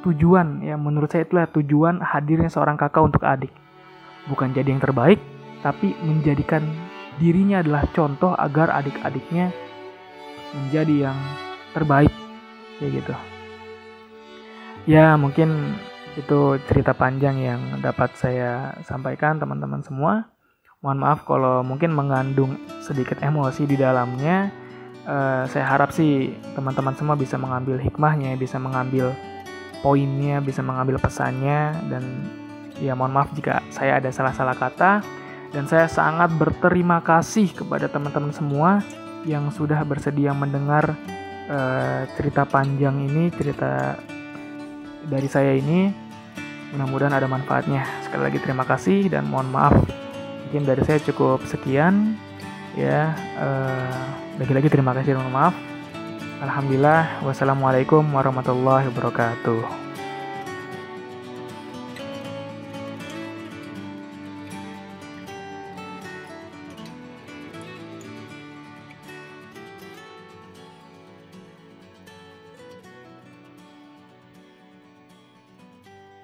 tujuan 0.05 0.63
ya 0.63 0.77
menurut 0.77 1.11
saya 1.11 1.25
itulah 1.27 1.49
tujuan 1.51 1.99
hadirnya 1.99 2.47
seorang 2.47 2.79
kakak 2.79 3.03
untuk 3.03 3.23
adik. 3.25 3.51
Bukan 4.29 4.53
jadi 4.53 4.75
yang 4.75 4.83
terbaik, 4.83 5.19
tapi 5.63 5.95
menjadikan 6.03 6.63
dirinya 7.17 7.65
adalah 7.65 7.83
contoh 7.91 8.37
agar 8.37 8.69
adik-adiknya 8.71 9.49
menjadi 10.53 11.11
yang 11.11 11.17
terbaik 11.73 12.13
ya 12.79 12.87
gitu. 12.91 13.13
Ya, 14.87 15.19
mungkin 15.19 15.75
itu 16.15 16.55
cerita 16.71 16.95
panjang 16.95 17.37
yang 17.37 17.61
dapat 17.83 18.15
saya 18.15 18.73
sampaikan 18.87 19.37
teman-teman 19.37 19.83
semua. 19.83 20.31
Mohon 20.79 20.99
maaf 21.03 21.19
kalau 21.27 21.65
mungkin 21.65 21.91
mengandung 21.91 22.55
sedikit 22.79 23.19
emosi 23.19 23.67
di 23.67 23.75
dalamnya 23.75 24.47
uh, 25.07 25.43
saya 25.47 25.65
harap 25.65 25.95
sih 25.95 26.35
teman-teman 26.53 26.93
semua 26.93 27.15
bisa 27.15 27.39
mengambil 27.39 27.79
hikmahnya, 27.79 28.35
bisa 28.35 28.59
mengambil 28.59 29.15
poinnya, 29.79 30.43
bisa 30.43 30.59
mengambil 30.59 30.99
pesannya 30.99 31.73
dan 31.87 32.03
ya 32.77 32.93
mohon 32.93 33.15
maaf 33.15 33.33
jika 33.33 33.63
saya 33.73 33.97
ada 33.97 34.13
salah-salah 34.13 34.53
kata 34.53 35.01
dan 35.55 35.65
saya 35.65 35.87
sangat 35.89 36.29
berterima 36.35 37.01
kasih 37.01 37.49
kepada 37.55 37.87
teman-teman 37.87 38.35
semua 38.35 38.83
yang 39.23 39.49
sudah 39.49 39.81
bersedia 39.87 40.35
mendengar 40.35 40.93
uh, 41.49 42.03
cerita 42.19 42.43
panjang 42.43 43.07
ini, 43.07 43.31
cerita 43.33 43.95
dari 45.07 45.27
saya 45.31 45.55
ini. 45.55 45.89
Mudah-mudahan 46.75 47.15
ada 47.15 47.31
manfaatnya. 47.31 47.87
Sekali 48.03 48.27
lagi 48.27 48.39
terima 48.43 48.67
kasih 48.67 49.07
dan 49.07 49.23
mohon 49.31 49.47
maaf. 49.47 49.75
Mungkin 50.47 50.67
dari 50.67 50.83
saya 50.83 50.99
cukup 50.99 51.43
sekian 51.47 52.19
ya. 52.75 53.15
Uh, 53.39 54.26
lagi-lagi 54.37 54.69
terima 54.69 54.93
kasih 54.93 55.17
dan 55.17 55.33
maaf. 55.33 55.57
Alhamdulillah. 56.37 57.25
Wassalamualaikum 57.25 58.05
warahmatullahi 58.13 58.85
wabarakatuh. 58.93 59.86